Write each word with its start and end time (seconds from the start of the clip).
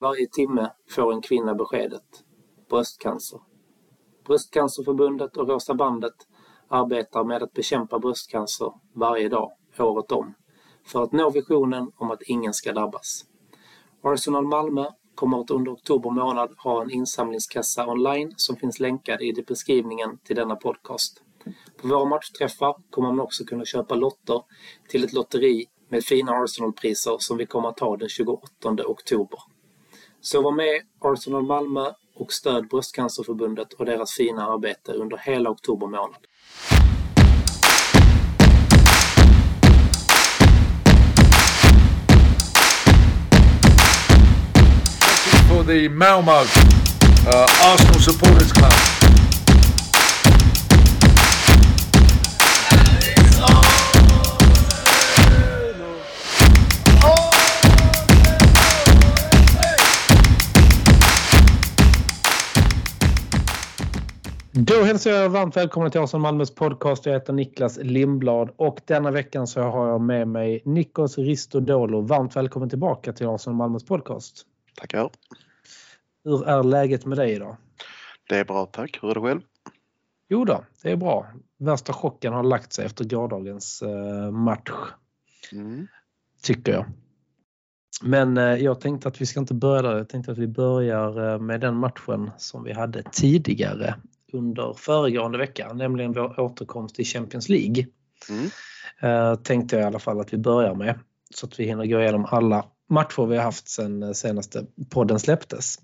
Varje 0.00 0.26
timme 0.26 0.72
får 0.90 1.12
en 1.12 1.22
kvinna 1.22 1.54
beskedet 1.54 2.24
bröstcancer. 2.70 3.40
Bröstcancerförbundet 4.26 5.36
och 5.36 5.48
Rosa 5.48 5.74
bandet 5.74 6.14
arbetar 6.68 7.24
med 7.24 7.42
att 7.42 7.52
bekämpa 7.52 7.98
bröstcancer 7.98 8.72
varje 8.94 9.28
dag, 9.28 9.52
året 9.78 10.12
om, 10.12 10.34
för 10.86 11.02
att 11.02 11.12
nå 11.12 11.30
visionen 11.30 11.92
om 11.96 12.10
att 12.10 12.22
ingen 12.22 12.54
ska 12.54 12.72
drabbas. 12.72 13.24
Arsenal 14.02 14.46
Malmö 14.46 14.86
kommer 15.14 15.40
att 15.40 15.50
under 15.50 15.72
oktober 15.72 16.10
månad 16.10 16.54
ha 16.56 16.82
en 16.82 16.90
insamlingskassa 16.90 17.86
online 17.86 18.34
som 18.36 18.56
finns 18.56 18.80
länkad 18.80 19.22
i 19.22 19.44
beskrivningen 19.46 20.18
till 20.24 20.36
denna 20.36 20.56
podcast. 20.56 21.22
På 21.76 21.88
våra 21.88 22.04
matchträffar 22.04 22.76
kommer 22.90 23.08
man 23.08 23.20
också 23.20 23.44
kunna 23.44 23.64
köpa 23.64 23.94
lotter 23.94 24.42
till 24.88 25.04
ett 25.04 25.12
lotteri 25.12 25.66
med 25.88 26.04
fina 26.04 26.32
Arsenal-priser 26.32 27.16
som 27.18 27.36
vi 27.36 27.46
kommer 27.46 27.68
att 27.68 27.80
ha 27.80 27.96
den 27.96 28.08
28 28.08 28.86
oktober. 28.86 29.40
Så 30.22 30.42
var 30.42 30.52
med 30.52 30.82
Arsenal 31.00 31.42
Malmö 31.42 31.92
och 32.14 32.32
stöd 32.32 32.68
Bröstcancerförbundet 32.68 33.72
och 33.72 33.84
deras 33.84 34.12
fina 34.12 34.46
arbete 34.46 34.92
under 34.92 35.16
hela 35.16 35.50
oktober 35.50 35.86
månad. 35.86 36.26
for 45.48 45.64
the 45.64 45.88
Malmö 45.88 46.32
uh, 46.32 47.72
Arsenal 47.72 48.00
Supporters 48.00 48.52
Club. 48.52 48.79
Då 64.52 64.82
hälsar 64.82 65.10
jag 65.10 65.30
varmt 65.30 65.56
välkommen 65.56 65.90
till 65.90 66.00
Arsenal 66.00 66.22
Malmös 66.22 66.54
podcast. 66.54 67.06
Jag 67.06 67.12
heter 67.12 67.32
Niklas 67.32 67.78
Lindblad 67.82 68.50
och 68.56 68.80
denna 68.84 69.10
veckan 69.10 69.46
så 69.46 69.60
har 69.62 69.88
jag 69.88 70.00
med 70.00 70.28
mig 70.28 70.62
Nikos 70.64 71.18
Ristodolo. 71.18 72.00
Varmt 72.00 72.36
välkommen 72.36 72.68
tillbaka 72.68 73.12
till 73.12 73.26
Arsenal 73.26 73.56
Malmös 73.56 73.84
podcast. 73.84 74.46
Tackar. 74.74 75.10
Hur 76.24 76.48
är 76.48 76.62
läget 76.62 77.06
med 77.06 77.18
dig 77.18 77.32
idag? 77.32 77.56
Det 78.28 78.36
är 78.36 78.44
bra 78.44 78.66
tack. 78.66 78.98
Hur 79.02 79.10
är 79.10 79.14
det 79.14 79.20
själv? 79.20 79.40
Jo 80.28 80.44
då, 80.44 80.64
det 80.82 80.90
är 80.90 80.96
bra. 80.96 81.26
Värsta 81.58 81.92
chocken 81.92 82.32
har 82.32 82.42
lagt 82.42 82.72
sig 82.72 82.86
efter 82.86 83.04
gårdagens 83.04 83.82
eh, 83.82 84.30
match. 84.30 84.70
Mm. 85.52 85.86
Tycker 86.42 86.72
jag. 86.72 86.84
Men 88.02 88.36
eh, 88.36 88.44
jag 88.44 88.80
tänkte 88.80 89.08
att 89.08 89.20
vi 89.20 89.26
ska 89.26 89.40
inte 89.40 89.54
börja 89.54 89.82
där. 89.82 89.96
Jag 89.96 90.08
tänkte 90.08 90.32
att 90.32 90.38
vi 90.38 90.48
börjar 90.48 91.32
eh, 91.32 91.38
med 91.38 91.60
den 91.60 91.76
matchen 91.76 92.30
som 92.38 92.64
vi 92.64 92.72
hade 92.72 93.02
tidigare 93.02 93.94
under 94.32 94.74
föregående 94.74 95.38
vecka, 95.38 95.72
nämligen 95.72 96.12
vår 96.12 96.40
återkomst 96.40 97.00
i 97.00 97.04
Champions 97.04 97.48
League. 97.48 97.86
Mm. 98.28 99.36
Tänkte 99.42 99.76
jag 99.76 99.82
i 99.82 99.86
alla 99.86 99.98
fall 99.98 100.20
att 100.20 100.32
vi 100.32 100.38
börjar 100.38 100.74
med 100.74 100.98
så 101.34 101.46
att 101.46 101.60
vi 101.60 101.64
hinner 101.64 101.86
gå 101.86 102.00
igenom 102.00 102.26
alla 102.30 102.64
matcher 102.88 103.26
vi 103.26 103.36
har 103.36 103.44
haft 103.44 103.68
sen 103.68 104.14
senaste 104.14 104.66
podden 104.90 105.20
släpptes. 105.20 105.78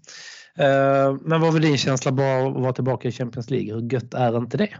Men 1.20 1.40
vad 1.40 1.52
var 1.52 1.60
din 1.60 1.78
känsla 1.78 2.12
bara 2.12 2.46
att 2.46 2.54
vara 2.54 2.72
tillbaka 2.72 3.08
i 3.08 3.12
Champions 3.12 3.50
League? 3.50 3.74
Hur 3.74 3.92
gött 3.92 4.14
är 4.14 4.36
inte 4.36 4.56
det? 4.56 4.76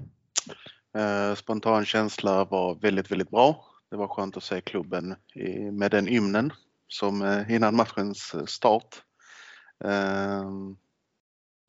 Spontan 1.37 1.85
känsla 1.85 2.45
var 2.45 2.75
väldigt, 2.75 3.11
väldigt 3.11 3.31
bra. 3.31 3.65
Det 3.91 3.97
var 3.97 4.09
skönt 4.09 4.37
att 4.37 4.43
se 4.43 4.61
klubben 4.61 5.15
med 5.73 5.91
den 5.91 6.09
ymnen 6.09 6.53
som 6.89 7.45
innan 7.49 7.77
matchens 7.77 8.35
start. 8.47 9.03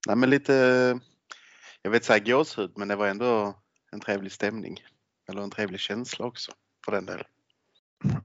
Nej, 0.07 0.15
men 0.15 0.29
lite, 0.29 0.99
jag 1.87 1.91
vet 1.91 2.03
säga 2.03 2.19
gåshud, 2.19 2.71
men 2.75 2.87
det 2.87 2.95
var 2.95 3.07
ändå 3.07 3.53
en 3.91 3.99
trevlig 3.99 4.31
stämning. 4.31 4.79
Eller 5.29 5.41
en 5.41 5.49
trevlig 5.49 5.79
känsla 5.79 6.25
också 6.25 6.51
för 6.85 6.91
den 6.91 7.05
delen. 7.05 7.25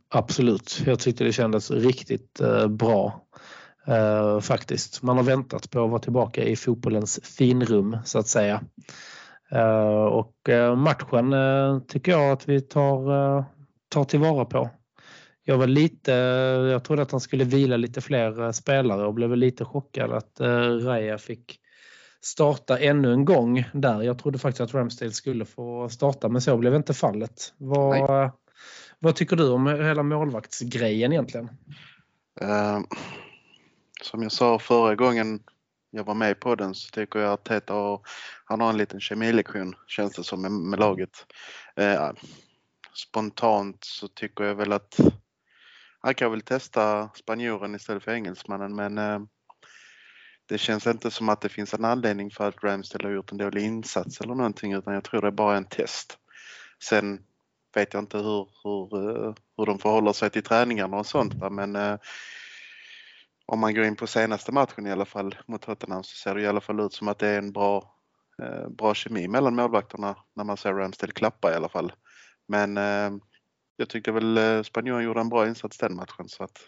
Absolut, 0.09 0.83
jag 0.87 0.99
tyckte 0.99 1.25
det 1.25 1.33
kändes 1.33 1.71
riktigt 1.71 2.41
eh, 2.41 2.69
bra 2.69 3.27
eh, 3.87 4.41
faktiskt. 4.41 5.03
Man 5.03 5.17
har 5.17 5.25
väntat 5.25 5.71
på 5.71 5.85
att 5.85 5.91
vara 5.91 6.01
tillbaka 6.01 6.45
i 6.45 6.57
fotbollens 6.57 7.21
finrum 7.23 7.97
så 8.05 8.19
att 8.19 8.27
säga. 8.29 8.63
Eh, 9.51 10.05
och 10.05 10.49
eh, 10.49 10.77
matchen 10.77 11.33
eh, 11.33 11.79
tycker 11.79 12.13
jag 12.13 12.33
att 12.33 12.49
vi 12.49 12.61
tar, 12.61 13.13
eh, 13.39 13.45
tar 13.89 14.05
tillvara 14.05 14.45
på. 14.45 14.71
Jag 15.45 15.59
var 15.59 15.67
lite, 15.67 16.13
jag 16.73 16.85
trodde 16.85 17.03
att 17.03 17.11
han 17.11 17.21
skulle 17.21 17.45
vila 17.45 17.77
lite 17.77 18.01
fler 18.01 18.53
spelare 18.53 19.07
och 19.07 19.15
blev 19.15 19.37
lite 19.37 19.65
chockad 19.65 20.13
att 20.13 20.41
Raja 20.85 21.19
fick 21.19 21.62
starta 22.25 22.79
ännu 22.79 23.13
en 23.13 23.25
gång 23.25 23.65
där. 23.73 24.03
Jag 24.03 24.19
trodde 24.19 24.39
faktiskt 24.39 24.61
att 24.61 24.75
Ramsdale 24.75 25.13
skulle 25.13 25.45
få 25.45 25.89
starta 25.89 26.29
men 26.29 26.43
så 26.43 26.57
blev 26.57 26.75
inte 26.75 26.95
fallet. 26.95 27.55
Vad, 27.57 28.31
vad 28.99 29.17
tycker 29.17 29.37
du 29.37 29.51
om 29.51 29.67
hela 29.67 30.03
målvaktsgrejen 30.03 31.13
egentligen? 31.13 31.49
Uh, 32.43 32.81
som 34.03 34.23
jag 34.23 34.33
sa 34.33 34.59
förra 34.59 34.95
gången 34.95 35.41
jag 35.91 36.05
var 36.05 36.15
med 36.15 36.41
på 36.41 36.55
den 36.55 36.75
så 36.75 36.91
tycker 36.91 37.19
jag 37.19 37.33
att 37.33 37.45
Teta 37.45 37.75
har, 37.75 38.01
han 38.45 38.61
har 38.61 38.71
en 38.71 38.77
liten 38.77 39.01
kemilektion 39.01 39.75
känns 39.87 40.13
det 40.13 40.25
som 40.25 40.43
med, 40.43 40.53
med 40.53 40.79
laget. 40.79 41.27
Uh, 41.81 42.13
spontant 42.95 43.85
så 43.85 44.09
tycker 44.09 44.45
jag 44.45 44.55
väl 44.55 44.73
att 44.73 45.01
han 46.01 46.15
kan 46.15 46.31
väl 46.31 46.41
testa 46.41 47.09
spanjoren 47.15 47.75
istället 47.75 48.03
för 48.03 48.13
engelsmannen 48.13 48.75
men 48.75 48.99
uh, 48.99 49.27
det 50.53 50.59
känns 50.59 50.87
inte 50.87 51.11
som 51.11 51.29
att 51.29 51.41
det 51.41 51.49
finns 51.49 51.75
en 51.75 51.85
anledning 51.85 52.31
för 52.31 52.49
att 52.49 52.65
Ramsdale 52.65 53.09
har 53.09 53.15
gjort 53.15 53.33
en 53.33 53.39
dålig 53.39 53.63
insats 53.63 54.21
eller 54.21 54.35
någonting 54.35 54.73
utan 54.73 54.95
jag 54.95 55.05
tror 55.05 55.21
det 55.21 55.27
är 55.27 55.31
bara 55.31 55.57
en 55.57 55.65
test. 55.65 56.19
Sen 56.83 57.21
vet 57.75 57.95
jag 57.95 58.03
inte 58.03 58.19
hur, 58.19 58.49
hur, 58.65 59.09
eh, 59.27 59.35
hur 59.57 59.67
de 59.67 59.79
förhåller 59.79 60.13
sig 60.13 60.31
till 60.31 60.43
träningarna 60.43 60.97
och 60.97 61.07
sånt 61.07 61.35
men 61.51 61.77
eh, 61.77 61.97
om 63.47 63.61
man 63.61 63.75
går 63.75 63.85
in 63.85 63.97
på 63.97 64.07
senaste 64.07 64.53
matchen 64.53 64.87
i 64.87 64.93
alla 64.93 65.05
fall 65.05 65.37
mot 65.47 65.63
Tottenham 65.63 66.05
så 66.05 66.17
ser 66.17 66.35
det 66.35 66.43
i 66.43 66.47
alla 66.47 66.61
fall 66.61 66.81
ut 66.81 66.93
som 66.93 67.09
att 67.09 67.19
det 67.19 67.29
är 67.29 67.39
en 67.39 67.53
bra, 67.53 67.95
eh, 68.43 68.69
bra 68.69 68.95
kemi 68.95 69.29
mellan 69.29 69.55
målvakterna 69.55 70.17
när 70.37 70.45
man 70.45 70.57
ser 70.57 70.73
Ramsdale 70.73 71.13
klappa 71.13 71.53
i 71.53 71.55
alla 71.55 71.69
fall. 71.69 71.93
Men 72.49 72.77
eh, 72.77 73.11
jag 73.77 73.89
tyckte 73.89 74.13
väl 74.13 74.39
eh, 74.39 74.63
spanjoren 74.63 75.05
gjorde 75.05 75.21
en 75.21 75.29
bra 75.29 75.49
insats 75.49 75.79
den 75.79 75.97
matchen 75.97 76.29
så 76.29 76.45
att 76.45 76.59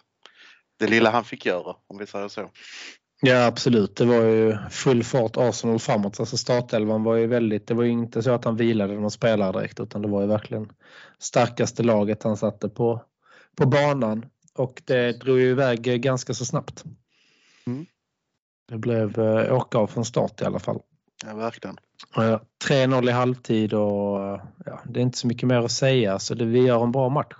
det 0.78 0.86
lilla 0.86 1.10
han 1.10 1.24
fick 1.24 1.46
göra 1.46 1.76
om 1.86 1.98
vi 1.98 2.06
säger 2.06 2.28
så. 2.28 2.50
Ja 3.26 3.46
absolut, 3.46 3.96
det 3.96 4.04
var 4.04 4.22
ju 4.22 4.56
full 4.70 5.04
fart 5.04 5.36
Arsenal 5.36 5.78
framåt. 5.78 6.20
Alltså 6.20 6.36
startelvan 6.36 7.02
var 7.02 7.16
ju 7.16 7.26
väldigt, 7.26 7.66
det 7.66 7.74
var 7.74 7.84
ju 7.84 7.90
inte 7.90 8.22
så 8.22 8.30
att 8.30 8.44
han 8.44 8.56
vilade 8.56 8.94
någon 8.94 9.10
spelare 9.10 9.52
direkt 9.52 9.80
utan 9.80 10.02
det 10.02 10.08
var 10.08 10.20
ju 10.20 10.26
verkligen 10.26 10.72
starkaste 11.18 11.82
laget 11.82 12.22
han 12.22 12.36
satte 12.36 12.68
på, 12.68 13.02
på 13.56 13.66
banan. 13.66 14.26
Och 14.54 14.82
det 14.84 15.12
drog 15.20 15.38
ju 15.38 15.50
iväg 15.50 16.02
ganska 16.02 16.34
så 16.34 16.44
snabbt. 16.44 16.84
Mm. 17.66 17.86
Det 18.68 18.78
blev 18.78 19.18
eh, 19.18 19.54
åka 19.54 19.78
av 19.78 19.86
från 19.86 20.04
start 20.04 20.42
i 20.42 20.44
alla 20.44 20.58
fall. 20.58 20.80
Ja 21.26 21.34
verkligen. 21.34 21.76
3-0 22.68 23.08
i 23.08 23.12
halvtid 23.12 23.74
och 23.74 24.18
ja, 24.64 24.80
det 24.84 25.00
är 25.00 25.02
inte 25.02 25.18
så 25.18 25.26
mycket 25.26 25.48
mer 25.48 25.58
att 25.58 25.72
säga 25.72 26.18
så 26.18 26.34
det, 26.34 26.44
vi 26.44 26.58
gör 26.58 26.84
en 26.84 26.92
bra 26.92 27.08
match. 27.08 27.34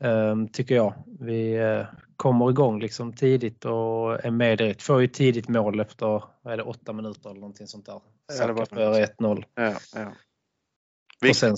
Ehm, 0.00 0.48
tycker 0.48 0.74
jag. 0.74 0.94
Vi 1.20 1.56
eh, 1.56 1.86
kommer 2.18 2.50
igång 2.50 2.80
liksom 2.80 3.12
tidigt 3.12 3.64
och 3.64 4.24
är 4.24 4.30
med 4.30 4.58
direkt. 4.58 4.82
Får 4.82 5.00
ju 5.00 5.06
tidigt 5.06 5.48
mål 5.48 5.80
efter 5.80 6.06
vad 6.42 6.52
är 6.52 6.56
det, 6.56 6.62
åtta 6.62 6.92
minuter 6.92 7.30
eller 7.30 7.40
någonting 7.40 7.66
sånt 7.66 7.86
där. 7.86 8.00
Var 8.52 8.64
före 8.64 9.06
1-0. 9.06 9.44
Ja, 9.54 9.74
ja. 9.94 10.12
Och 11.28 11.36
sen, 11.36 11.56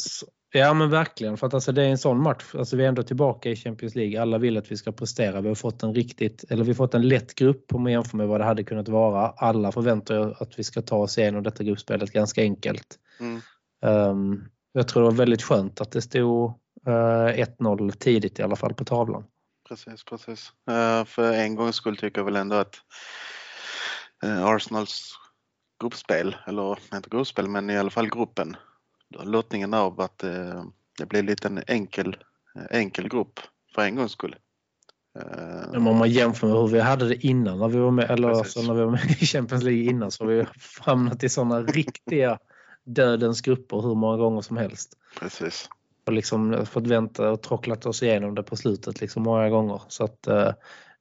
ja 0.53 0.75
men 0.75 0.91
verkligen 0.91 1.37
för 1.37 1.47
att 1.47 1.55
alltså, 1.55 1.73
det 1.73 1.83
är 1.83 1.89
en 1.89 1.99
sån 1.99 2.23
match. 2.23 2.55
Alltså, 2.55 2.77
vi 2.77 2.85
är 2.85 2.89
ändå 2.89 3.03
tillbaka 3.03 3.51
i 3.51 3.57
Champions 3.57 3.95
League. 3.95 4.23
Alla 4.23 4.39
vill 4.39 4.57
att 4.57 4.73
vi 4.73 4.77
ska 4.77 4.93
prestera. 4.93 5.41
Vi 5.41 5.49
har 5.49 5.55
fått 5.55 5.83
en 5.83 5.95
riktigt, 5.95 6.45
eller 6.49 6.65
vi 6.65 6.71
har 6.71 6.75
fått 6.75 6.95
en 6.95 7.09
lätt 7.09 7.35
grupp 7.35 7.75
om 7.75 7.83
man 7.83 7.93
jämför 7.93 8.17
med 8.17 8.29
vad 8.29 8.41
det 8.41 8.45
hade 8.45 8.65
kunnat 8.65 8.89
vara. 8.89 9.29
Alla 9.29 9.73
förväntar 9.73 10.43
att 10.43 10.59
vi 10.59 10.65
ska 10.65 10.83
ta 10.83 10.97
oss 10.97 11.19
igenom 11.19 11.43
detta 11.43 11.65
gruppspelet 11.65 12.13
ganska 12.13 12.43
enkelt. 12.43 12.99
Mm. 13.21 13.41
Um, 13.83 14.49
jag 14.73 14.89
tror 14.89 15.03
det 15.03 15.09
var 15.09 15.17
väldigt 15.17 15.43
skönt 15.43 15.81
att 15.81 15.91
det 15.91 16.03
stod 16.03 16.49
uh, 16.87 16.93
1-0 16.93 17.91
tidigt 17.91 18.39
i 18.39 18.43
alla 18.43 18.57
fall 18.57 18.75
på 18.75 18.85
tavlan. 18.85 19.25
Precis, 19.71 20.05
precis. 20.05 20.53
Uh, 20.71 21.05
för 21.05 21.33
en 21.33 21.55
gångs 21.55 21.77
skull 21.77 21.97
tycker 21.97 22.19
jag 22.21 22.25
väl 22.25 22.37
ändå 22.37 22.57
att 22.57 22.77
uh, 24.25 24.45
Arsenals 24.45 25.15
gruppspel, 25.81 26.37
eller 26.47 26.79
inte 26.95 27.11
gruppspel 27.11 27.49
men 27.49 27.71
i 27.71 27.79
alla 27.79 27.91
fall 27.91 28.11
gruppen, 28.11 28.57
lottningen 29.09 29.75
av 29.75 30.01
att 30.01 30.25
uh, 30.25 30.65
det 30.99 31.07
blir 31.07 31.23
lite 31.23 31.49
en 31.49 31.63
enkel, 31.67 32.17
enkel 32.71 33.09
grupp 33.09 33.41
för 33.75 33.83
en 33.83 33.97
gångs 33.97 34.13
skull. 34.13 34.37
Men 35.73 35.87
om 35.87 35.97
man 35.97 36.11
jämför 36.11 36.47
med 36.47 36.57
hur 36.57 36.69
vi 36.69 36.81
hade 36.81 37.09
det 37.09 37.27
innan 37.27 37.59
när 37.59 37.69
vi 37.69 37.79
var 37.79 37.91
med, 37.91 38.11
eller 38.11 38.29
alltså 38.29 38.63
när 38.63 38.75
vi 38.75 38.81
var 38.81 38.91
med 38.91 39.11
i 39.11 39.27
Champions 39.27 39.65
League 39.65 39.83
innan 39.83 40.11
så 40.11 40.25
har 40.25 40.31
vi 40.31 40.47
hamnat 40.81 41.25
i 41.25 41.29
sådana 41.29 41.63
riktiga 41.63 42.39
dödens 42.85 43.41
grupper 43.41 43.81
hur 43.81 43.95
många 43.95 44.17
gånger 44.17 44.41
som 44.41 44.57
helst. 44.57 44.97
Precis. 45.21 45.69
Och 46.07 46.13
liksom 46.13 46.67
fått 46.67 46.87
vänta 46.87 47.31
och 47.31 47.43
trocklat 47.43 47.87
oss 47.87 48.03
igenom 48.03 48.35
det 48.35 48.43
på 48.43 48.57
slutet 48.57 49.01
liksom 49.01 49.23
många 49.23 49.49
gånger. 49.49 49.83
Så 49.89 50.05
att 50.05 50.27
eh, 50.27 50.53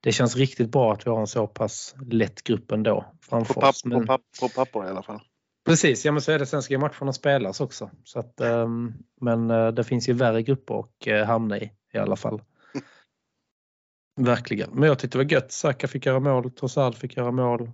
det 0.01 0.11
känns 0.11 0.35
riktigt 0.35 0.71
bra 0.71 0.93
att 0.93 1.07
vi 1.07 1.11
har 1.11 1.19
en 1.19 1.27
så 1.27 1.47
pass 1.47 1.95
lätt 2.11 2.43
grupp 2.43 2.71
ändå 2.71 3.05
framför 3.21 3.53
På, 3.53 3.61
papp, 3.61 3.69
oss. 3.69 3.85
Men, 3.85 4.01
på, 4.01 4.07
papp, 4.07 4.21
på 4.41 4.49
papper 4.49 4.85
i 4.85 4.89
alla 4.89 5.03
fall. 5.03 5.21
precis, 5.65 6.05
ja 6.05 6.11
men 6.11 6.21
så 6.21 6.31
är 6.31 6.39
det. 6.39 6.45
Sen 6.45 6.61
ska 6.61 6.73
ju 6.73 6.79
matcherna 6.79 7.13
spelas 7.13 7.61
också. 7.61 7.91
Så 8.03 8.19
att, 8.19 8.41
ehm, 8.41 8.93
men 9.21 9.51
eh, 9.51 9.67
det 9.67 9.83
finns 9.83 10.09
ju 10.09 10.13
värre 10.13 10.43
grupper 10.43 10.79
att 10.79 11.07
eh, 11.07 11.25
hamna 11.25 11.57
i 11.57 11.71
i 11.93 11.97
alla 11.97 12.15
fall. 12.15 12.41
Verkligen. 14.19 14.69
Men 14.73 14.89
jag 14.89 14.99
tyckte 14.99 15.17
det 15.17 15.23
var 15.23 15.31
gött. 15.31 15.51
Saka 15.51 15.87
fick 15.87 16.05
göra 16.05 16.19
mål, 16.19 16.51
Trossard 16.51 16.95
fick 16.95 17.17
göra 17.17 17.31
mål, 17.31 17.71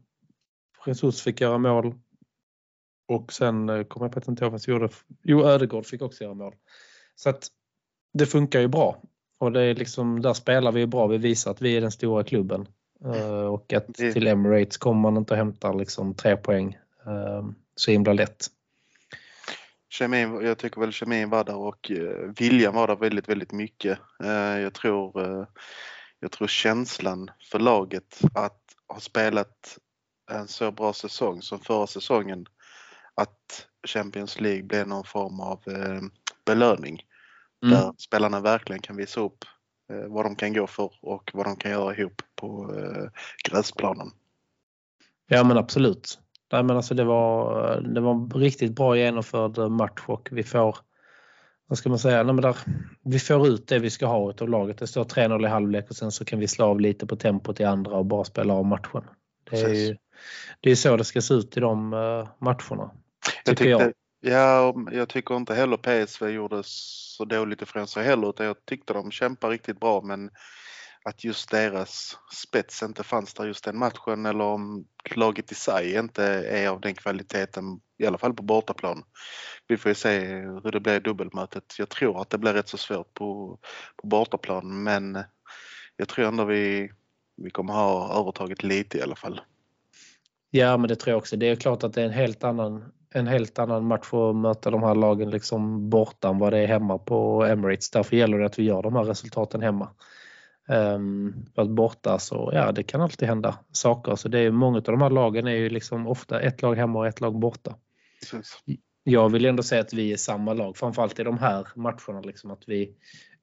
Jesus 0.85 1.21
fick 1.21 1.41
göra 1.41 1.57
mål. 1.57 1.95
Och 3.07 3.33
sen 3.33 3.69
eh, 3.69 3.83
kom 3.83 4.03
jag 4.03 4.11
på 4.11 4.19
att 4.19 4.27
inte 4.27 4.43
ihåg 4.43 4.51
vad 4.51 4.61
som 4.61 4.73
gjorde. 4.73 4.89
Jo, 5.23 5.45
Ödegård 5.45 5.85
fick 5.85 6.01
också 6.01 6.23
göra 6.23 6.33
mål. 6.33 6.55
Så 7.15 7.29
att 7.29 7.47
det 8.13 8.25
funkar 8.25 8.59
ju 8.59 8.67
bra. 8.67 9.01
Och 9.37 9.51
det 9.51 9.61
är 9.61 9.75
liksom, 9.75 10.21
där 10.21 10.33
spelar 10.33 10.71
vi 10.71 10.87
bra. 10.87 11.07
Vi 11.07 11.17
visar 11.17 11.51
att 11.51 11.61
vi 11.61 11.77
är 11.77 11.81
den 11.81 11.91
stora 11.91 12.23
klubben. 12.23 12.67
Eh, 13.05 13.45
och 13.45 13.73
att 13.73 13.85
Det- 13.87 14.13
till 14.13 14.27
Emirates 14.27 14.77
kommer 14.77 15.01
man 15.01 15.17
inte 15.17 15.33
och 15.33 15.37
hämtar 15.37 15.73
liksom 15.73 16.13
tre 16.15 16.37
poäng 16.37 16.77
eh, 17.05 17.45
så 17.75 17.91
himla 17.91 18.13
lätt. 18.13 18.47
Kemin, 19.89 20.41
jag 20.45 20.57
tycker 20.57 20.81
väl 20.81 20.91
kemin 20.91 21.29
var 21.29 21.43
där 21.43 21.55
och 21.55 21.91
eh, 21.91 22.31
viljan 22.39 22.73
var 22.75 22.87
där 22.87 22.95
väldigt, 22.95 23.29
väldigt 23.29 23.51
mycket. 23.51 23.99
Jag, 24.61 24.73
tror, 24.73 25.47
jag 26.19 26.31
tror 26.31 26.47
känslan 26.47 27.31
för 27.51 27.59
laget 27.59 28.19
att 28.33 28.61
ha 28.87 28.99
spelat 28.99 29.77
en 30.31 30.47
så 30.47 30.71
bra 30.71 30.93
säsong 30.93 31.41
som 31.41 31.59
förra 31.59 31.87
säsongen 31.87 32.45
att 33.15 33.67
Champions 33.87 34.39
League 34.39 34.63
blev 34.63 34.87
någon 34.87 35.03
form 35.03 35.39
av 35.39 35.59
belöning 36.45 37.01
Mm. 37.63 37.75
där 37.75 37.93
spelarna 37.97 38.39
verkligen 38.39 38.81
kan 38.81 38.95
visa 38.95 39.21
upp 39.21 39.45
eh, 39.89 40.07
vad 40.07 40.25
de 40.25 40.35
kan 40.35 40.53
gå 40.53 40.67
för 40.67 40.91
och 41.01 41.31
vad 41.33 41.45
de 41.45 41.55
kan 41.55 41.71
göra 41.71 41.95
ihop 41.95 42.21
på 42.35 42.75
eh, 42.77 43.09
gräsplanen. 43.49 44.11
Ja 45.27 45.43
men 45.43 45.57
absolut. 45.57 46.19
Nej, 46.51 46.63
men 46.63 46.77
alltså 46.77 46.93
det, 46.93 47.03
var, 47.03 47.81
det 47.81 48.01
var 48.01 48.11
en 48.11 48.29
riktigt 48.29 48.75
bra 48.75 48.97
genomförd 48.97 49.57
match 49.71 50.03
och 50.05 50.29
vi 50.31 50.43
får 50.43 50.77
vad 51.67 51.77
ska 51.77 51.89
man 51.89 51.99
säga, 51.99 52.23
Nej, 52.23 52.33
men 52.33 52.41
där, 52.41 52.57
vi 53.01 53.19
får 53.19 53.47
ut 53.47 53.67
det 53.67 53.79
vi 53.79 53.89
ska 53.89 54.05
ha 54.05 54.29
utav 54.29 54.49
laget. 54.49 54.77
Det 54.77 54.87
står 54.87 55.03
3-0 55.03 55.45
i 55.45 55.49
halvlek 55.49 55.89
och 55.89 55.95
sen 55.95 56.11
så 56.11 56.25
kan 56.25 56.39
vi 56.39 56.47
slå 56.47 56.65
av 56.65 56.79
lite 56.79 57.07
på 57.07 57.15
tempot 57.15 57.59
i 57.59 57.63
andra 57.63 57.97
och 57.97 58.05
bara 58.05 58.23
spela 58.23 58.53
av 58.53 58.65
matchen. 58.65 59.03
Det 59.43 59.57
är, 59.57 59.63
Precis. 59.65 59.89
ju, 59.89 59.97
det 60.59 60.71
är 60.71 60.75
så 60.75 60.97
det 60.97 61.03
ska 61.03 61.21
se 61.21 61.33
ut 61.33 61.57
i 61.57 61.59
de 61.59 61.93
eh, 61.93 62.27
matcherna. 62.39 62.91
Jag 63.45 63.57
Tycker 63.57 63.69
jag 63.69 63.93
ja, 64.25 64.75
jag 64.91 65.09
tycker 65.09 65.35
inte 65.35 65.53
heller 65.53 65.77
PSV 65.77 66.29
gjorde 66.29 66.61
så 66.65 67.25
dåligt 67.25 67.61
ifrån 67.61 67.87
sig 67.87 68.03
heller 68.03 68.29
utan 68.29 68.45
jag 68.45 68.65
tyckte 68.65 68.93
de 68.93 69.11
kämpade 69.11 69.53
riktigt 69.53 69.79
bra 69.79 70.01
men 70.01 70.29
att 71.05 71.23
just 71.23 71.51
deras 71.51 72.17
spets 72.33 72.83
inte 72.83 73.03
fanns 73.03 73.33
där 73.33 73.45
just 73.45 73.63
den 73.63 73.77
matchen 73.77 74.25
eller 74.25 74.43
om 74.43 74.85
laget 75.15 75.51
i 75.51 75.55
sig 75.55 75.95
inte 75.95 76.23
är 76.49 76.69
av 76.69 76.81
den 76.81 76.95
kvaliteten, 76.95 77.79
i 77.97 78.05
alla 78.05 78.17
fall 78.17 78.33
på 78.33 78.43
bortaplan. 78.43 79.03
Vi 79.67 79.77
får 79.77 79.89
ju 79.89 79.95
se 79.95 80.19
hur 80.63 80.71
det 80.71 80.79
blir 80.79 80.95
i 80.95 80.99
dubbelmötet. 80.99 81.75
Jag 81.77 81.89
tror 81.89 82.21
att 82.21 82.29
det 82.29 82.37
blir 82.37 82.53
rätt 82.53 82.67
så 82.69 82.77
svårt 82.77 83.13
på, 83.13 83.59
på 83.95 84.07
bortaplan 84.07 84.83
men 84.83 85.23
jag 85.97 86.07
tror 86.07 86.25
ändå 86.25 86.45
vi, 86.45 86.91
vi 87.37 87.49
kommer 87.49 87.73
ha 87.73 88.19
övertaget 88.19 88.63
lite 88.63 88.97
i 88.97 89.01
alla 89.01 89.15
fall. 89.15 89.41
Ja 90.49 90.77
men 90.77 90.87
det 90.87 90.95
tror 90.95 91.11
jag 91.11 91.17
också. 91.17 91.37
Det 91.37 91.49
är 91.49 91.55
klart 91.55 91.83
att 91.83 91.93
det 91.93 92.01
är 92.01 92.05
en 92.05 92.11
helt 92.11 92.43
annan, 92.43 92.91
en 93.15 93.27
helt 93.27 93.59
annan 93.59 93.87
match 93.87 94.13
att 94.13 94.35
möta 94.35 94.71
de 94.71 94.83
här 94.83 94.95
lagen 94.95 95.29
liksom 95.29 95.89
borta 95.89 96.29
än 96.29 96.37
vad 96.37 96.53
det 96.53 96.59
är 96.59 96.67
hemma 96.67 96.97
på 96.97 97.45
Emirates. 97.45 97.91
Därför 97.91 98.15
gäller 98.15 98.39
det 98.39 98.45
att 98.45 98.59
vi 98.59 98.63
gör 98.63 98.83
de 98.83 98.95
här 98.95 99.03
resultaten 99.03 99.61
hemma. 99.61 99.89
Um, 100.67 101.45
för 101.55 101.61
att 101.61 101.69
borta 101.69 102.19
så 102.19 102.49
ja 102.53 102.71
det 102.71 102.83
kan 102.83 103.01
alltid 103.01 103.27
hända 103.27 103.57
saker. 103.71 104.15
Så 104.15 104.27
det 104.27 104.39
är, 104.39 104.51
många 104.51 104.77
av 104.77 104.83
de 104.83 105.01
här 105.01 105.09
lagen 105.09 105.47
är 105.47 105.55
ju 105.55 105.69
liksom 105.69 106.07
ofta 106.07 106.41
ett 106.41 106.61
lag 106.61 106.75
hemma 106.75 106.99
och 106.99 107.07
ett 107.07 107.21
lag 107.21 107.39
borta. 107.39 107.75
Precis. 108.19 108.57
Jag 109.03 109.29
vill 109.29 109.45
ändå 109.45 109.63
säga 109.63 109.81
att 109.81 109.93
vi 109.93 110.13
är 110.13 110.17
samma 110.17 110.53
lag, 110.53 110.77
framförallt 110.77 111.19
i 111.19 111.23
de 111.23 111.37
här 111.37 111.67
matcherna. 111.75 112.21
Liksom, 112.23 112.51
att 112.51 112.63
vi 112.67 112.91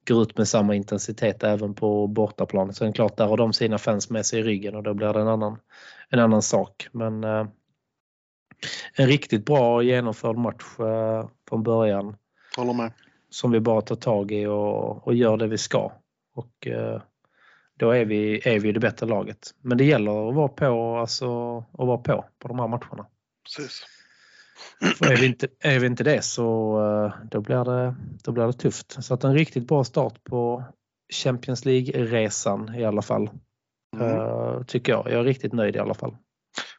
går 0.09 0.23
ut 0.23 0.39
med 0.39 0.49
samma 0.49 0.75
intensitet 0.75 1.43
även 1.43 1.75
på 1.75 2.07
bortaplan. 2.07 2.73
Sen 2.73 2.93
klart, 2.93 3.17
där 3.17 3.27
har 3.27 3.37
de 3.37 3.53
sina 3.53 3.79
fans 3.79 4.11
med 4.11 4.27
sig 4.27 4.41
i 4.41 4.43
ryggen 4.43 4.75
och 4.75 4.83
då 4.83 4.95
blir 4.95 5.13
det 5.13 5.21
en 5.21 5.29
annan, 5.29 5.59
en 6.11 6.19
annan 6.19 6.43
sak. 6.43 6.89
Men 6.93 7.25
eh, 7.25 7.47
en 8.95 9.07
riktigt 9.07 9.45
bra 9.47 9.83
genomförd 9.83 10.37
match 10.37 10.65
eh, 10.79 11.29
från 11.49 11.63
början 11.63 12.17
Håller 12.57 12.73
med. 12.73 12.93
som 13.31 13.51
vi 13.51 13.61
bara 13.61 13.81
tar 13.81 13.97
tag 13.97 14.33
i 14.33 14.47
och, 14.47 15.07
och 15.07 15.15
gör 15.15 15.37
det 15.37 15.47
vi 15.47 15.59
ska. 15.59 15.93
Och 16.35 16.67
eh, 16.67 17.03
då 17.79 17.91
är 17.91 18.05
vi, 18.05 18.49
är 18.49 18.61
vi 18.61 18.73
det 18.73 18.81
bättre 18.81 19.07
laget. 19.07 19.55
Men 19.61 19.79
det 19.79 19.85
gäller 19.85 20.29
att 20.29 20.35
vara 20.35 20.49
på, 20.49 20.97
alltså, 20.97 21.59
att 21.59 21.87
vara 21.87 21.99
på, 21.99 22.25
på 22.39 22.49
de 22.49 22.59
här 22.59 22.69
matcherna. 22.69 23.07
Precis. 23.45 23.87
För 24.99 25.13
är, 25.13 25.17
vi 25.17 25.27
inte, 25.27 25.49
är 25.61 25.79
vi 25.79 25.87
inte 25.87 26.05
det 26.05 26.23
så 26.23 26.79
eh, 26.81 27.29
då 27.31 27.41
blir 27.41 27.65
det, 27.65 27.95
då 28.25 28.33
blir 28.33 28.47
det 28.47 28.53
tufft. 28.53 29.05
Så 29.05 29.15
att 29.15 29.25
en 29.25 29.35
riktigt 29.35 29.67
bra 29.67 29.85
start 29.85 30.25
på 30.25 30.65
Champions 31.13 31.65
League-resan 31.65 32.75
i 32.75 32.85
alla 32.85 33.03
fall. 33.03 33.31
Mm. 33.97 34.17
eh, 34.17 34.63
tycker 34.63 34.93
jag. 34.93 35.11
Jag 35.11 35.21
är 35.21 35.25
riktigt 35.25 35.53
nöjd 35.53 35.77
i 35.77 35.79
alla 35.79 35.95
fall. 35.95 36.17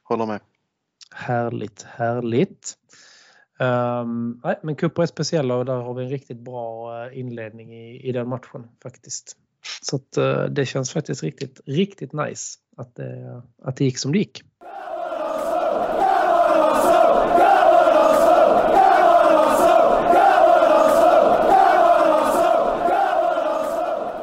Håller 0.03 0.25
med. 0.25 0.39
Härligt, 1.13 1.83
härligt. 1.83 2.73
Um, 3.59 4.41
nej, 4.43 4.59
men 4.63 4.75
cuper 4.75 5.01
är 5.01 5.05
speciella 5.05 5.55
och 5.55 5.65
där 5.65 5.75
har 5.75 5.93
vi 5.93 6.03
en 6.03 6.09
riktigt 6.09 6.39
bra 6.39 6.97
eh, 7.05 7.19
inledning 7.19 7.73
i, 7.73 8.09
i 8.09 8.11
den 8.11 8.29
matchen 8.29 8.67
faktiskt. 8.83 9.37
Så 9.81 9.95
att, 9.95 10.17
uh, 10.17 10.45
det 10.45 10.65
känns 10.65 10.91
faktiskt 10.91 11.23
riktigt, 11.23 11.61
riktigt 11.65 12.13
nice 12.13 12.59
att 12.77 12.95
det, 12.95 13.41
att 13.61 13.75
det 13.75 13.85
gick 13.85 13.97
som 13.97 14.11
det 14.11 14.17
gick. 14.17 14.41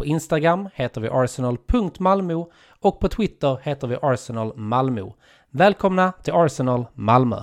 på 0.00 0.04
Instagram 0.06 0.68
heter 0.74 1.00
vi 1.00 1.08
arsenal.malmo 1.08 2.52
och 2.80 3.00
på 3.00 3.08
Twitter 3.08 3.58
heter 3.62 3.86
vi 3.86 3.96
Arsenal 4.02 4.56
Malmö. 4.56 5.10
Välkomna 5.50 6.12
till 6.12 6.32
Arsenal 6.34 6.86
Malmö! 6.94 7.36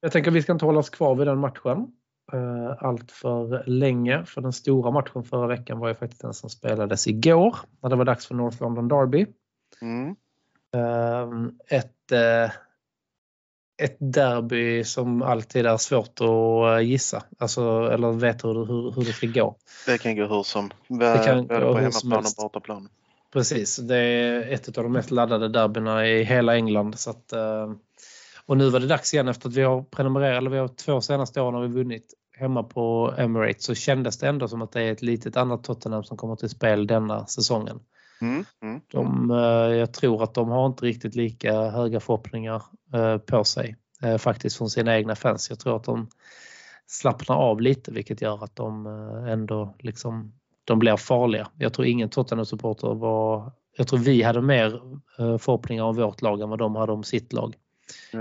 Jag 0.00 0.12
tänker 0.12 0.30
att 0.30 0.34
vi 0.36 0.42
ska 0.42 0.52
inte 0.52 0.64
hålla 0.64 0.78
oss 0.78 0.90
kvar 0.90 1.14
vid 1.14 1.26
den 1.26 1.38
matchen 1.38 1.86
eh, 2.32 2.84
allt 2.84 3.10
för 3.10 3.64
länge. 3.66 4.24
För 4.24 4.40
den 4.40 4.52
stora 4.52 4.90
matchen 4.90 5.24
förra 5.24 5.46
veckan 5.46 5.78
var 5.78 5.88
ju 5.88 5.94
faktiskt 5.94 6.22
den 6.22 6.34
som 6.34 6.50
spelades 6.50 7.06
igår 7.06 7.56
när 7.82 7.90
det 7.90 7.96
var 7.96 8.04
dags 8.04 8.26
för 8.26 8.34
North 8.34 8.62
London 8.62 8.88
Derby. 8.88 9.26
Mm. 9.82 10.16
Eh, 10.74 11.28
Ett, 11.78 12.12
eh, 12.12 12.50
ett 13.82 13.96
derby 13.98 14.84
som 14.84 15.22
alltid 15.22 15.66
är 15.66 15.76
svårt 15.76 16.20
att 16.20 16.80
eh, 16.80 16.88
gissa. 16.88 17.22
Alltså, 17.38 17.90
eller 17.92 18.12
veta 18.12 18.48
hur, 18.48 18.66
hur, 18.66 18.92
hur 18.92 19.04
det 19.04 19.12
ska 19.12 19.26
gå. 19.26 19.56
Det 19.86 19.98
kan 19.98 20.16
gå 20.16 20.26
hur 20.26 20.42
som. 20.42 20.70
Det 20.88 21.24
kan 21.24 21.46
gå 21.46 21.60
på 21.60 21.78
hur 21.78 21.90
som 21.90 22.10
hemmaplan 22.10 22.12
och 22.12 22.22
helst. 22.22 22.36
bortaplan. 22.36 22.88
Precis, 23.32 23.76
det 23.76 23.96
är 23.96 24.52
ett 24.52 24.78
av 24.78 24.84
de 24.84 24.92
mest 24.92 25.10
laddade 25.10 25.48
derbyna 25.48 26.06
i 26.06 26.24
hela 26.24 26.56
England. 26.56 26.98
Så 26.98 27.10
att, 27.10 27.32
eh, 27.32 27.72
och 28.46 28.56
nu 28.56 28.70
var 28.70 28.80
det 28.80 28.86
dags 28.86 29.14
igen 29.14 29.28
efter 29.28 29.48
att 29.48 29.54
vi 29.54 29.62
har 29.62 29.82
prenumererat, 29.82 30.38
eller 30.38 30.50
vi 30.50 30.58
har 30.58 30.68
två 30.68 31.00
senaste 31.00 31.40
åren 31.40 31.54
har 31.54 31.62
vi 31.62 31.68
vunnit 31.68 32.14
hemma 32.36 32.62
på 32.62 33.14
Emirates 33.18 33.64
så 33.64 33.74
kändes 33.74 34.18
det 34.18 34.28
ändå 34.28 34.48
som 34.48 34.62
att 34.62 34.72
det 34.72 34.82
är 34.82 34.92
ett 34.92 35.02
litet 35.02 35.36
annat 35.36 35.64
Tottenham 35.64 36.04
som 36.04 36.16
kommer 36.16 36.36
till 36.36 36.48
spel 36.48 36.86
denna 36.86 37.26
säsongen. 37.26 37.80
Mm. 38.24 38.44
Mm. 38.62 38.80
De, 38.92 39.30
eh, 39.30 39.76
jag 39.78 39.92
tror 39.92 40.22
att 40.22 40.34
de 40.34 40.48
har 40.48 40.66
inte 40.66 40.84
riktigt 40.84 41.14
lika 41.14 41.70
höga 41.70 42.00
förhoppningar 42.00 42.62
eh, 42.94 43.18
på 43.18 43.44
sig 43.44 43.76
eh, 44.02 44.18
faktiskt 44.18 44.56
från 44.56 44.70
sina 44.70 44.96
egna 44.96 45.16
fans. 45.16 45.50
Jag 45.50 45.58
tror 45.58 45.76
att 45.76 45.84
de 45.84 46.08
slappnar 46.86 47.36
av 47.36 47.60
lite 47.60 47.90
vilket 47.90 48.22
gör 48.22 48.44
att 48.44 48.56
de 48.56 48.86
ändå 49.28 49.74
liksom 49.78 50.32
de 50.64 50.78
blir 50.78 50.96
farliga. 50.96 51.48
Jag 51.58 51.72
tror 51.72 51.86
ingen 51.86 52.08
Tottenham-supporter 52.08 52.94
var... 52.94 53.52
Jag 53.76 53.88
tror 53.88 53.98
vi 53.98 54.22
hade 54.22 54.40
mer 54.40 54.80
förhoppningar 55.16 55.84
om 55.84 55.96
vårt 55.96 56.22
lag 56.22 56.40
än 56.40 56.48
vad 56.48 56.58
de 56.58 56.76
hade 56.76 56.92
om 56.92 57.02
sitt 57.02 57.32
lag 57.32 57.54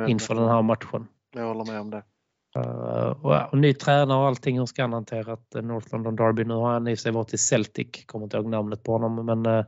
inför 0.08 0.36
den 0.36 0.48
här 0.48 0.62
matchen. 0.62 1.08
jag 1.34 1.48
håller 1.48 1.66
med 1.66 1.82
om 1.82 1.90
det. 1.90 2.04
Uh, 2.58 3.26
och, 3.26 3.58
ny 3.58 3.74
tränare 3.74 4.18
och 4.18 4.28
allting. 4.28 4.60
Hur 4.60 4.66
ska 4.66 4.82
han 4.82 4.94
hantera 4.94 5.38
North 5.62 5.88
London 5.92 6.16
Derby? 6.16 6.44
Nu 6.44 6.54
har 6.54 6.74
han 6.74 6.88
i 6.88 6.98
sig 6.98 7.12
varit 7.12 7.34
i 7.34 7.38
Celtic, 7.38 8.06
kommer 8.06 8.24
inte 8.26 8.38
ihåg 8.38 8.46
namnet 8.46 8.84
på 8.84 8.92
honom, 8.92 9.26
men 9.26 9.46
uh, 9.46 9.66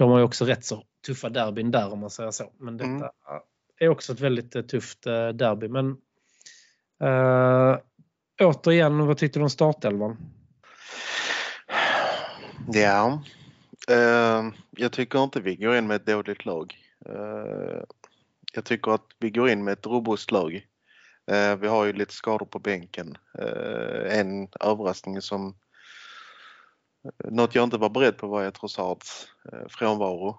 de 0.00 0.10
har 0.10 0.18
ju 0.18 0.24
också 0.24 0.44
rätt 0.44 0.64
så 0.64 0.84
tuffa 1.06 1.28
derbyn 1.28 1.70
där 1.70 1.92
om 1.92 1.98
man 1.98 2.10
säger 2.10 2.30
så. 2.30 2.52
Men 2.58 2.76
detta 2.76 2.90
mm. 2.90 3.08
är 3.80 3.88
också 3.88 4.12
ett 4.12 4.20
väldigt 4.20 4.56
uh, 4.56 4.62
tufft 4.62 5.02
derby. 5.34 5.68
Men 5.68 5.96
återigen, 8.42 9.06
vad 9.06 9.18
tyckte 9.18 9.38
du 9.38 9.42
om 9.42 9.50
startelvan? 9.50 10.16
Ja, 12.72 13.22
jag 14.70 14.92
tycker 14.92 15.24
inte 15.24 15.40
vi 15.40 15.56
går 15.56 15.76
in 15.76 15.86
med 15.86 15.96
ett 15.96 16.06
dåligt 16.06 16.44
lag. 16.44 16.74
jag 18.54 18.64
tycker 18.64 18.92
att 18.92 19.06
vi 19.18 19.30
går 19.30 19.48
in 19.48 19.64
med 19.64 19.72
ett 19.72 19.86
robust 19.86 20.30
lag. 20.30 20.66
Eh, 21.30 21.56
vi 21.56 21.68
har 21.68 21.84
ju 21.84 21.92
lite 21.92 22.14
skador 22.14 22.46
på 22.46 22.58
bänken. 22.58 23.16
Eh, 23.38 24.18
en 24.18 24.48
överraskning 24.60 25.22
som 25.22 25.46
eh, 25.48 25.54
något 27.24 27.54
jag 27.54 27.64
inte 27.64 27.76
var 27.76 27.90
beredd 27.90 28.16
på 28.16 28.26
var 28.26 28.50
Trossards 28.50 29.26
frånvaro. 29.68 30.38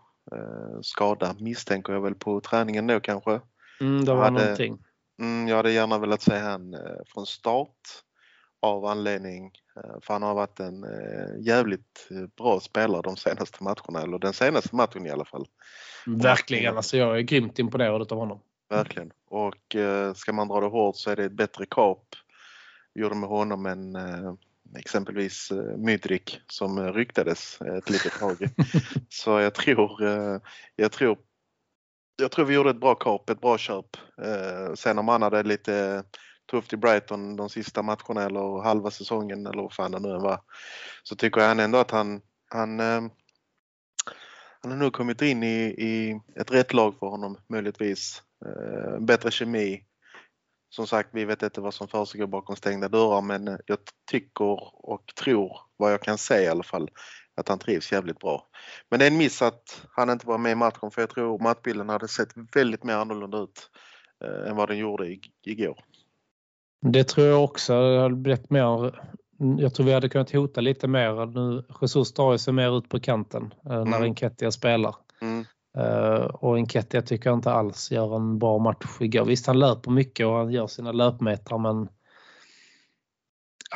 Skada 0.82 1.36
misstänker 1.40 1.94
jag 1.94 2.02
väl 2.02 2.16
på 2.16 2.42
träningen 2.42 2.88
då 2.88 3.00
kanske. 3.00 3.42
Mm, 3.82 4.06
det 4.06 4.14
var 4.14 4.24
hade, 4.24 4.42
någonting. 4.42 4.78
Mm, 5.22 5.48
jag 5.48 5.56
hade 5.56 5.72
gärna 5.72 5.98
velat 5.98 6.22
se 6.22 6.38
han 6.38 6.76
från 7.06 7.26
start 7.26 7.78
av 8.62 8.86
anledning 8.86 9.52
för 10.02 10.14
han 10.14 10.24
har 10.24 10.34
varit 10.34 10.60
en 10.60 10.86
jävligt 11.40 12.10
bra 12.38 12.60
spelare 12.60 13.02
de 13.02 13.18
senaste 13.18 13.64
matcherna, 13.64 14.02
eller 14.02 14.20
den 14.20 14.34
senaste 14.34 14.76
matchen 14.76 15.06
i 15.06 15.10
alla 15.10 15.26
fall. 15.26 15.48
Verkligen, 16.06 16.78
alltså 16.78 16.98
jag 16.98 17.18
är 17.18 17.22
grymt 17.22 17.60
imponerad 17.60 18.12
av 18.12 18.18
honom. 18.18 18.40
Verkligen. 18.70 19.12
Och 19.30 19.76
eh, 19.76 20.14
ska 20.14 20.34
man 20.34 20.48
dra 20.48 20.60
det 20.60 20.68
hårt 20.68 20.96
så 20.96 21.10
är 21.10 21.16
det 21.16 21.26
ett 21.26 21.32
bättre 21.32 21.66
kap 21.66 22.06
vi 22.94 23.02
gjorde 23.02 23.16
med 23.16 23.30
honom 23.30 23.66
än 23.66 23.96
eh, 23.96 24.34
exempelvis 24.78 25.52
eh, 25.52 25.78
Mydrik 25.78 26.42
som 26.48 26.78
eh, 26.78 26.94
ryktades 26.94 27.62
ett 27.62 27.90
litet 27.90 28.20
tag. 28.20 28.38
så 29.10 29.40
jag 29.40 29.54
tror, 29.54 30.04
eh, 30.04 30.40
jag 30.76 30.92
tror 30.92 31.18
jag 32.22 32.32
tror 32.32 32.46
vi 32.46 32.54
gjorde 32.54 32.70
ett 32.70 32.80
bra 32.80 32.96
kap, 32.96 33.30
ett 33.30 33.42
bra 33.42 33.58
köp. 33.58 33.98
Eh, 34.22 34.74
sen 34.74 35.00
om 35.00 35.08
han 35.08 35.22
hade 35.22 35.44
lite 35.44 36.04
tufft 36.52 36.74
i 36.74 36.78
Brighton 36.78 37.36
de 37.36 37.50
sista 37.50 37.82
matcherna 37.82 38.24
eller 38.24 38.64
halva 38.64 38.92
säsongen 38.92 39.48
eller 39.48 39.62
vad 39.62 39.74
fan 39.74 39.92
det 39.92 40.00
nu 40.00 40.10
var. 40.10 40.42
Så 41.04 41.16
tycker 41.16 41.42
jag 41.42 41.60
ändå 41.60 41.78
att 41.78 41.92
han, 41.92 42.22
han, 42.50 42.80
eh, 42.80 43.02
han 44.62 44.72
har 44.72 44.76
nu 44.76 44.92
kommit 44.92 45.22
in 45.22 45.44
i, 45.44 45.64
i 45.64 46.20
ett 46.36 46.52
rätt 46.52 46.74
lag 46.74 46.96
för 47.00 47.08
honom 47.08 47.38
möjligtvis. 47.50 48.24
Eh, 48.46 49.00
bättre 49.00 49.32
kemi. 49.32 49.84
Som 50.76 50.88
sagt, 50.88 51.10
vi 51.12 51.26
vet 51.26 51.44
inte 51.44 51.62
vad 51.62 51.74
som 51.74 51.88
försiggår 51.88 52.28
bakom 52.28 52.56
stängda 52.56 52.88
dörrar 52.88 53.22
men 53.22 53.58
jag 53.66 53.78
tycker 54.12 54.60
och 54.90 55.04
tror, 55.24 55.58
vad 55.78 55.94
jag 55.94 56.02
kan 56.02 56.18
säga 56.18 56.42
i 56.42 56.48
alla 56.48 56.64
fall, 56.64 56.90
att 57.36 57.50
han 57.50 57.60
trivs 57.60 57.92
jävligt 57.92 58.20
bra. 58.20 58.48
Men 58.90 59.00
det 59.00 59.06
är 59.06 59.12
en 59.12 59.18
miss 59.18 59.42
att 59.42 59.86
han 59.90 60.10
inte 60.10 60.28
var 60.28 60.38
med 60.38 60.52
i 60.52 60.56
matchen 60.56 60.92
för 60.92 61.02
jag 61.02 61.10
tror 61.10 61.40
matchbilden 61.40 61.90
hade 61.90 62.08
sett 62.08 62.30
väldigt 62.56 62.84
mer 62.84 62.94
annorlunda 62.94 63.38
ut 63.38 63.70
eh, 64.24 64.50
än 64.50 64.56
vad 64.56 64.70
den 64.70 64.78
gjorde 64.78 65.18
igår. 65.46 65.84
Det 66.82 67.04
tror 67.04 67.28
jag 67.28 67.44
också. 67.44 67.74
Det 67.74 68.02
hade 68.02 68.16
blivit 68.16 68.50
mer 68.50 68.92
jag 69.58 69.74
tror 69.74 69.86
vi 69.86 69.94
hade 69.94 70.10
kunnat 70.10 70.32
hota 70.32 70.62
lite 70.62 70.88
mer. 70.88 71.26
Nu, 71.26 71.64
Jesus 71.82 72.14
tar 72.14 72.38
sig 72.38 72.54
mer 72.54 72.78
ut 72.78 72.90
på 72.90 73.00
kanten 73.00 73.54
eh, 73.66 73.72
när 73.72 73.98
mm. 73.98 74.04
Enketia 74.04 74.52
spelar. 74.52 74.96
Mm. 75.22 75.46
Eh, 75.78 76.24
och 76.24 76.58
Enketia 76.58 77.02
tycker 77.02 77.30
jag 77.30 77.38
inte 77.38 77.52
alls 77.52 77.92
gör 77.92 78.16
en 78.16 78.40
bra 78.40 78.60
match 78.60 78.98
igår. 79.00 79.26
Visst 79.26 79.48
han 79.48 79.60
löper 79.60 79.92
mycket 79.92 80.26
och 80.26 80.34
han 80.34 80.52
gör 80.52 80.68
sina 80.68 80.92
löpmetrar 80.92 81.58
men 81.58 81.90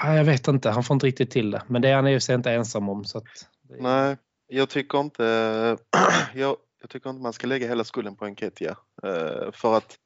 jag 0.04 0.24
vet 0.24 0.48
inte, 0.48 0.70
han 0.70 0.84
får 0.84 0.94
inte 0.94 1.06
riktigt 1.08 1.32
till 1.32 1.52
det. 1.52 1.62
Men 1.68 1.82
det 1.82 1.90
är 1.90 1.96
han 1.96 2.12
ju 2.12 2.20
sig 2.20 2.36
inte 2.36 2.52
ensam 2.52 2.90
om. 2.90 3.06
Så 3.06 3.18
att... 3.18 3.48
Nej, 3.80 4.18
jag 4.48 4.70
tycker 4.70 5.00
inte 5.00 5.24
jag, 6.34 6.58
jag, 6.82 6.90
tycker 6.90 7.10
inte 7.10 7.22
man 7.22 7.34
ska 7.34 7.48
lägga 7.48 7.68
hela 7.68 7.84
skulden 7.84 8.16
på 8.16 8.26
Enketia. 8.26 8.78
Eh, 9.04 9.52
för 9.52 9.78
att 9.78 10.00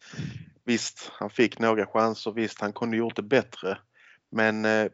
visst, 0.65 1.11
han 1.13 1.29
fick 1.29 1.59
några 1.59 1.85
chanser, 1.85 2.31
visst 2.31 2.61
han 2.61 2.73
kunde 2.73 2.97
gjort 2.97 3.15
det 3.15 3.21
bättre. 3.21 3.77
Men 4.31 4.65
eh, 4.65 4.87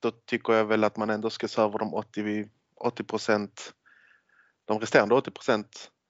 då 0.00 0.10
tycker 0.10 0.52
jag 0.52 0.64
väl 0.64 0.84
att 0.84 0.96
man 0.96 1.10
ändå 1.10 1.30
ska 1.30 1.48
serva 1.48 1.78
de 1.78 1.94
80, 1.94 2.48
80 2.80 3.04
de 4.64 4.78
resterande 4.78 5.14
80 5.14 5.30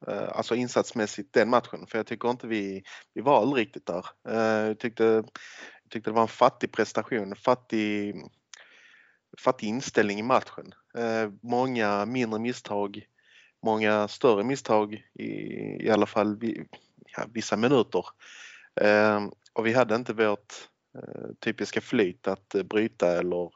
Eh, 0.09 0.29
alltså 0.33 0.55
insatsmässigt 0.55 1.33
den 1.33 1.51
matchen 1.51 1.87
för 1.87 1.99
jag 1.99 2.07
tycker 2.07 2.31
inte 2.31 2.47
vi, 2.47 2.83
vi 3.15 3.21
var 3.21 3.39
aldrig 3.39 3.67
riktigt 3.67 3.87
där. 3.87 4.07
Eh, 4.29 4.67
jag 4.67 4.79
tyckte, 4.79 5.05
jag 5.05 5.91
tyckte 5.91 6.11
det 6.11 6.15
var 6.15 6.23
en 6.23 6.29
fattig 6.29 6.73
prestation, 6.73 7.37
fattig, 7.37 8.15
fattig 9.39 9.67
inställning 9.67 10.19
i 10.19 10.23
matchen. 10.23 10.73
Eh, 10.99 11.31
många 11.43 12.07
mindre 12.07 12.41
misstag, 12.41 13.07
många 13.65 14.09
större 14.09 14.45
misstag 14.45 14.95
i, 15.15 15.33
i 15.87 15.91
alla 15.91 16.07
fall 16.07 16.39
ja, 17.17 17.27
vissa 17.33 17.57
minuter. 17.57 18.05
Och 19.53 19.67
vi 19.67 19.73
hade 19.73 19.95
inte 19.95 20.13
vårt 20.13 20.55
typiska 21.41 21.81
flyt 21.81 22.29
att 22.29 22.55
bryta 22.65 23.19
eller 23.19 23.51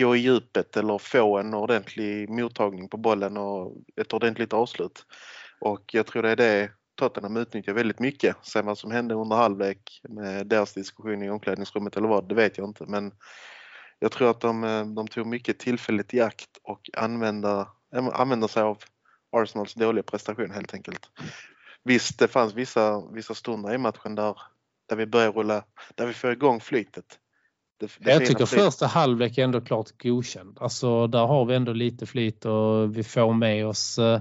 gå 0.00 0.16
i 0.16 0.18
djupet 0.18 0.76
eller 0.76 0.98
få 0.98 1.38
en 1.38 1.54
ordentlig 1.54 2.30
mottagning 2.30 2.88
på 2.88 2.96
bollen 2.96 3.36
och 3.36 3.76
ett 3.96 4.12
ordentligt 4.12 4.52
avslut. 4.52 5.06
Och 5.60 5.94
jag 5.94 6.06
tror 6.06 6.22
det 6.22 6.30
är 6.30 6.36
det 6.36 6.70
Tottenham 6.94 7.36
utnyttjar 7.36 7.72
väldigt 7.72 7.98
mycket. 7.98 8.36
Sen 8.42 8.66
vad 8.66 8.78
som 8.78 8.90
hände 8.90 9.14
under 9.14 9.36
halvlek 9.36 10.00
med 10.08 10.46
deras 10.46 10.74
diskussion 10.74 11.22
i 11.22 11.30
omklädningsrummet 11.30 11.96
eller 11.96 12.08
vad, 12.08 12.28
det 12.28 12.34
vet 12.34 12.58
jag 12.58 12.68
inte. 12.68 12.84
Men 12.86 13.12
jag 13.98 14.12
tror 14.12 14.30
att 14.30 14.40
de, 14.40 14.64
eh, 14.64 14.86
de 14.86 15.08
tog 15.08 15.26
mycket 15.26 15.58
tillfälligt 15.58 16.14
i 16.14 16.20
akt 16.20 16.50
och 16.62 16.90
använda, 16.96 17.68
eh, 17.96 18.08
använda 18.12 18.48
sig 18.48 18.62
av 18.62 18.78
Arsenals 19.32 19.74
dåliga 19.74 20.02
prestation 20.02 20.50
helt 20.50 20.74
enkelt. 20.74 21.10
Visst, 21.84 22.18
det 22.18 22.28
fanns 22.28 22.54
vissa, 22.54 23.02
vissa 23.12 23.34
stunder 23.34 23.74
i 23.74 23.78
matchen 23.78 24.14
där, 24.14 24.36
där 24.88 24.96
vi 24.96 25.06
börjar 25.06 25.32
rulla, 25.32 25.64
där 25.94 26.06
vi 26.06 26.12
får 26.12 26.32
igång 26.32 26.60
flytet. 26.60 27.18
Det, 27.80 27.90
det 27.98 28.10
jag 28.10 28.26
tycker 28.26 28.46
första 28.46 28.86
halvlek 28.86 29.38
är 29.38 29.44
ändå 29.44 29.60
klart 29.60 30.02
godkänd. 30.02 30.58
Alltså 30.60 31.06
där 31.06 31.26
har 31.26 31.44
vi 31.44 31.54
ändå 31.54 31.72
lite 31.72 32.06
flyt 32.06 32.44
och 32.44 32.96
vi 32.96 33.02
får 33.02 33.34
med 33.34 33.66
oss 33.66 33.98
eh, 33.98 34.20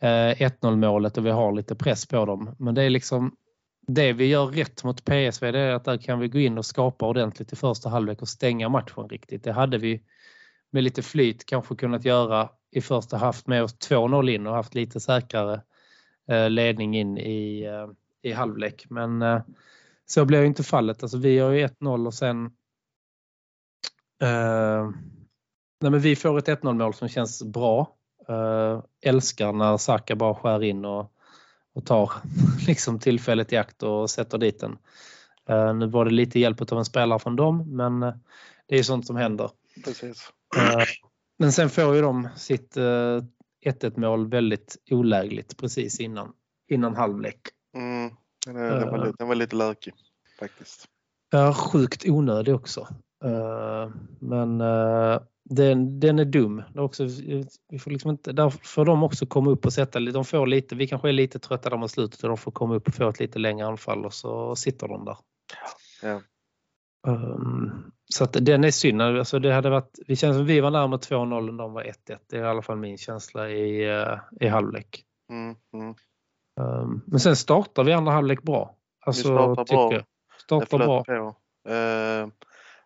1-0 0.00 0.76
målet 0.76 1.18
och 1.18 1.26
vi 1.26 1.30
har 1.30 1.52
lite 1.52 1.74
press 1.74 2.06
på 2.06 2.24
dem. 2.24 2.54
Men 2.58 2.74
det 2.74 2.82
är 2.82 2.90
liksom 2.90 3.36
det 3.86 4.12
vi 4.12 4.26
gör 4.26 4.46
rätt 4.46 4.84
mot 4.84 5.04
PSV 5.04 5.52
det 5.52 5.58
är 5.58 5.72
att 5.72 5.84
där 5.84 5.96
kan 5.96 6.18
vi 6.18 6.28
gå 6.28 6.38
in 6.38 6.58
och 6.58 6.66
skapa 6.66 7.06
ordentligt 7.06 7.52
i 7.52 7.56
första 7.56 7.88
halvlek 7.88 8.22
och 8.22 8.28
stänga 8.28 8.68
matchen 8.68 9.08
riktigt. 9.08 9.44
Det 9.44 9.52
hade 9.52 9.78
vi 9.78 10.02
med 10.70 10.84
lite 10.84 11.02
flyt 11.02 11.46
kanske 11.46 11.74
kunnat 11.74 12.04
göra 12.04 12.48
i 12.70 12.80
första 12.80 13.16
haft 13.16 13.46
med 13.46 13.62
oss 13.62 13.76
2-0 13.88 14.30
in 14.30 14.46
och 14.46 14.54
haft 14.54 14.74
lite 14.74 15.00
säkrare 15.00 15.62
eh, 16.28 16.50
ledning 16.50 16.96
in 16.96 17.18
i, 17.18 17.62
eh, 17.62 17.88
i 18.30 18.32
halvlek. 18.32 18.86
Men 18.90 19.22
eh, 19.22 19.40
så 20.06 20.24
blev 20.24 20.44
inte 20.44 20.62
fallet. 20.62 21.02
Alltså 21.02 21.18
vi 21.18 21.38
har 21.38 21.50
ju 21.50 21.66
1-0 21.66 22.06
och 22.06 22.14
sen 22.14 22.50
Uh, 24.22 24.90
nej 25.80 25.90
men 25.90 26.00
vi 26.00 26.16
får 26.16 26.38
ett 26.38 26.48
1-0 26.48 26.74
mål 26.74 26.94
som 26.94 27.08
känns 27.08 27.42
bra. 27.42 27.96
Uh, 28.30 28.82
älskar 29.02 29.52
när 29.52 29.76
Saka 29.76 30.16
bara 30.16 30.34
skär 30.34 30.62
in 30.62 30.84
och, 30.84 31.12
och 31.74 31.86
tar 31.86 32.12
liksom 32.66 32.98
tillfället 32.98 33.52
i 33.52 33.56
akt 33.56 33.82
och 33.82 34.10
sätter 34.10 34.38
dit 34.38 34.60
den. 34.60 34.78
Uh, 35.50 35.74
nu 35.74 35.86
var 35.86 36.04
det 36.04 36.10
lite 36.10 36.40
hjälp 36.40 36.72
av 36.72 36.78
en 36.78 36.84
spelare 36.84 37.18
från 37.18 37.36
dem 37.36 37.76
men 37.76 38.00
det 38.66 38.78
är 38.78 38.82
sånt 38.82 39.06
som 39.06 39.16
händer. 39.16 39.50
Precis. 39.84 40.32
men 41.38 41.52
sen 41.52 41.70
får 41.70 41.94
ju 41.94 42.02
de 42.02 42.28
sitt 42.36 42.76
1-1 42.76 44.00
mål 44.00 44.28
väldigt 44.28 44.76
olägligt 44.90 45.56
precis 45.56 46.00
innan, 46.00 46.32
innan 46.68 46.96
halvlek. 46.96 47.40
Mm, 47.76 48.10
den, 48.46 48.90
var 48.90 49.06
lite, 49.06 49.16
den 49.18 49.28
var 49.28 49.34
lite 49.34 49.56
lökig 49.56 49.94
faktiskt. 50.38 50.88
Sjukt 51.54 52.08
onödig 52.08 52.54
också. 52.54 52.88
Eh, 53.24 53.90
men 54.20 54.60
uh, 54.60 55.20
den, 55.44 56.00
den 56.00 56.18
är 56.18 56.24
dum. 56.24 56.62
Också, 56.74 57.04
vi 57.68 57.78
får 57.78 57.90
liksom 57.90 58.10
inte, 58.10 58.32
där 58.32 58.50
får 58.50 58.84
de 58.84 59.02
också 59.02 59.26
komma 59.26 59.50
upp 59.50 59.66
och 59.66 59.72
sätta 59.72 60.00
de 60.00 60.24
får 60.24 60.46
lite, 60.46 60.74
vi 60.74 60.86
kanske 60.86 61.08
är 61.08 61.12
lite 61.12 61.38
trötta 61.38 61.70
där 61.70 61.76
mot 61.76 61.90
slutet 61.90 62.22
och 62.22 62.28
de 62.28 62.36
får 62.36 62.52
komma 62.52 62.74
upp 62.74 62.88
och 62.88 62.94
få 62.94 63.08
ett 63.08 63.20
lite 63.20 63.38
längre 63.38 63.66
anfall 63.66 64.04
och 64.04 64.14
så 64.14 64.56
sitter 64.56 64.88
de 64.88 65.04
där. 65.04 65.16
Ja. 66.02 66.20
Um, 67.06 67.92
så 68.14 68.24
att 68.24 68.32
den 68.32 68.64
är 68.64 68.70
synd. 68.70 69.02
Alltså 69.02 69.38
det 69.38 69.52
hade 69.52 69.70
varit, 69.70 69.98
vi 70.06 70.16
känns 70.16 70.36
som 70.36 70.46
vi 70.46 70.60
var 70.60 70.70
närmare 70.70 71.00
2-0 71.00 71.48
än 71.48 71.56
de 71.56 71.72
var 71.72 71.82
1-1. 71.82 71.92
Det 72.30 72.36
är 72.36 72.42
i 72.42 72.46
alla 72.46 72.62
fall 72.62 72.76
min 72.76 72.98
känsla 72.98 73.50
i, 73.50 73.90
uh, 73.90 74.18
i 74.40 74.46
halvlek. 74.46 75.04
Mm, 75.30 75.56
mm. 75.74 75.94
Um, 76.60 77.02
men 77.06 77.20
sen 77.20 77.36
startar 77.36 77.84
vi 77.84 77.92
andra 77.92 78.12
halvlek 78.12 78.42
bra. 78.42 78.76
Alltså, 79.06 79.28
vi 79.28 79.34
startar 79.34 79.64
bra. 79.64 80.02
Startar 80.44 80.78
bra. 80.78 81.04
På. 81.04 81.12
Uh, 81.70 82.28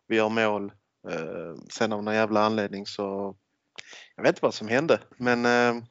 vi 0.09 0.17
gör 0.17 0.29
mål. 0.29 0.73
Eh, 1.11 1.55
sen 1.71 1.93
av 1.93 2.03
någon 2.03 2.15
jävla 2.15 2.41
anledning 2.41 2.87
så, 2.87 3.37
jag 4.17 4.23
vet 4.23 4.31
inte 4.31 4.43
vad 4.43 4.55
som 4.55 4.69
hände 4.69 5.01
men 5.17 5.45
eh, 5.45 5.83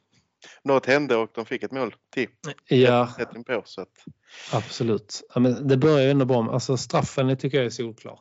något 0.63 0.85
hände 0.85 1.15
och 1.15 1.29
de 1.33 1.45
fick 1.45 1.63
ett 1.63 1.71
mål 1.71 1.95
till. 2.13 2.29
Ja, 2.67 3.09
inpå, 3.35 3.61
så 3.65 3.81
att, 3.81 3.93
absolut. 4.53 5.21
Ja, 5.33 5.39
men 5.39 5.67
det 5.67 5.77
börjar 5.77 5.99
ju 6.05 6.11
ändå 6.11 6.25
bra. 6.25 6.53
Alltså 6.53 6.77
straffen 6.77 7.37
tycker 7.37 7.57
jag 7.57 7.65
är 7.65 7.69
solklar. 7.69 8.19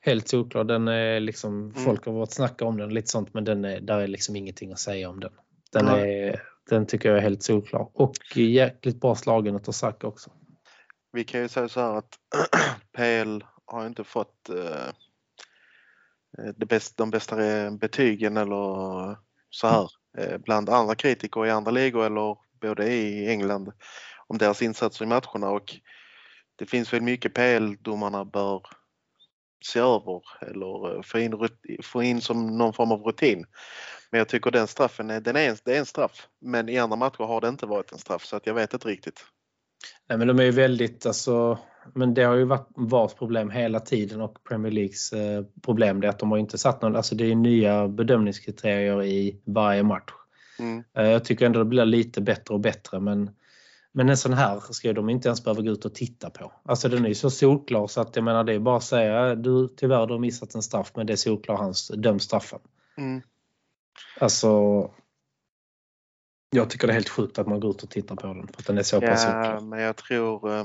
Helt 0.00 0.28
solklar. 0.28 0.64
Den 0.64 0.88
är 0.88 1.20
liksom, 1.20 1.60
Mm. 1.70 1.84
folk 1.84 2.06
har 2.06 2.12
varit 2.12 2.32
snacka 2.32 2.64
om 2.64 2.76
den 2.76 2.94
lite 2.94 3.10
sånt 3.10 3.34
men 3.34 3.44
den 3.44 3.64
är, 3.64 3.80
där 3.80 3.98
är 4.00 4.06
liksom 4.06 4.36
ingenting 4.36 4.72
att 4.72 4.78
säga 4.78 5.10
om 5.10 5.20
den. 5.20 5.32
Den, 5.72 5.88
är, 5.88 6.42
den 6.70 6.86
tycker 6.86 7.08
jag 7.08 7.18
är 7.18 7.22
helt 7.22 7.42
solklar. 7.42 7.88
Och 7.94 8.36
jäkligt 8.36 9.00
bra 9.00 9.14
slagen 9.14 9.54
av 9.54 9.72
Saka 9.72 10.06
också. 10.06 10.30
vi 11.12 11.24
kan 11.24 11.40
ju 11.40 11.48
säga 11.48 11.68
så 11.68 11.80
här 11.80 11.98
att 11.98 12.18
PL 12.96 13.40
har 13.72 13.86
inte 13.86 14.04
fått 14.04 14.48
eh, 14.48 14.88
eh, 16.38 16.52
det 16.56 16.66
bäst, 16.66 16.96
de 16.96 17.10
bästa 17.10 17.44
eh, 17.44 17.70
betygen 17.70 18.36
eller 18.36 19.16
så 19.50 19.66
här 19.66 19.90
eh, 20.18 20.38
bland 20.38 20.68
andra 20.68 20.94
kritiker 20.94 21.46
i 21.46 21.50
andra 21.50 21.70
ligor 21.70 22.06
eller 22.06 22.36
både 22.60 22.92
i 22.92 23.28
England 23.28 23.72
om 24.26 24.38
deras 24.38 24.62
insatser 24.62 25.04
i 25.04 25.08
matcherna 25.08 25.50
och 25.50 25.74
det 26.56 26.66
finns 26.66 26.92
väl 26.92 27.02
mycket 27.02 27.34
PL-domarna 27.34 28.24
bör 28.24 28.62
se 29.64 29.80
över 29.80 30.22
eller 30.40 30.96
eh, 30.96 31.02
få 31.02 31.18
in, 31.18 31.48
få 31.82 32.02
in 32.02 32.20
som 32.20 32.58
någon 32.58 32.72
form 32.72 32.92
av 32.92 33.02
rutin. 33.02 33.46
Men 34.10 34.18
jag 34.18 34.28
tycker 34.28 34.50
den 34.50 34.66
straffen 34.66 35.10
är, 35.10 35.20
den 35.20 35.36
är, 35.36 35.48
en, 35.48 35.56
det 35.64 35.74
är 35.74 35.78
en 35.78 35.86
straff 35.86 36.28
men 36.40 36.68
i 36.68 36.78
andra 36.78 36.96
matcher 36.96 37.24
har 37.24 37.40
det 37.40 37.48
inte 37.48 37.66
varit 37.66 37.92
en 37.92 37.98
straff 37.98 38.24
så 38.24 38.36
att 38.36 38.46
jag 38.46 38.54
vet 38.54 38.74
inte 38.74 38.88
riktigt. 38.88 39.24
Nej, 40.08 40.18
men 40.18 40.28
de 40.28 40.38
är 40.38 40.44
ju 40.44 40.50
väldigt, 40.50 41.06
alltså, 41.06 41.58
men 41.94 42.14
det 42.14 42.22
har 42.22 42.34
ju 42.34 42.44
varit 42.44 42.68
VARs 42.74 43.14
problem 43.14 43.50
hela 43.50 43.80
tiden 43.80 44.20
och 44.20 44.44
Premier 44.44 44.72
Leagues 44.72 45.12
eh, 45.12 45.44
problem 45.62 46.00
det 46.00 46.06
är 46.06 46.10
att 46.10 46.18
de 46.18 46.30
har 46.30 46.38
inte 46.38 46.58
satt 46.58 46.82
någon, 46.82 46.96
alltså 46.96 47.14
det 47.14 47.30
är 47.30 47.34
nya 47.34 47.88
bedömningskriterier 47.88 49.02
i 49.02 49.40
varje 49.44 49.82
match. 49.82 50.12
Mm. 50.58 50.84
Eh, 50.96 51.06
jag 51.06 51.24
tycker 51.24 51.46
ändå 51.46 51.58
det 51.58 51.64
blir 51.64 51.84
lite 51.84 52.20
bättre 52.20 52.54
och 52.54 52.60
bättre 52.60 53.00
men, 53.00 53.30
men 53.92 54.08
en 54.08 54.16
sån 54.16 54.32
här 54.32 54.60
ska 54.70 54.92
de 54.92 55.10
inte 55.10 55.28
ens 55.28 55.44
behöva 55.44 55.62
gå 55.62 55.70
ut 55.70 55.84
och 55.84 55.94
titta 55.94 56.30
på. 56.30 56.52
Alltså 56.64 56.88
den 56.88 57.04
är 57.04 57.08
ju 57.08 57.14
så 57.14 57.30
solklar 57.30 57.86
så 57.86 58.00
att 58.00 58.16
jag 58.16 58.24
menar 58.24 58.44
det 58.44 58.52
är 58.52 58.58
bara 58.58 58.76
att 58.76 58.84
säga 58.84 59.34
du 59.34 59.68
tyvärr 59.76 60.06
du 60.06 60.12
har 60.14 60.20
missat 60.20 60.54
en 60.54 60.62
straff 60.62 60.92
men 60.94 61.06
det 61.06 61.12
är 61.12 61.16
solklar 61.16 61.56
hans 61.56 61.88
döm 61.88 62.18
straffen. 62.20 62.60
Mm. 62.96 63.22
Alltså 64.20 64.90
jag 66.50 66.70
tycker 66.70 66.86
det 66.86 66.92
är 66.92 66.94
helt 66.94 67.08
sjukt 67.08 67.38
att 67.38 67.46
man 67.46 67.60
går 67.60 67.70
ut 67.70 67.82
och 67.82 67.90
tittar 67.90 68.16
på 68.16 68.26
den 68.26 68.46
för 68.46 68.60
att 68.60 68.66
den 68.66 68.78
är 68.78 68.82
så 68.82 69.00
pass 69.00 69.24
Ja, 69.24 69.32
solklar. 69.32 69.60
men 69.60 69.80
jag 69.80 69.96
tror 69.96 70.52
eh, 70.58 70.64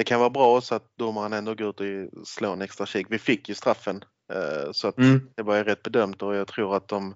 det 0.00 0.04
kan 0.04 0.20
vara 0.20 0.30
bra 0.30 0.56
också 0.56 0.74
att 0.74 0.96
domaren 0.98 1.32
ändå 1.32 1.54
går 1.54 1.68
ut 1.68 1.80
och 2.12 2.28
slår 2.28 2.52
en 2.52 2.62
extra 2.62 2.86
kik. 2.86 3.06
Vi 3.10 3.18
fick 3.18 3.48
ju 3.48 3.54
straffen 3.54 4.04
eh, 4.32 4.72
så 4.72 4.88
att 4.88 4.98
Mm. 4.98 5.28
det 5.36 5.42
var 5.42 5.56
ju 5.56 5.64
rätt 5.64 5.82
bedömt 5.82 6.22
och 6.22 6.34
jag 6.34 6.46
tror 6.48 6.76
att 6.76 6.88
de, 6.88 7.14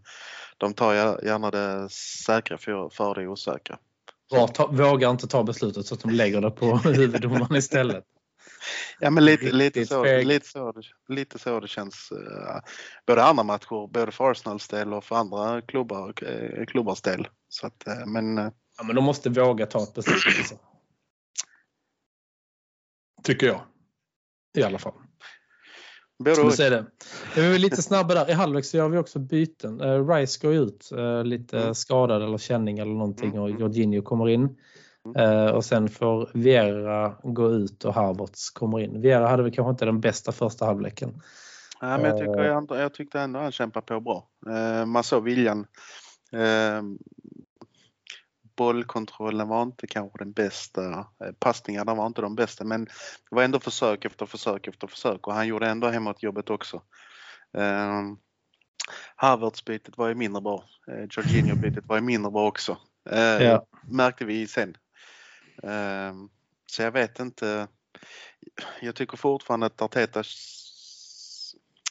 de 0.59 0.75
tar 0.75 0.95
gär- 0.95 1.25
gärna 1.25 1.51
det 1.51 1.89
säkra 2.27 2.59
för, 2.59 2.89
för 2.89 3.15
det 3.15 3.29
osäkra. 3.29 3.79
VAR 4.31 4.47
ta, 4.47 4.67
vågar 4.67 5.11
inte 5.11 5.27
ta 5.27 5.43
beslutet 5.45 5.87
så 5.87 5.95
att 5.95 6.01
de 6.01 6.11
lägger 6.11 6.41
det 6.41 6.51
på 6.51 6.77
huvuddomaren 6.85 7.57
istället. 7.57 8.05
Ja 9.01 9.11
men 9.11 9.25
lite, 9.25 9.53
lite, 9.53 9.87
så, 9.87 10.05
lite, 10.05 10.49
så, 10.49 10.73
lite 11.09 11.39
så 11.39 11.61
det 11.61 11.69
känns. 11.69 12.13
eh, 12.13 12.57
både 13.07 13.25
andra 13.25 13.43
matcher, 13.45 13.93
både 13.93 14.13
för 14.13 14.31
Arsenals 14.31 14.69
del 14.69 14.95
och 14.95 15.05
för 15.05 15.17
andra 15.17 15.63
klubbar, 15.63 16.15
eh, 16.27 16.67
klubbars 16.67 17.01
del. 17.01 17.29
Så 17.49 17.67
att, 17.67 17.85
men 18.07 18.37
Ja, 18.79 18.85
men 18.85 18.97
de 18.97 19.05
måste 19.05 19.31
våga 19.31 19.67
ta 19.67 19.83
ett 19.83 19.95
beslut. 19.95 20.39
Alltså. 20.39 20.55
Tycker 23.25 23.47
jag. 23.47 23.61
I 24.59 24.63
alla 24.63 24.79
fall. 24.79 24.93
och. 26.45 26.53
se 26.55 26.71
det. 26.71 26.87
Vi 27.37 27.55
är 27.55 27.59
lite 27.59 27.83
snabba 27.83 28.15
där. 28.15 28.31
I 28.31 28.33
halvlek 28.33 28.65
så 28.65 28.77
gör 28.77 28.89
vi 28.89 28.99
också 28.99 29.19
byten. 29.19 29.81
Uh, 29.81 30.09
Rice 30.09 30.47
går 30.47 30.55
ut 30.55 30.91
eh, 30.97 31.25
lite 31.25 31.59
Mm. 31.61 31.75
skadad 31.75 32.23
eller 32.23 32.39
känning 32.39 32.79
eller 32.79 32.93
någonting 32.93 33.29
Mm, 33.31 33.41
och 33.43 33.49
mm. 33.49 33.61
Jorginho 33.61 34.03
kommer 34.03 34.29
in. 34.29 34.57
Eh, 35.17 35.47
och 35.47 35.65
sen 35.65 35.89
får 35.89 36.31
Vieira 36.35 37.15
gå 37.23 37.51
ut 37.51 37.85
och 37.85 37.95
Havertz 37.95 38.51
kommer 38.51 38.81
in. 38.81 39.01
Vieira 39.01 39.29
hade 39.29 39.43
väl 39.43 39.53
kanske 39.53 39.71
inte 39.71 39.85
den 39.85 40.01
bästa 40.01 40.33
första 40.33 40.65
halvleken. 40.67 41.21
Ja, 41.81 41.99
men 41.99 42.05
jag, 42.05 42.19
tycker 42.19 42.39
Eh. 42.39 42.47
jag, 42.47 42.67
jag 42.71 42.95
tyckte 42.95 43.21
ändå 43.21 43.39
han 43.41 43.53
kämpade 43.53 43.87
på 43.87 44.01
bra. 44.01 44.29
Eh, 44.51 44.87
man 44.87 45.05
såg 45.05 45.25
viljan. 45.25 45.67
Bollkontrollen 48.57 49.49
var 49.49 49.63
inte 49.63 49.87
kanske 49.87 50.19
den 50.19 50.33
bästa. 50.33 50.91
Eh, 50.99 51.33
passningarna 51.39 51.95
var 51.95 52.07
inte 52.07 52.23
de 52.23 52.35
bästa 52.35 52.65
men 52.65 52.85
det 52.85 52.91
var 53.31 53.43
ändå 53.43 53.61
försök 53.61 54.05
efter 54.05 54.27
försök 54.27 54.67
efter 54.67 54.87
försök 54.87 55.27
och 55.27 55.35
han 55.35 55.47
gjorde 55.47 55.69
ändå 55.69 55.89
hemåtjobbet 55.89 56.51
också. 56.51 56.83
Eh, 57.57 58.03
Havertz-bytet 59.17 59.99
var 59.99 60.09
ju 60.09 60.15
mindre 60.15 60.43
bra. 60.43 60.65
Eh, 60.89 61.07
Jorginho-bytet 61.11 61.85
var 61.87 61.97
ju 61.97 62.03
mindre 62.03 62.31
bra 62.31 62.47
också. 62.47 62.79
Eh, 63.11 63.19
Ja. 63.19 63.67
Märkte 63.89 64.25
vi 64.25 64.47
sen. 64.47 64.77
Eh, 65.63 66.15
så 66.67 66.83
jag 66.83 66.93
vet 66.93 67.21
inte. 67.21 67.69
Jag 68.81 68.95
tycker 68.95 69.17
fortfarande 69.17 69.67
att 69.67 69.83
Arteta 69.83 70.23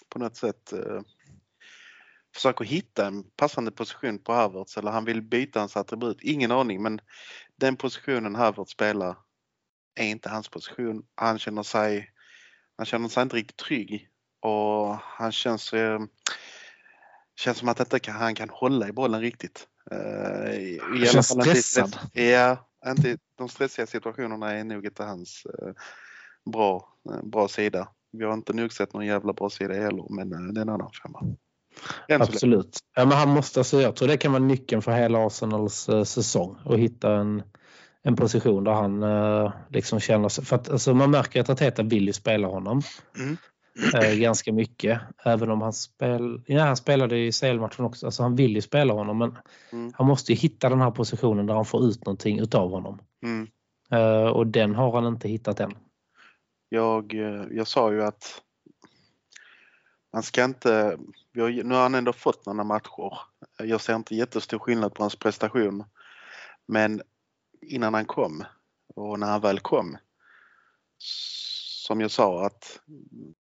på 0.10 0.19
något 0.19 0.36
sätt 0.36 0.73
eh, 0.73 1.02
försöker 2.36 2.65
hitta 2.65 3.06
en 3.08 3.24
passande 3.36 3.72
position 3.72 4.19
på 4.19 4.34
Havertz 4.34 4.78
eller 4.78 4.91
han 4.91 5.06
vill 5.06 5.22
byta 5.22 5.60
hans 5.60 5.78
attribut. 5.78 6.17
Ingen 6.22 6.52
aning 6.52 6.82
men 6.84 7.00
den 7.56 7.76
positionen 7.76 8.36
Havertz 8.36 8.72
spelar 8.72 9.17
är 9.96 10.06
inte 10.06 10.30
hans 10.30 10.50
position. 10.50 11.04
Han 11.15 11.39
känner 11.39 11.63
sig, 11.63 12.10
han 12.78 12.86
känner 12.86 13.08
sig 13.10 13.24
inte 13.24 13.36
riktigt 13.36 13.58
trygg 13.58 14.10
och 14.41 14.96
han 14.98 15.32
känns, 15.32 15.74
eh, 15.74 16.00
känns 17.36 17.58
som 17.58 17.69
att 17.69 17.80
inte 17.80 18.00
kan, 18.00 18.15
han 18.15 18.36
kan 18.36 18.50
hålla 18.50 18.88
i 18.88 18.91
bollen 18.91 19.22
riktigt. 19.22 19.67
Eh, 19.91 20.54
i, 20.54 20.76
i 20.76 20.80
alla 20.98 21.06
känns 21.06 21.32
inte 21.36 21.50
i 21.50 21.56
stressad. 21.62 21.89
stress- 21.89 22.10
Ja, 22.13 22.69
inte, 22.91 23.17
de 23.38 23.50
stressiga 23.50 23.88
situationerna 23.88 24.52
är 24.52 24.63
nog 24.63 24.86
inte 24.86 25.04
hans 25.04 25.46
eh, 25.46 25.74
bra, 26.52 26.98
bra 27.24 27.48
sida. 27.48 27.88
Vi 28.12 28.24
har 28.26 28.34
inte 28.34 28.54
nog 28.54 28.74
sett 28.74 28.93
någon 28.93 29.06
jävla 29.06 29.34
bra 29.34 29.50
sida 29.50 29.74
heller 29.74 30.06
men 30.10 30.30
det 30.54 30.60
är 30.60 30.62
en 30.62 30.69
annan 30.69 30.91
femma. 31.04 31.36
Absolut. 32.10 32.80
Ja, 32.96 33.06
men 33.06 33.18
han 33.18 33.30
måste, 33.30 33.60
alltså, 33.60 33.82
jag 33.82 33.96
tror 33.96 34.08
det 34.08 34.18
kan 34.18 34.32
vara 34.32 34.44
nyckeln 34.44 34.82
för 34.82 34.92
hela 34.92 35.26
Arsenals 35.26 35.90
eh, 35.90 36.04
säsong. 36.04 36.58
Att 36.66 36.78
hitta 36.78 37.16
en, 37.16 37.44
en 38.04 38.16
position 38.16 38.64
där 38.64 38.72
han 38.72 39.04
eh, 39.04 39.54
liksom 39.70 40.00
känner 40.00 40.30
sig... 40.30 40.46
För 40.46 40.56
att, 40.56 40.70
alltså, 40.70 40.94
man 40.94 41.12
märker 41.12 41.42
att 41.42 41.50
Arteta 41.50 41.84
vill 41.84 42.08
ju 42.08 42.14
spela 42.14 42.48
honom. 42.48 42.82
Mm. 43.18 43.38
Eh, 43.96 44.16
ganska 44.16 44.54
mycket. 44.54 45.00
Även 45.26 45.52
om 45.52 45.62
han, 45.62 45.74
spel, 45.74 46.42
ja, 46.46 46.64
han 46.64 46.78
spelade 46.78 47.18
i 47.18 47.32
CL-matchen 47.32 47.86
också. 47.86 48.06
Alltså, 48.06 48.24
han 48.24 48.36
vill 48.36 48.56
ju 48.56 48.62
spela 48.62 48.94
honom 48.94 49.18
men 49.18 49.38
Mm. 49.72 49.92
han 49.96 50.08
måste 50.08 50.32
ju 50.32 50.38
hitta 50.38 50.70
den 50.70 50.82
här 50.82 50.92
positionen 50.92 51.46
där 51.46 51.54
han 51.54 51.66
får 51.66 51.86
ut 51.86 52.06
någonting 52.06 52.40
utav 52.40 52.70
honom. 52.70 53.00
Mm. 53.24 53.48
Eh, 53.92 54.28
och 54.28 54.48
den 54.48 54.76
har 54.76 54.92
han 54.92 55.06
inte 55.06 55.28
hittat 55.28 55.60
än. 55.60 55.74
Jag, 56.70 57.14
eh, 57.14 57.46
jag 57.52 57.68
sa 57.68 57.92
ju 57.92 58.04
att 58.04 58.42
man 60.14 60.24
ska 60.24 60.44
inte, 60.44 60.98
har, 61.41 61.63
nu 61.63 61.76
har 61.76 61.82
han 61.82 61.96
ändå 61.96 62.13
fått 62.13 62.46
några 62.46 62.63
matcher. 62.63 63.19
Jag 63.58 63.82
ser 63.82 63.96
inte 63.96 64.15
jättestor 64.15 64.60
skillnad 64.60 64.93
på 64.93 65.04
hans 65.04 65.15
prestation. 65.15 65.84
Men 66.67 67.02
innan 67.62 67.93
han 67.93 68.06
kom 68.06 68.43
och 68.96 69.19
när 69.19 69.28
han 69.28 69.41
väl 69.41 69.60
kom, 69.60 69.98
som 70.98 72.02
jag 72.02 72.12
sa 72.12 72.46
att 72.46 72.80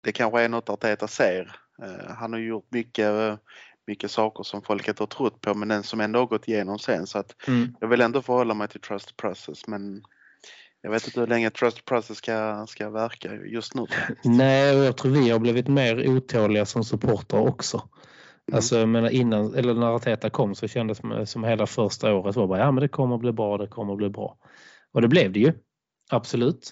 det 0.02 0.12
kanske 0.12 0.42
är 0.42 0.50
något 0.50 0.70
Arteta 0.70 1.08
ser. 1.08 1.56
Eh, 1.82 2.16
Han 2.16 2.34
har 2.34 2.40
gjort 2.40 2.72
mycket, 2.72 3.40
mycket 3.88 4.12
saker 4.12 4.44
som 4.44 4.62
folk 4.62 4.88
inte 4.88 5.04
har 5.04 5.08
trott 5.08 5.42
på 5.42 5.54
men 5.54 5.68
den 5.68 5.84
som 5.84 6.00
ändå 6.00 6.20
har 6.20 6.26
gått 6.26 6.48
igenom 6.48 6.80
sen 6.80 7.08
så 7.08 7.20
att 7.20 7.36
jag 7.80 7.88
vill 7.88 8.02
ändå 8.02 8.22
förhålla 8.22 8.54
mig 8.54 8.68
till 8.68 8.82
trust 8.82 9.18
process 9.18 9.68
men 9.68 10.04
jag 10.82 10.92
vet 10.92 11.08
inte 11.08 11.20
hur 11.20 11.28
länge 11.28 11.50
trust 11.50 11.86
process 11.86 12.18
ska, 12.18 12.66
ska 12.68 12.90
verka 12.90 13.36
just 13.36 13.76
nu. 13.76 13.86
Nej, 14.24 14.80
och 14.80 14.86
jag 14.86 14.98
tror 14.98 15.12
vi 15.12 15.30
har 15.30 15.40
blivit 15.40 15.68
mer 15.68 16.10
otåliga 16.10 16.66
som 16.66 16.84
supportrar 16.84 17.40
också. 17.40 17.78
Mm. 17.78 18.56
Alltså, 18.56 18.86
menar 18.86 19.10
innan, 19.10 19.56
eller 19.56 19.74
när 19.74 19.96
Arteta 19.96 20.30
kom 20.30 20.56
så 20.56 20.68
kändes 20.68 21.00
det 21.00 21.26
som 21.26 21.44
hela 21.44 21.68
första 21.68 22.14
året 22.14 22.36
var 22.36 22.48
bara, 22.48 22.60
ja 22.60 22.72
men 22.72 22.82
det 22.82 22.88
kommer 22.88 23.18
bli 23.18 23.32
bra, 23.32 23.58
det 23.58 23.68
kommer 23.68 23.96
bli 23.96 24.10
bra. 24.10 24.38
Och 24.94 25.02
det 25.02 25.08
blev 25.08 25.32
det 25.32 25.40
ju. 25.40 25.54
Absolut. 26.12 26.72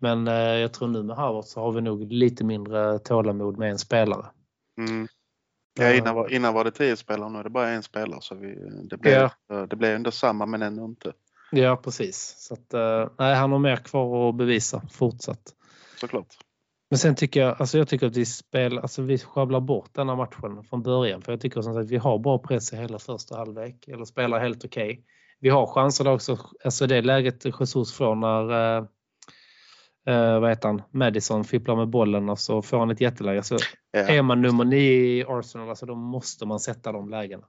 Men 0.00 0.28
eh, 0.28 0.34
jag 0.34 0.72
tror 0.72 0.88
nu 0.88 1.02
med 1.02 1.16
Harvard 1.16 1.44
så 1.44 1.60
har 1.60 1.72
vi 1.72 1.80
nog 1.80 2.12
lite 2.12 2.44
mindre 2.44 2.98
tålamod 2.98 3.58
med 3.58 3.70
en 3.70 3.78
spelare. 3.78 4.26
Mm. 4.78 5.08
Ja, 5.78 5.94
innan, 5.94 6.14
var, 6.14 6.32
innan 6.32 6.54
var 6.54 6.64
det 6.64 6.70
tio 6.70 6.96
spelare, 6.96 7.30
nu 7.30 7.38
är 7.38 7.44
det 7.44 7.50
bara 7.50 7.68
en 7.68 7.82
spelare 7.82 8.20
så 8.22 8.34
vi, 8.34 8.54
det, 8.90 8.96
blev, 8.96 9.30
Ja. 9.48 9.66
det 9.66 9.76
blev 9.76 9.96
ändå 9.96 10.10
samma 10.10 10.46
men 10.46 10.62
ändå 10.62 10.84
inte. 10.84 11.12
Ja, 11.50 11.76
precis. 11.76 12.34
Så 12.38 12.54
att, 12.54 12.74
eh, 12.74 13.08
nej, 13.18 13.34
han 13.34 13.52
har 13.52 13.58
mer 13.58 13.76
kvar 13.76 14.28
att 14.28 14.34
bevisa 14.36 14.82
fortsatt. 14.92 15.54
Såklart. 16.00 16.26
Men 16.90 16.98
sen 16.98 17.14
tycker 17.14 17.40
jag, 17.40 17.56
alltså 17.60 17.78
jag 17.78 17.88
tycker 17.88 18.06
att 18.06 18.16
vi 18.16 18.24
spelar, 18.26 18.82
alltså 18.82 19.02
vi 19.02 19.18
sjabblar 19.18 19.60
bort 19.60 19.94
denna 19.94 20.16
matchen 20.16 20.64
från 20.64 20.82
början. 20.82 21.22
För 21.22 21.32
jag 21.32 21.40
tycker 21.40 21.62
som 21.62 21.74
sagt 21.74 21.84
att 21.84 21.90
vi 21.90 21.96
har 21.96 22.18
bra 22.18 22.38
press 22.38 22.72
i 22.72 22.76
hela 22.76 22.98
första 22.98 23.36
halvlek. 23.36 23.88
Eller 23.88 24.04
spelar 24.04 24.40
helt 24.40 24.64
okej. 24.64 25.04
Vi 25.40 25.48
har 25.48 25.66
chanser 25.66 26.08
också, 26.08 26.38
alltså 26.64 26.86
det 26.86 27.02
läget 27.02 27.44
Jesus 27.44 27.92
får 27.94 28.14
när 28.14 28.76
eh, 28.78 28.84
eh, 30.06 30.40
vad 30.40 30.50
heter 30.50 30.68
han? 30.68 30.82
Madison 30.90 31.44
fipplar 31.44 31.76
med 31.76 31.88
bollen 31.88 32.28
och 32.28 32.38
så 32.38 32.62
får 32.62 32.78
han 32.78 32.90
ett 32.90 33.00
jätteläge. 33.00 33.42
Så 33.42 33.56
Ja. 33.90 34.00
är 34.00 34.22
man 34.22 34.42
nummer 34.42 34.64
nio 34.64 34.92
i 34.92 35.24
Arsenal 35.28 35.68
alltså 35.68 35.86
då 35.86 35.94
måste 35.94 36.46
man 36.46 36.60
sätta 36.60 36.92
de 36.92 37.08
lägena. 37.08 37.44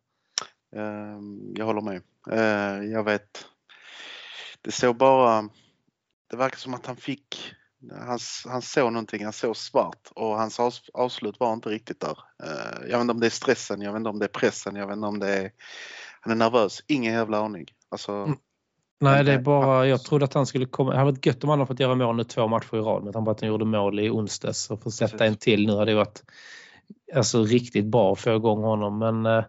Eh, 0.75 1.19
jag 1.55 1.65
håller 1.65 1.81
med. 1.81 2.01
Eh, 2.31 2.86
jag 2.91 3.03
vet. 3.03 3.45
Det 4.67 4.73
såg 4.73 4.97
bara. 4.97 5.49
Det 6.30 6.38
verkar 6.38 6.58
som 6.58 6.73
att 6.73 6.86
han 6.86 6.95
fick. 6.95 7.53
Han, 7.91 8.19
han 8.45 8.62
såg 8.62 8.93
någonting, 8.93 9.23
han 9.23 9.34
såg 9.34 9.58
svart 9.58 10.12
och 10.15 10.38
hans 10.38 10.60
avs- 10.60 10.89
avslut 10.93 11.39
var 11.39 11.53
inte 11.53 11.69
riktigt 11.69 11.99
där. 11.99 12.17
Eh, 12.43 12.82
jag 12.89 12.97
vet 12.97 13.01
inte 13.01 13.13
om 13.13 13.19
det 13.19 13.25
är 13.25 13.30
stressen, 13.30 13.82
jag 13.82 13.91
vet 13.93 13.97
inte 13.99 14.10
om 14.10 14.19
det 14.19 14.25
är 14.25 14.30
pressen, 14.30 14.75
jag 14.75 14.88
vet 14.88 14.95
inte 14.95 15.08
om 15.08 15.19
det 15.19 15.27
är... 15.38 15.51
Han 16.21 16.32
är 16.32 16.36
nervös, 16.36 16.84
ingen 16.88 17.13
jävla 17.13 17.39
aning. 17.39 17.65
Alltså, 17.89 18.12
Mm. 18.12 18.38
Nej, 18.99 19.23
det 19.23 19.32
är 19.34 19.38
det- 19.38 19.43
bara, 19.43 19.88
jag 19.88 20.03
trodde 20.03 20.25
att 20.25 20.34
han 20.34 20.45
skulle 20.45 20.65
komma. 20.65 20.91
Det 20.91 20.97
hade 20.97 21.12
varit 21.12 21.25
gött 21.25 21.43
om 21.43 21.49
han 21.49 21.60
hade 21.60 21.67
fått 21.67 21.80
göra 21.80 21.95
mål 21.95 22.15
nu 22.15 22.23
två 22.23 22.47
matcher 22.47 22.75
i 22.75 22.80
rad. 22.80 23.03
Men 23.03 23.13
han 23.13 23.23
bara 23.23 23.32
att 23.32 23.41
han 23.41 23.49
gjorde 23.49 23.65
mål 23.65 23.99
i 23.99 24.10
onsdags 24.10 24.71
och 24.71 24.82
få 24.84 24.91
sätta 24.91 25.25
en 25.25 25.36
till 25.36 25.67
nu 25.67 25.73
hade 25.75 25.91
det 25.91 25.95
varit 25.95 26.23
alltså, 27.15 27.43
riktigt 27.43 27.86
bra 27.86 28.12
att 28.13 28.19
få 28.19 28.36
igång 28.36 28.63
honom. 28.63 28.97
Men 28.99 29.25
eh, 29.25 29.43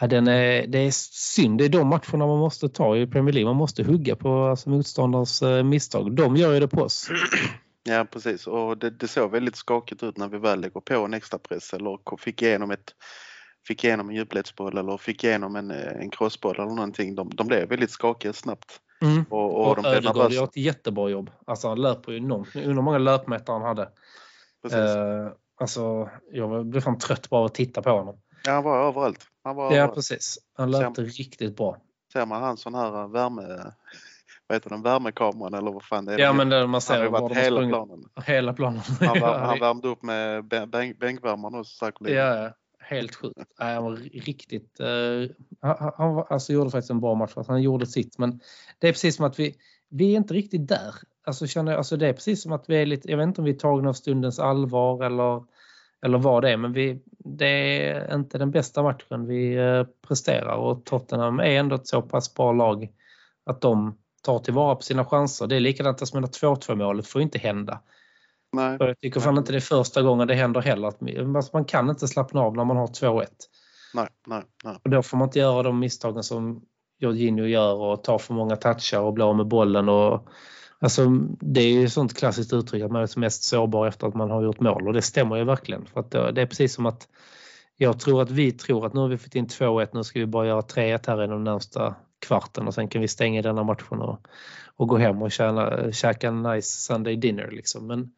ja, 0.00 0.06
den 0.06 0.28
är, 0.28 0.66
det 0.66 0.78
är 0.78 0.90
synd. 0.90 1.58
Det 1.58 1.64
är 1.64 1.68
de 1.68 1.88
matcherna 1.88 2.26
man 2.26 2.38
måste 2.38 2.68
ta 2.68 2.96
i 2.96 3.06
Premier 3.06 3.32
League. 3.32 3.48
Man 3.48 3.56
måste 3.56 3.82
hugga 3.82 4.16
på 4.16 4.44
alltså, 4.44 4.70
motståndarens 4.70 5.42
eh, 5.42 5.62
misstag. 5.62 6.16
De 6.16 6.36
gör 6.36 6.54
ju 6.54 6.60
det 6.60 6.68
på 6.68 6.82
oss. 6.82 7.08
Ja 7.86 8.06
precis 8.10 8.46
och 8.46 8.78
det, 8.78 8.90
det 8.90 9.08
såg 9.08 9.30
väldigt 9.30 9.56
skakigt 9.56 10.02
ut 10.02 10.16
när 10.16 10.28
vi 10.28 10.38
väl 10.38 10.60
lägger 10.60 10.80
på 10.80 10.94
en 10.94 11.14
extra 11.14 11.38
press 11.38 11.74
eller 11.74 12.16
fick 12.16 12.42
igenom 12.42 12.70
ett 12.70 12.94
Fick 13.66 13.84
igenom 13.84 14.08
en 14.08 14.14
djupledsboll 14.14 14.78
eller 14.78 14.96
fick 14.96 15.24
igenom 15.24 15.56
en, 15.56 15.70
eh, 15.70 16.00
en 16.00 16.10
crossboll 16.10 16.54
eller 16.54 16.74
någonting. 16.74 17.14
De, 17.14 17.30
de 17.34 17.46
blev 17.46 17.68
väldigt 17.68 17.90
skakiga 17.90 18.32
snabbt. 18.32 18.80
Mm. 19.02 19.24
Och, 19.30 19.54
och, 19.54 19.68
Och 19.68 19.76
de 19.76 19.82
nervösa. 19.82 20.34
gör 20.34 20.44
ett 20.44 20.56
jättebra 20.56 21.08
jobb. 21.08 21.30
Alltså, 21.46 21.68
han 21.68 21.80
löper 21.80 22.12
ju 22.12 22.18
enormt. 22.18 22.56
Undrar 22.56 22.74
hur 22.74 22.82
många 22.82 22.98
löpmeter 22.98 23.52
han 23.52 23.62
hade. 23.62 23.88
Precis. 24.62 24.78
Eh, 24.78 25.28
alltså, 25.60 26.10
jag 26.32 26.66
blev 26.66 26.80
fan 26.80 26.98
trött 26.98 27.30
bara 27.30 27.46
att 27.46 27.54
titta 27.54 27.82
på 27.82 27.90
honom. 27.90 28.20
Ja, 28.44 28.52
han 28.52 28.64
var 28.64 28.88
överallt. 28.88 29.26
Han 29.44 29.56
var 29.56 29.76
Ja, 29.76 29.88
precis. 29.88 30.38
Han 30.56 30.70
löpte 30.70 31.02
riktigt 31.02 31.56
bra. 31.56 31.76
Ser 32.12 32.26
man 32.26 32.42
han 32.42 32.56
sån 32.56 32.74
här 32.74 33.08
värme... 33.08 33.42
Vad 34.46 34.56
heter 34.56 34.70
den? 34.70 34.82
Värmekameran 34.82 35.54
eller 35.54 35.70
vad 35.72 35.82
fan 35.84 36.04
det 36.04 36.14
är? 36.14 36.18
Ja, 36.18 36.32
men 36.32 36.48
det, 36.48 36.60
man 36.60 36.72
han 36.72 36.80
ser 36.80 37.02
ju 37.02 37.08
var 37.08 37.20
varit 37.20 37.34
de 37.34 37.40
hela 37.40 37.68
planen. 37.68 38.04
Hela 38.26 38.52
planen. 38.52 38.80
Han, 39.00 39.20
värm, 39.20 39.22
han 39.40 39.56
ja, 39.58 39.66
värmde 39.66 39.88
upp 39.88 40.02
med 40.02 40.44
bän- 40.44 40.66
bänk, 40.66 40.98
bänkvärmaren 40.98 41.54
också 41.54 41.86
säkerligen. 41.86 42.26
ja, 42.26 42.50
helt 42.80 43.14
sjukt. 43.14 43.38
Nej, 43.58 43.74
han 43.74 43.84
var 43.84 43.96
riktigt... 43.96 44.80
eh, 44.80 44.86
han, 45.60 45.92
han 45.96 46.14
var, 46.14 46.26
alltså, 46.30 46.52
gjorde 46.52 46.70
faktiskt 46.70 46.90
en 46.90 47.00
bra 47.00 47.14
match. 47.14 47.32
Han 47.48 47.62
gjorde 47.62 47.86
sitt. 47.86 48.18
Men 48.18 48.40
det 48.78 48.88
är 48.88 48.92
precis 48.92 49.16
som 49.16 49.24
att 49.24 49.38
vi, 49.38 49.54
vi 49.88 50.12
är 50.12 50.16
inte 50.16 50.34
riktigt 50.34 50.68
där. 50.68 50.94
Alltså, 51.26 51.46
känner, 51.46 51.76
alltså, 51.76 51.96
det 51.96 52.08
är 52.08 52.12
precis 52.12 52.42
som 52.42 52.52
att 52.52 52.64
vi 52.68 52.76
är 52.76 52.86
lite... 52.86 53.10
Jag 53.10 53.18
vet 53.18 53.26
inte 53.26 53.40
om 53.40 53.44
vi 53.44 53.50
är 53.50 53.58
tagna 53.58 53.88
av 53.88 53.92
stundens 53.92 54.38
allvar 54.38 55.04
eller, 55.04 55.44
eller 56.04 56.18
vad 56.18 56.42
det 56.42 56.50
är. 56.50 56.56
Men 56.56 56.72
vi, 56.72 57.02
det 57.18 57.46
är 57.46 58.14
inte 58.14 58.38
den 58.38 58.50
bästa 58.50 58.82
matchen 58.82 59.26
vi 59.26 59.54
eh, 59.54 59.84
presterar. 60.08 60.56
Och 60.56 60.84
Tottenham 60.84 61.40
är 61.40 61.44
ändå 61.44 61.76
ett 61.76 61.86
så 61.86 62.02
pass 62.02 62.34
bra 62.34 62.52
lag 62.52 62.88
att 63.46 63.60
de 63.60 63.98
tar 64.22 64.38
tillvara 64.38 64.74
på 64.74 64.82
sina 64.82 65.04
chanser. 65.04 65.46
Det 65.46 65.56
är 65.56 65.60
likadant 65.60 66.08
som 66.08 66.20
med 66.20 66.30
2-2 66.30 66.74
målet 66.74 67.06
får 67.06 67.22
inte 67.22 67.38
hända. 67.38 67.80
Nej. 68.52 68.76
Jag 68.80 69.00
tycker 69.00 69.20
fan 69.20 69.38
inte 69.38 69.52
det 69.52 69.58
är 69.58 69.60
första 69.60 70.02
gången 70.02 70.28
det 70.28 70.34
händer 70.34 70.60
heller. 70.60 70.88
Att, 70.88 71.02
alltså 71.36 71.50
man 71.52 71.64
kan 71.64 71.90
inte 71.90 72.08
slappna 72.08 72.40
av 72.40 72.56
när 72.56 72.64
man 72.64 72.76
har 72.76 72.86
2-1. 72.86 73.26
Nej, 73.94 74.08
nej, 74.26 74.42
nej. 74.64 74.78
Och 74.84 74.90
då 74.90 75.02
får 75.02 75.16
man 75.16 75.28
inte 75.28 75.38
göra 75.38 75.62
de 75.62 75.78
misstagen 75.78 76.22
som 76.22 76.62
Jorginho 76.98 77.44
gör 77.44 77.74
och 77.74 78.04
ta 78.04 78.18
för 78.18 78.34
många 78.34 78.56
touchar 78.56 79.00
och 79.00 79.12
bli 79.12 79.24
av 79.24 79.36
med 79.36 79.46
bollen. 79.46 79.88
Och, 79.88 80.28
alltså, 80.84 81.08
det 81.40 81.60
är 81.60 81.72
ju 81.72 81.88
sånt 81.88 82.16
klassiskt 82.16 82.52
uttryck 82.52 82.82
att 82.82 82.90
man 82.90 83.02
är 83.02 83.06
som 83.06 83.20
mest 83.20 83.44
sårbar 83.44 83.86
efter 83.86 84.06
att 84.06 84.14
man 84.14 84.30
har 84.30 84.42
gjort 84.42 84.60
mål 84.60 84.86
och 84.86 84.92
det 84.92 85.02
stämmer 85.02 85.36
ju 85.36 85.44
verkligen. 85.44 85.86
För 85.86 86.00
att 86.00 86.10
det, 86.10 86.42
är 86.42 86.46
precis 86.46 86.74
som 86.74 86.86
att 86.86 87.08
jag 87.76 88.00
tror 88.00 88.22
att 88.22 88.30
vi 88.30 88.52
tror 88.52 88.86
att 88.86 88.94
nu 88.94 89.00
har 89.00 89.08
vi 89.08 89.18
fått 89.18 89.34
in 89.34 89.46
2-1, 89.46 89.88
nu 89.92 90.04
ska 90.04 90.20
vi 90.20 90.26
bara 90.26 90.46
göra 90.46 90.60
3-1 90.60 91.06
här 91.06 91.24
i 91.24 91.26
den 91.26 91.44
närmsta 91.44 91.94
kvarten 92.26 92.66
och 92.66 92.74
sen 92.74 92.88
kan 92.88 93.00
vi 93.00 93.08
stänga 93.08 93.42
denna 93.42 93.64
matchen 93.64 94.00
och, 94.00 94.26
och 94.76 94.88
gå 94.88 94.96
hem 94.96 95.22
och 95.22 95.32
tjäna, 95.32 95.92
käka 95.92 96.28
en 96.28 96.42
nice 96.42 96.80
Sunday 96.80 97.16
dinner. 97.16 97.50
Liksom. 97.50 97.86
Men 97.86 98.10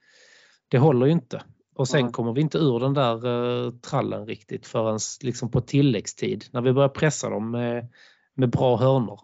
det 0.68 0.78
håller 0.78 1.06
ju 1.06 1.12
inte. 1.12 1.42
Och 1.74 1.88
sen 1.88 2.02
Nej. 2.02 2.12
kommer 2.12 2.32
vi 2.32 2.40
inte 2.40 2.58
ur 2.58 2.80
den 2.80 2.94
där 2.94 3.26
uh, 3.26 3.72
trallen 3.72 4.26
riktigt 4.26 4.66
förrän 4.66 4.98
liksom 5.22 5.50
på 5.50 5.60
tilläggstid 5.60 6.44
när 6.50 6.60
vi 6.60 6.72
börjar 6.72 6.88
pressa 6.88 7.30
dem 7.30 7.50
med, 7.50 7.88
med 8.34 8.50
bra 8.50 8.76
hörnor. 8.76 9.20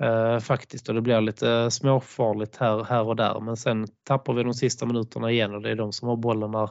Eh, 0.00 0.38
faktiskt 0.38 0.88
och 0.88 0.94
det 0.94 1.00
blir 1.00 1.20
lite 1.20 1.70
småfarligt 1.70 2.56
här, 2.56 2.84
här 2.84 3.02
och 3.02 3.16
där. 3.16 3.40
Men 3.40 3.56
sen 3.56 3.86
tappar 4.04 4.32
vi 4.34 4.42
de 4.42 4.54
sista 4.54 4.86
minuterna 4.86 5.30
igen 5.30 5.54
och 5.54 5.62
det 5.62 5.70
är 5.70 5.76
de 5.76 5.92
som 5.92 6.08
har 6.08 6.16
bollen 6.16 6.50
när, 6.50 6.70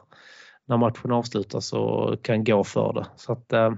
när 0.66 0.78
matchen 0.78 1.12
avslutas 1.12 1.74
och 1.74 2.24
kan 2.24 2.44
gå 2.44 2.64
för 2.64 2.94
det. 2.94 3.08
Så 3.16 3.34
att, 3.34 3.54
eh, 3.54 3.74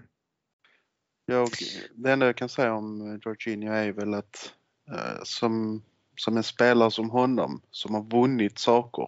Jag, 1.25 1.47
det 1.95 2.11
enda 2.11 2.25
jag 2.25 2.37
kan 2.37 2.49
säga 2.49 2.73
om 2.73 3.19
Jorginho 3.25 3.73
är 3.73 3.91
väl 3.91 4.13
att 4.13 4.53
eh, 4.91 5.21
som, 5.23 5.83
som 6.15 6.37
en 6.37 6.43
spelare 6.43 6.91
som 6.91 7.09
honom 7.09 7.61
som 7.71 7.95
har 7.95 8.03
vunnit 8.03 8.59
saker 8.59 9.07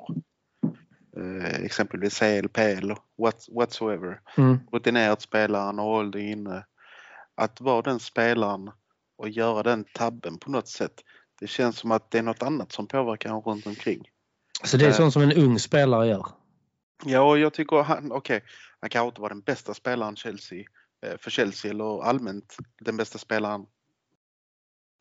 eh, 1.18 1.64
exempelvis 1.64 2.20
CLPL 2.20 2.92
what, 3.18 3.46
whatsoever. 3.52 4.22
Mm, 4.38 4.60
rutinerad 4.72 5.22
spelare, 5.22 5.62
han 5.62 5.80
har 5.80 5.86
ålder 5.86 6.20
inne. 6.20 6.66
Att 7.36 7.62
vara 7.62 7.82
den 7.82 8.00
spelaren 8.00 8.72
och 9.18 9.30
göra 9.30 9.64
den 9.64 9.84
tabben 9.94 10.38
på 10.40 10.52
något 10.52 10.68
sätt 10.68 11.04
det 11.40 11.48
känns 11.48 11.78
som 11.78 11.92
att 11.92 12.12
det 12.12 12.18
är 12.18 12.24
något 12.24 12.44
annat 12.44 12.72
som 12.72 12.88
påverkar 12.88 13.30
honom 13.30 13.44
runt 13.52 13.66
omkring. 13.68 14.10
så 14.64 14.78
det 14.78 14.86
är 14.86 14.90
Eh. 14.90 14.96
sånt 14.96 15.14
som 15.14 15.22
en 15.22 15.32
ung 15.34 15.60
spelare 15.60 16.08
gör. 16.08 16.28
Ja, 17.06 17.22
och 17.22 17.40
jag 17.40 17.54
tycker 17.54 17.84
han, 17.84 18.12
okej, 18.12 18.44
han 18.80 18.90
kanske 18.90 19.08
inte 19.08 19.22
var 19.22 19.30
den 19.30 19.42
bästa 19.42 19.74
spelaren 19.74 20.16
Chelsea, 20.16 20.64
eh, 21.06 21.18
för 21.18 21.32
Chelsea 21.32 21.72
eller 21.72 22.04
allmänt 22.04 22.58
den 22.82 22.98
bästa 22.98 23.18
spelaren 23.18 23.66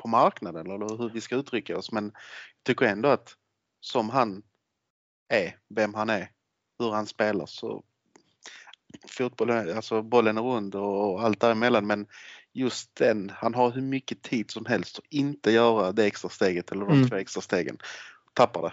på 0.03 0.09
marknaden 0.09 0.66
eller 0.70 0.98
hur 0.98 1.09
vi 1.09 1.20
ska 1.20 1.37
uttrycka 1.37 1.79
oss. 1.79 1.92
Men 1.92 2.05
jag 2.05 2.64
tycker 2.64 2.87
ändå 2.87 3.09
att 3.09 3.37
som 3.81 4.11
han 4.11 4.42
är, 5.29 5.57
vem 5.68 5.94
han 5.94 6.11
är, 6.11 6.31
hur 6.79 6.90
han 6.90 7.07
spelar 7.07 7.46
så 7.46 7.85
fotbollen, 9.09 9.77
alltså 9.77 10.03
bollen 10.03 10.38
är 10.38 10.42
rund 10.42 10.74
och 10.74 11.22
allt 11.22 11.40
däremellan 11.40 11.87
men 11.87 12.07
just 12.55 12.97
den, 12.97 13.33
han 13.35 13.55
har 13.55 13.71
hur 13.71 13.83
mycket 13.83 14.23
tid 14.23 14.51
som 14.51 14.67
helst 14.67 14.99
att 14.99 15.05
inte 15.11 15.51
göra 15.51 15.93
det 15.93 16.05
extra 16.05 16.29
steget 16.31 16.73
eller 16.73 16.85
de 16.87 16.93
Mm. 16.97 17.09
två 17.09 17.17
extra 17.17 17.40
stegen. 17.40 17.79
Tappar 18.35 18.62
det. 18.62 18.73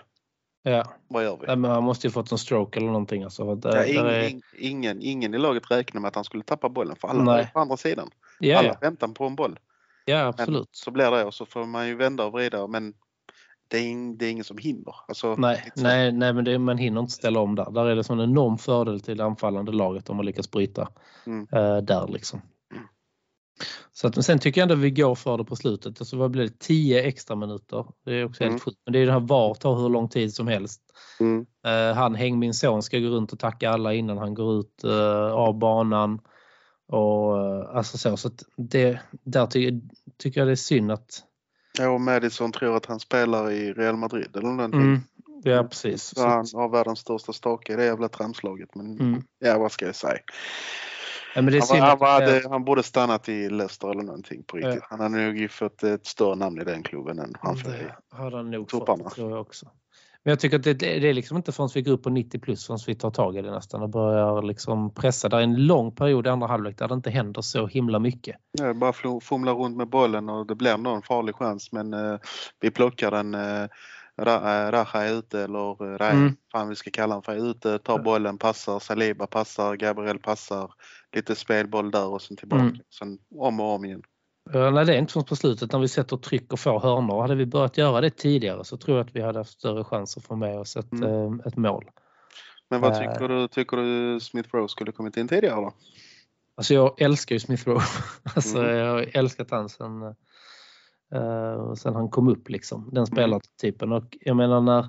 Ja. 0.72 0.94
Vad 1.08 1.24
gör 1.24 1.38
vi? 1.42 1.48
Nej, 1.48 1.56
men 1.56 1.72
han 1.72 1.84
måste 1.84 2.08
ju 2.08 2.12
fått 2.12 2.32
en 2.32 2.38
stroke 2.38 2.80
eller 2.80 2.88
någonting. 2.88 3.24
Alltså, 3.24 3.46
för 3.62 3.70
att, 3.70 3.76
Ja, 3.76 3.86
ingen, 3.86 4.06
är, 4.06 4.30
ing- 4.30 4.42
ingen, 4.58 5.02
ingen 5.02 5.34
i 5.34 5.38
laget 5.38 5.72
räknar 5.72 6.02
med 6.02 6.08
att 6.08 6.16
han 6.16 6.24
skulle 6.24 6.44
tappa 6.44 6.70
bollen 6.70 6.96
för 6.96 7.08
alla 7.08 7.24
Nej. 7.24 7.50
på 7.54 7.60
andra 7.60 7.78
sidan. 7.78 8.10
ja, 8.40 8.58
Alla 8.60 8.68
ja, 8.68 8.78
väntar 8.82 9.08
på 9.08 9.26
en 9.26 9.36
boll. 9.36 9.60
ja, 10.06 10.18
Men 10.18 10.28
absolut. 10.28 10.70
så 10.72 10.92
blir 10.92 11.12
det 11.12 11.26
och 11.26 11.34
så 11.34 11.46
får 11.46 11.66
man 11.66 11.88
ju 11.88 11.96
vända 11.96 12.26
och 12.26 12.32
vrida 12.34 12.68
men 12.68 12.94
det 13.68 13.78
är, 13.78 13.84
ing, 13.84 14.18
det 14.18 14.26
är 14.26 14.32
ingen 14.32 14.44
som 14.44 14.58
hinner. 14.58 14.96
Alltså, 15.08 15.36
Nej, 15.36 15.72
nej, 15.76 16.12
nej 16.12 16.34
men 16.34 16.46
det, 16.46 16.60
man 16.60 16.78
hinner 16.78 17.02
inte 17.02 17.14
ställa 17.14 17.40
om 17.40 17.56
där. 17.56 17.72
Där 17.72 17.86
är 17.86 17.96
det 17.96 18.04
som 18.04 18.20
en 18.20 18.30
enorm 18.30 18.58
fördel 18.58 19.02
till 19.02 19.18
det 19.18 19.24
anfallande 19.26 19.72
laget 19.72 20.10
om 20.10 20.18
man 20.18 20.26
lyckas 20.26 20.52
bryta 20.52 20.88
Mm. 21.26 21.48
eh, 21.52 21.78
där 21.78 22.08
liksom. 22.08 22.42
Så 23.94 24.08
att, 24.08 24.16
men 24.16 24.24
sen 24.24 24.40
tycker 24.40 24.62
jag 24.62 24.72
ändå 24.72 24.76
vi 24.76 24.92
går 24.92 25.16
för 25.16 25.38
det 25.38 25.44
på 25.44 25.56
slutet. 25.56 26.02
Alltså 26.02 26.18
vad 26.18 26.32
blir 26.32 26.44
det? 26.44 26.60
10 26.60 27.04
extra 27.04 27.36
minuter. 27.36 27.86
Det 28.06 28.14
är 28.14 28.26
också 28.26 28.44
Mm. 28.44 28.54
helt 28.54 28.64
sjukt. 28.64 28.78
Men 28.86 28.94
det 28.94 29.00
är 29.00 29.06
det 29.06 29.12
här 29.12 29.20
VAR 29.20 29.54
tar 29.54 29.76
hur 29.76 29.90
lång 29.90 30.10
tid 30.10 30.34
som 30.34 30.48
helst. 30.48 30.82
Mm. 31.20 31.46
Eh, 31.66 31.96
han, 31.96 32.16
Häng 32.16 32.40
min 32.40 32.54
son, 32.54 32.84
ska 32.84 33.00
gå 33.00 33.08
runt 33.08 33.34
och 33.34 33.40
tacka 33.40 33.70
alla 33.70 33.94
innan 33.94 34.18
han 34.18 34.34
går 34.34 34.60
ut 34.60 34.84
eh, 34.84 35.32
av 35.32 35.60
banan. 35.60 36.20
Och, 36.88 37.38
eh, 37.38 37.76
alltså 37.76 37.98
så, 37.98 38.18
så 38.18 38.30
det, 38.58 39.00
där 39.12 39.46
ty, 39.48 39.82
tycker 40.18 40.42
jag 40.42 40.48
det 40.48 40.52
är 40.52 40.56
synd 40.56 40.92
att... 40.92 41.24
Ja, 41.80 41.90
och 41.90 42.02
Madison 42.02 42.52
tror 42.52 42.78
att 42.78 42.86
han 42.86 43.00
spelar 43.00 43.52
i 43.52 43.74
Real 43.74 43.98
Madrid 43.98 44.38
eller 44.38 44.48
någonting. 44.48 44.82
Mm, 44.82 45.02
ja, 45.44 45.64
precis. 45.64 46.04
Så 46.04 46.28
han 46.28 46.46
har 46.54 46.70
världens 46.70 47.00
största 47.00 47.34
stake 47.34 47.74
i 47.74 47.76
det 47.76 47.86
jävla 47.86 48.10
tramslaget. 48.10 48.76
Men 48.76 49.00
mm. 49.00 49.24
ja, 49.40 49.58
vad 49.58 49.72
ska 49.72 49.86
jag 49.86 49.96
säga? 49.96 50.20
Ja, 51.36 51.42
Han, 51.42 51.46
var, 51.46 51.80
han, 51.88 52.00
var, 52.00 52.08
hade, 52.08 52.50
han 52.50 52.64
borde 52.66 52.84
stannat 52.84 53.30
i 53.30 53.50
Leicester 53.50 53.92
eller 53.92 54.04
någonting 54.04 54.44
på 54.44 54.58
riktigt. 54.58 54.76
Ja. 54.76 54.88
Han 54.90 55.00
hade 55.00 55.32
nog 55.32 55.52
fått 55.52 55.84
ett 55.84 56.06
större 56.06 56.36
namn 56.36 56.62
i 56.62 56.64
den 56.64 56.84
klubben 56.84 57.20
än 57.20 57.36
han 57.40 57.58
i. 57.58 57.62
Har 58.10 58.32
han 58.32 58.52
nog 58.52 58.68
Topparna. 58.68 59.04
fått, 59.04 59.14
tror 59.16 59.32
jag 59.32 59.42
också. 59.42 59.66
Men 60.24 60.32
jag 60.32 60.40
tycker 60.40 60.58
att 60.58 60.64
det, 60.64 60.74
det 60.74 61.10
är 61.10 61.14
liksom 61.14 61.38
inte 61.38 61.52
förrän 61.52 61.70
vi 61.76 61.82
går 61.82 61.92
upp 61.92 62.04
på 62.04 62.10
90 62.10 62.40
plus 62.40 62.68
förrän 62.68 62.80
vi 62.88 62.96
tar 62.96 63.12
tag 63.12 63.38
i 63.38 63.42
det 63.42 63.52
nästan 63.52 63.82
och 63.82 63.90
börjar 63.90 64.42
liksom 64.42 64.94
pressa. 64.94 65.30
Det 65.30 65.38
är 65.38 65.42
en 65.42 65.66
lång 65.66 65.96
period 65.96 66.28
i 66.28 66.30
andra 66.30 66.48
halvlek 66.48 66.78
där 66.78 66.88
det 66.88 66.94
inte 66.94 67.10
händer 67.10 67.42
så 67.42 67.68
himla 67.68 68.00
mycket. 68.00 68.36
Ja, 68.52 68.74
bara 68.74 68.94
fumla 69.22 69.52
runt 69.52 69.78
med 69.78 69.88
bollen 69.90 70.30
och 70.30 70.48
det 70.48 70.56
blir 70.56 70.78
någon 70.78 71.02
farlig 71.02 71.36
chans 71.36 71.72
men 71.72 71.94
eh, 71.94 72.20
vi 72.60 72.72
plockar 72.72 73.12
den. 73.12 73.34
Eh, 73.34 73.62
eh, 73.62 74.72
Raja 74.72 74.86
är 74.94 75.14
ute 75.14 75.42
eller 75.42 75.94
eh, 75.94 75.98
Rai, 75.98 76.12
Mm. 76.12 76.36
fan 76.52 76.70
vi 76.70 76.76
ska 76.76 76.92
kalla 76.92 77.14
honom 77.14 77.24
för, 77.24 77.32
är 77.32 77.52
ute, 77.52 77.80
tar 77.80 78.00
bollen, 78.00 78.38
passar, 78.38 78.80
Saliba 78.80 79.28
passar, 79.28 79.76
Gabriel 79.76 80.20
passar, 80.20 80.72
lite 81.16 81.36
spelboll 81.36 81.92
där 81.92 82.08
och 82.08 82.22
sen 82.22 82.38
tillbaka. 82.38 82.64
Mm. 82.64 82.78
Sen 83.00 83.20
om 83.36 83.60
och 83.60 83.66
om 83.76 83.86
igen. 83.86 84.02
Nej, 84.54 84.86
det 84.86 84.94
är 84.96 84.98
inte 85.00 85.14
förrän 85.14 85.26
på 85.26 85.36
slutet 85.36 85.72
när 85.72 85.80
vi 85.80 85.88
sätter 85.88 86.18
tryck 86.18 86.54
och 86.54 86.60
får 86.60 86.80
hörnor. 86.80 87.22
Hade 87.22 87.36
vi 87.36 87.46
börjat 87.46 87.78
göra 87.78 88.02
det 88.02 88.10
tidigare 88.10 88.64
så 88.64 88.78
tror 88.78 88.98
jag 88.98 89.08
att 89.08 89.16
vi 89.16 89.22
hade 89.22 89.40
haft 89.40 89.52
större 89.52 89.84
chans 89.84 90.18
att 90.18 90.24
få 90.24 90.36
med 90.36 90.60
oss 90.60 90.76
ett, 90.76 90.92
Mm. 90.92 91.40
eh, 91.40 91.48
ett 91.48 91.58
mål. 91.58 91.86
Men 92.70 92.82
vad 92.82 92.92
Eh. 92.92 93.00
tycker 93.00 93.28
du, 93.28 93.48
tycker 93.48 93.78
du 93.78 94.20
Smith 94.20 94.50
Rowe 94.56 94.68
skulle 94.70 94.92
kommit 94.92 95.18
in 95.18 95.28
tidigare 95.28 95.56
då? 95.56 95.74
Alltså 96.56 96.74
jag 96.74 97.02
älskar 97.02 97.36
ju 97.36 97.40
Smith 97.40 97.68
Rowe. 97.68 97.82
Alltså 98.36 98.58
Mm. 98.58 98.76
jag 98.78 98.92
har 98.92 99.10
älskat 99.14 99.52
han 99.52 99.70
sen, 99.70 100.02
eh, 101.14 101.74
sen 101.74 101.96
han 101.96 102.10
kom 102.10 102.28
upp 102.28 102.50
liksom. 102.50 102.90
Den 102.94 103.06
spelartypen. 103.08 103.92
Och 103.92 104.18
jag 104.22 104.36
menar 104.38 104.62
när 104.62 104.88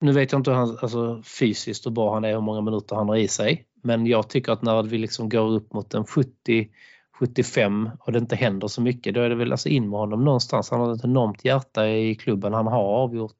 nu 0.00 0.12
vet 0.12 0.32
jag 0.32 0.38
inte 0.38 0.50
hur 0.50 0.58
han, 0.58 0.78
alltså, 0.82 1.22
fysiskt 1.38 1.86
hur 1.86 1.90
bra 1.90 2.14
han 2.14 2.24
är, 2.24 2.32
hur 2.32 2.40
många 2.40 2.60
minuter 2.60 2.96
han 2.96 3.08
har 3.08 3.16
i 3.16 3.28
sig. 3.28 3.66
Men 3.82 4.06
jag 4.06 4.28
tycker 4.28 4.52
att 4.52 4.62
när 4.62 4.82
vi 4.82 4.98
liksom 4.98 5.28
går 5.28 5.50
upp 5.50 5.72
mot 5.72 5.94
en 5.94 6.04
70 6.04 6.68
75 7.18 7.90
och 8.00 8.12
det 8.12 8.18
inte 8.18 8.36
händer 8.36 8.68
så 8.68 8.80
mycket, 8.80 9.14
då 9.14 9.20
är 9.20 9.28
det 9.28 9.34
väl 9.34 9.52
alltså 9.52 9.68
in 9.68 9.90
med 9.90 9.98
honom 9.98 10.24
någonstans. 10.24 10.70
Han 10.70 10.80
har 10.80 10.94
ett 10.94 11.04
enormt 11.04 11.44
hjärta 11.44 11.88
i 11.88 12.14
klubben. 12.14 12.52
Han 12.52 12.66
har 12.66 12.82
avgjort 12.82 13.36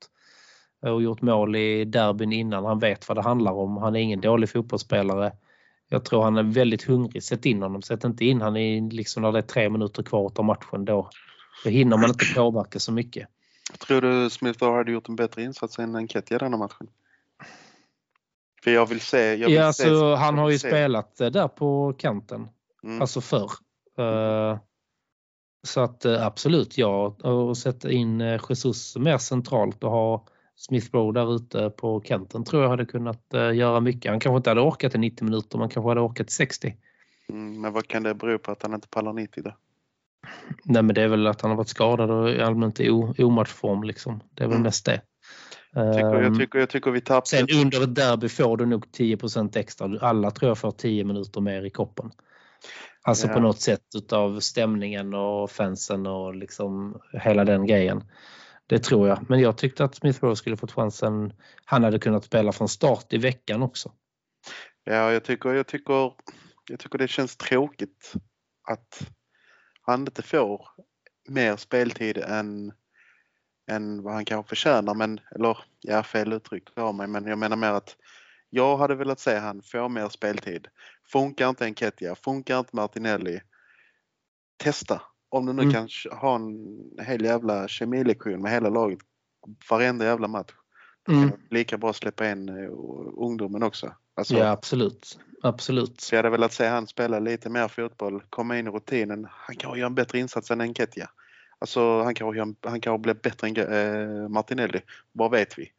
och 0.82 1.02
gjort 1.02 1.22
mål 1.22 1.56
i 1.56 1.84
derbyn 1.84 2.32
innan. 2.32 2.64
Han 2.64 2.78
vet 2.78 3.08
vad 3.08 3.16
det 3.16 3.22
handlar 3.22 3.52
om. 3.52 3.76
Han 3.76 3.96
är 3.96 4.00
ingen 4.00 4.20
dålig 4.20 4.50
fotbollsspelare. 4.50 5.32
Jag 5.88 6.04
tror 6.04 6.22
han 6.22 6.36
är 6.36 6.42
väldigt 6.42 6.82
hungrig. 6.82 7.22
Sätt 7.22 7.46
in 7.46 7.62
honom. 7.62 7.82
Sätt 7.82 8.04
inte 8.04 8.24
in 8.24 8.40
han 8.40 8.56
i 8.56 8.90
liksom 8.90 9.22
när 9.22 9.32
det 9.32 9.38
är 9.38 9.42
tre 9.42 9.68
minuter 9.68 10.02
kvar 10.02 10.32
av 10.36 10.44
matchen. 10.44 10.84
Då, 10.84 11.10
då 11.64 11.70
hinner 11.70 11.96
man 11.96 12.10
inte 12.10 12.24
påverka 12.34 12.78
så 12.78 12.92
mycket. 12.92 13.28
Tror 13.78 14.00
du 14.00 14.30
Smith 14.30 14.64
Rowe 14.64 14.76
hade 14.76 14.92
gjort 14.92 15.08
en 15.08 15.16
bättre 15.16 15.42
insats 15.42 15.78
än 15.78 15.96
Enketia 15.96 16.38
denna 16.38 16.56
matchen? 16.56 16.88
För 18.64 18.70
jag 18.70 18.86
vill 18.86 19.00
se... 19.00 19.34
Jag 19.34 19.48
vill 19.48 19.56
Ja, 19.56 19.72
se, 19.72 19.88
alltså, 19.88 20.14
han 20.14 20.38
har 20.38 20.50
ju 20.50 20.58
se. 20.58 20.68
spelat 20.68 21.20
eh, 21.20 21.30
där 21.30 21.48
på 21.48 21.94
kanten. 21.98 22.48
Mm. 22.82 23.00
Alltså 23.00 23.20
förr. 23.20 23.50
Eh, 23.98 24.58
Så 25.62 25.80
att 25.80 26.04
eh, 26.04 26.26
absolut, 26.26 26.78
ja. 26.78 27.06
Och 27.06 27.56
sätta 27.58 27.90
in 27.90 28.38
Jesus 28.48 28.96
mer 28.96 29.18
centralt 29.18 29.84
och 29.84 29.90
ha 29.90 30.26
Smith 30.56 30.88
Rowe 30.92 31.20
där 31.20 31.34
ute 31.36 31.70
på 31.70 32.00
kanten 32.00 32.44
tror 32.44 32.62
jag 32.62 32.70
hade 32.70 32.86
kunnat 32.86 33.24
göra 33.54 33.80
mycket. 33.80 34.10
Han 34.10 34.20
kanske 34.20 34.36
inte 34.36 34.50
hade 34.50 34.60
orkat 34.60 34.94
i 34.94 34.98
90 34.98 35.24
minuter, 35.24 35.58
man 35.58 35.68
kanske 35.68 35.88
hade 35.90 36.00
orkat 36.00 36.28
i 36.30 36.32
60. 36.32 36.76
Mm, 37.28 37.60
men 37.60 37.72
vad 37.72 37.88
kan 37.88 38.02
det 38.02 38.14
bero 38.14 38.38
på 38.38 38.50
att 38.52 38.62
han 38.62 38.74
inte 38.74 38.88
pallar 38.88 39.12
90 39.12 39.42
då? 39.42 39.52
Nej 40.64 40.82
men 40.82 40.94
det 40.94 41.02
är 41.02 41.08
väl 41.08 41.26
att 41.26 41.40
han 41.40 41.50
har 41.50 41.56
varit 41.58 41.68
skadad 41.68 42.10
och 42.10 42.30
är 42.30 42.38
allmänt 42.38 42.80
i 42.80 42.90
o- 42.90 43.14
omatchform 43.18 43.82
liksom. 43.82 44.20
Det 44.34 44.42
är 44.42 44.46
väl 44.48 44.54
Mm. 44.56 44.62
mest 44.62 44.86
det. 44.86 45.00
Tycker, 45.74 45.98
jag, 46.14 46.24
Ehm, 46.24 46.38
tycker, 46.38 46.58
jag 46.58 46.70
tycker 46.70 46.90
vi 46.90 47.00
tappar... 47.00 47.24
Sen 47.26 47.46
under 47.62 47.82
ett 47.82 47.94
derby 47.94 48.28
får 48.28 48.56
du 48.56 48.66
nog 48.66 48.86
10% 48.92 49.56
extra. 49.56 49.98
Alla 50.00 50.30
tror 50.30 50.48
jag 50.50 50.58
får 50.58 50.70
10 50.70 51.04
minuter 51.04 51.40
mer 51.40 51.62
i 51.62 51.70
koppen. 51.70 52.10
Alltså 53.02 53.26
Ja. 53.28 53.34
på 53.34 53.40
något 53.40 53.60
sätt 53.60 53.82
utav 53.96 54.40
stämningen 54.40 55.14
och 55.14 55.50
fansen 55.50 56.06
och 56.06 56.34
liksom 56.34 57.00
hela 57.12 57.44
den 57.44 57.66
grejen. 57.66 58.04
Det 58.66 58.78
tror 58.78 59.08
jag. 59.08 59.30
Men 59.30 59.40
jag 59.40 59.56
tyckte 59.58 59.84
att 59.84 59.94
Smith 59.94 60.24
Rowe 60.24 60.36
skulle 60.36 60.56
fått 60.56 60.72
chansen. 60.72 61.32
Han 61.64 61.84
hade 61.84 61.98
kunnat 61.98 62.24
spela 62.24 62.52
från 62.52 62.68
start 62.68 63.12
i 63.12 63.18
veckan 63.18 63.62
också. 63.62 63.92
Ja, 64.84 65.12
jag 65.12 65.24
tycker, 65.24 65.54
jag, 65.54 65.66
tycker, 65.66 66.12
jag 66.70 66.78
tycker 66.78 66.98
det 66.98 67.08
känns 67.08 67.36
tråkigt 67.36 68.12
att 68.68 69.08
han 69.92 70.00
inte 70.00 70.22
får 70.22 70.68
mer 71.28 71.56
speltid 71.56 72.18
än, 72.18 72.72
än 73.70 74.02
vad 74.02 74.14
han 74.14 74.24
kanske 74.24 74.48
förtjänar. 74.48 74.94
Men, 74.94 75.20
eller 75.34 75.58
ja, 75.80 76.02
fel 76.02 76.32
uttryck 76.32 76.68
av 76.78 76.94
mig, 76.94 77.06
men 77.06 77.24
jag 77.26 77.38
menar 77.38 77.56
mer 77.56 77.72
att 77.72 77.96
jag 78.50 78.76
hade 78.76 78.94
velat 78.94 79.20
se 79.20 79.36
han 79.38 79.62
få 79.62 79.88
mer 79.88 80.08
speltid. 80.08 80.68
Funkar 81.12 81.48
inte 81.48 81.64
Enketia, 81.64 82.14
funkar 82.14 82.58
inte 82.58 82.76
Martinelli. 82.76 83.40
Testa. 84.56 85.02
Om 85.28 85.46
du 85.46 85.52
nu 85.52 85.62
Mm. 85.62 85.74
kan 85.74 85.88
ha 86.18 86.34
en 86.34 86.66
hel 87.06 87.24
jävla 87.24 87.68
kemilektion 87.68 88.42
med 88.42 88.52
hela 88.52 88.68
laget 88.68 88.98
varenda 89.70 90.04
jävla 90.04 90.28
match. 90.28 90.52
Då 91.02 91.12
kan 91.12 91.22
Mm. 91.22 91.40
lika 91.50 91.78
bra 91.78 91.92
släppa 91.92 92.30
in 92.30 92.48
eh, 92.48 92.70
ungdomen 93.16 93.62
också. 93.62 93.92
Alltså, 94.18 94.34
Ja 94.34 94.50
absolut. 94.50 95.18
Absolut. 95.42 96.08
jag 96.12 96.18
hade 96.18 96.30
velat 96.30 96.52
se 96.52 96.66
han 96.66 96.86
spela 96.86 97.18
lite 97.18 97.50
mer 97.50 97.68
fotboll, 97.68 98.22
komma 98.30 98.58
in 98.58 98.66
i 98.66 98.70
rutinen. 98.70 99.26
Han 99.30 99.56
kanske 99.56 99.78
gör 99.80 99.86
en 99.86 99.94
bättre 99.94 100.18
insats 100.18 100.50
än 100.50 100.60
Enketia. 100.60 101.10
Alltså 101.58 102.02
han 102.02 102.14
en- 102.36 102.56
han 102.62 102.80
kanske 102.80 102.98
blir 102.98 103.14
bättre 103.14 103.48
än 103.48 104.22
eh, 104.22 104.28
Martinelli. 104.28 104.80
Vad 105.12 105.30
vet 105.30 105.58
vi? 105.58 105.70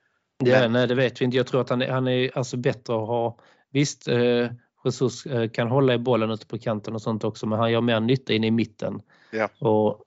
Ja, 0.43 0.59
Men- 0.59 0.71
nej 0.71 0.87
det 0.87 0.95
vet 0.95 1.21
vi 1.21 1.25
inte. 1.25 1.37
Jag 1.37 1.47
tror 1.47 1.61
att 1.61 1.69
han 1.69 1.81
är, 1.81 1.91
han 1.91 2.07
är 2.07 2.37
alltså 2.37 2.57
bättre 2.57 2.93
att 2.93 3.07
ha. 3.07 3.37
Visst, 3.71 4.07
eh, 4.07 4.47
Jesus 4.85 5.25
eh, 5.25 5.49
kan 5.49 5.67
hålla 5.67 5.93
i 5.93 5.97
bollen 5.97 6.31
ute 6.31 6.45
på 6.47 6.57
kanten 6.59 6.95
och 6.95 7.01
sånt 7.01 7.23
också 7.23 7.45
men 7.47 7.59
han 7.59 7.71
gör 7.71 7.81
mer 7.81 7.99
nytta 7.99 8.33
inne 8.33 8.47
i 8.47 8.51
mitten. 8.51 9.01
Ja. 9.31 9.49
Och 9.59 10.03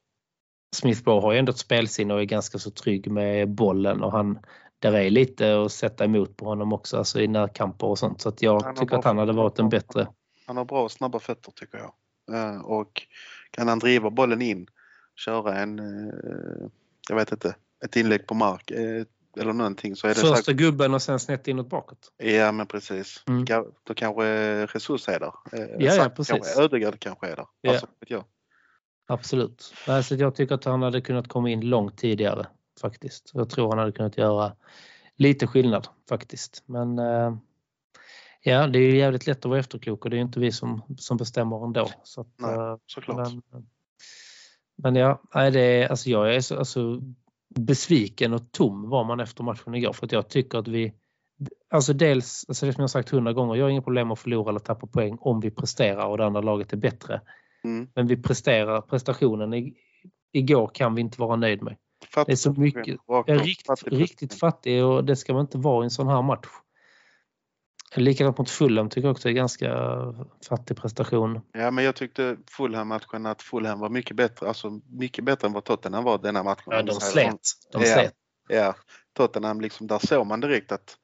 Smith 0.77 1.03
Rowe 1.07 1.21
har 1.21 1.33
ju 1.33 1.39
ändå 1.39 1.51
ett 1.51 1.59
spelsinne 1.59 2.15
och 2.15 2.21
är 2.21 2.25
ganska 2.25 2.59
så 2.59 2.71
trygg 2.71 3.11
med 3.11 3.49
bollen 3.49 4.03
och 4.03 4.13
han 4.13 4.39
där 4.83 4.93
är 4.93 5.11
lite 5.11 5.63
att 5.63 5.73
sätta 5.73 6.05
emot 6.05 6.37
på 6.37 6.45
honom 6.45 6.73
också, 6.73 6.97
alltså 6.99 7.21
i 7.21 7.29
närkamper 7.29 7.87
och 7.87 7.99
sånt. 7.99 8.21
Så 8.21 8.29
att 8.29 8.43
jag 8.43 8.77
tycker 8.77 8.87
bra 8.87 8.99
att 8.99 9.05
han 9.05 9.19
hade 9.19 9.33
varit 9.33 9.59
en 9.59 9.69
bättre. 9.69 10.09
Han 10.47 10.57
har 10.57 10.65
bra 10.65 10.83
och 10.83 10.93
snabba 10.93 11.19
fötter 11.19 11.53
tycker 11.53 11.79
jag. 11.79 11.93
Eh, 12.37 12.61
och 12.61 13.03
kan 13.51 13.69
han 13.69 13.79
driva 13.79 14.11
bollen 14.11 14.43
in, 14.43 14.67
köra 15.17 15.59
en, 15.59 15.79
eh, 15.79 16.69
jag 17.09 17.17
vet 17.17 17.33
inte, 17.33 17.55
ett 17.85 17.97
inlägg 17.97 18.27
på 18.27 18.35
mark 18.35 18.71
eh, 18.71 19.05
eller 19.41 19.53
någonting 19.53 19.97
så 19.97 20.07
är 20.07 20.15
det 20.15 20.21
Första 20.21 20.37
säkert, 20.37 20.57
gubben 20.57 20.95
och 20.95 21.03
sen 21.03 21.21
snett 21.21 21.49
inåt 21.49 21.69
bakåt. 21.69 22.13
Ja 22.17 22.53
men 22.53 22.67
precis. 22.67 23.25
Mm. 23.29 23.45
Då 23.85 23.95
kanske 23.95 24.27
Jesus 24.75 25.09
är 25.09 25.21
där. 25.21 25.33
Ja, 25.79 25.93
Sack 25.93 26.17
precis. 26.17 26.35
Kanske, 26.37 26.63
Ödegaard 26.63 27.01
kanske 27.01 27.27
är 27.27 27.37
där. 27.37 27.47
Ja. 27.61 27.71
Alltså, 27.71 27.87
jag. 28.07 28.25
Absolut. 29.07 29.75
Nej, 29.89 30.05
så 30.05 30.15
jag 30.15 30.35
tycker 30.35 30.55
att 30.55 30.65
han 30.65 30.83
hade 30.83 31.01
kunnat 31.01 31.29
komma 31.29 31.51
in 31.51 31.61
långt 31.61 31.99
tidigare 31.99 32.47
faktiskt. 32.83 33.31
Jag 33.35 33.51
tror 33.51 33.69
han 33.69 33.79
hade 33.79 33.93
kunnat 33.93 34.19
göra 34.19 34.57
lite 35.17 35.47
skillnad 35.47 35.89
faktiskt. 36.09 36.63
Men 36.67 36.99
eh, 36.99 37.37
ja, 38.43 38.67
det 38.67 38.79
är 38.79 38.91
ju 38.91 38.97
jävligt 38.97 39.27
lätt 39.27 39.39
att 39.39 39.45
vara 39.51 39.61
efterklok 39.61 40.05
och 40.05 40.11
det 40.11 40.17
är 40.17 40.21
inte 40.21 40.41
vi 40.41 40.53
som, 40.53 40.83
som 40.99 41.17
bestämmer 41.17 41.65
ändå. 41.65 41.91
Så 42.03 42.21
att, 42.21 42.29
Nej, 42.37 42.55
eh, 42.55 42.77
Såklart. 42.87 43.33
men, 43.53 43.67
men 44.77 44.97
ja, 44.97 45.23
det 45.33 45.61
är, 45.61 45.89
alltså 45.89 46.11
jag 46.11 46.35
är 46.35 46.41
så, 46.41 46.59
alltså, 46.59 47.01
besviken 47.55 48.33
och 48.33 48.53
tom 48.53 48.89
var 48.89 49.05
man 49.05 49.21
efter 49.21 49.45
matchen 49.45 49.75
igår 49.75 49.93
för 49.93 50.07
att 50.07 50.13
jag 50.13 50.29
tycker 50.29 50.59
att 50.59 50.69
vi 50.69 50.95
Alltså 51.71 51.93
dels, 51.93 52.45
alltså 52.49 52.67
det 52.67 52.73
som 52.73 52.81
jag 52.81 52.91
sagt 52.91 53.11
hundra 53.11 53.33
gånger, 53.33 53.55
jag 53.55 53.65
har 53.65 53.71
inga 53.71 53.83
problem 53.83 54.11
att 54.11 54.19
förlora 54.19 54.49
eller 54.51 54.61
tappa 54.61 54.87
poäng 54.87 55.19
om 55.21 55.41
vi 55.41 55.51
presterar 55.51 56.07
och 56.07 56.19
det 56.19 56.27
andra 56.27 56.41
laget 56.41 56.73
är 56.73 56.77
bättre. 56.77 57.21
Mm. 57.65 57.89
Men 57.95 58.07
vi 58.07 58.17
presterar, 58.17 58.81
prestationen 58.81 59.55
i, 59.55 59.75
igår 60.33 60.71
kan 60.75 60.95
vi 60.95 61.01
inte 61.01 61.21
vara 61.21 61.37
nöjd 61.37 61.63
med. 61.63 61.77
Fattig 62.05 62.33
Det 62.33 62.35
är 62.35 62.37
så 62.37 62.53
mycket- 62.53 62.99
är 63.27 63.39
riktigt, 63.39 63.67
Fattig 63.67 64.01
riktigt 64.01 64.35
fattig 64.39 64.85
och 64.85 65.05
det 65.05 65.17
ska 65.17 65.33
man 65.33 65.41
inte 65.41 65.59
vara 65.59 65.85
i 65.85 65.87
en 65.87 65.91
sån 65.91 66.09
här 66.09 66.23
match. 66.23 66.47
Likadant 67.97 68.39
mot 68.39 68.51
Fulham 68.51 68.89
tycker 68.89 69.09
jag 69.09 69.13
också 69.13 69.29
är 69.29 69.33
ganska 69.33 69.77
fattig 70.49 70.77
prestation. 70.77 71.41
Ja 71.53 71.71
men 71.71 71.85
jag 71.85 71.97
tyckte 71.97 72.37
Fulham-matchen 72.51 73.27
att 73.27 73.43
Fulham 73.43 73.79
var 73.81 73.89
mycket 73.89 74.17
bättre, 74.17 74.49
alltså 74.49 74.81
mycket 74.87 75.25
bättre 75.25 75.47
än 75.47 75.53
vad 75.53 75.65
Tottenham 75.65 76.05
var 76.05 76.19
denna 76.19 76.43
matchen. 76.43 76.63
Ja, 76.67 76.83
de 76.83 76.93
slet. 76.95 77.41
De 77.73 77.83
Ja. 77.83 77.95
slet. 77.95 78.15
Ja, 78.49 78.75
Tottenham 79.13 79.61
liksom, 79.61 79.87
där 79.87 79.99
såg 79.99 80.27
man 80.27 80.41
direkt 80.41 80.73
att 80.73 80.97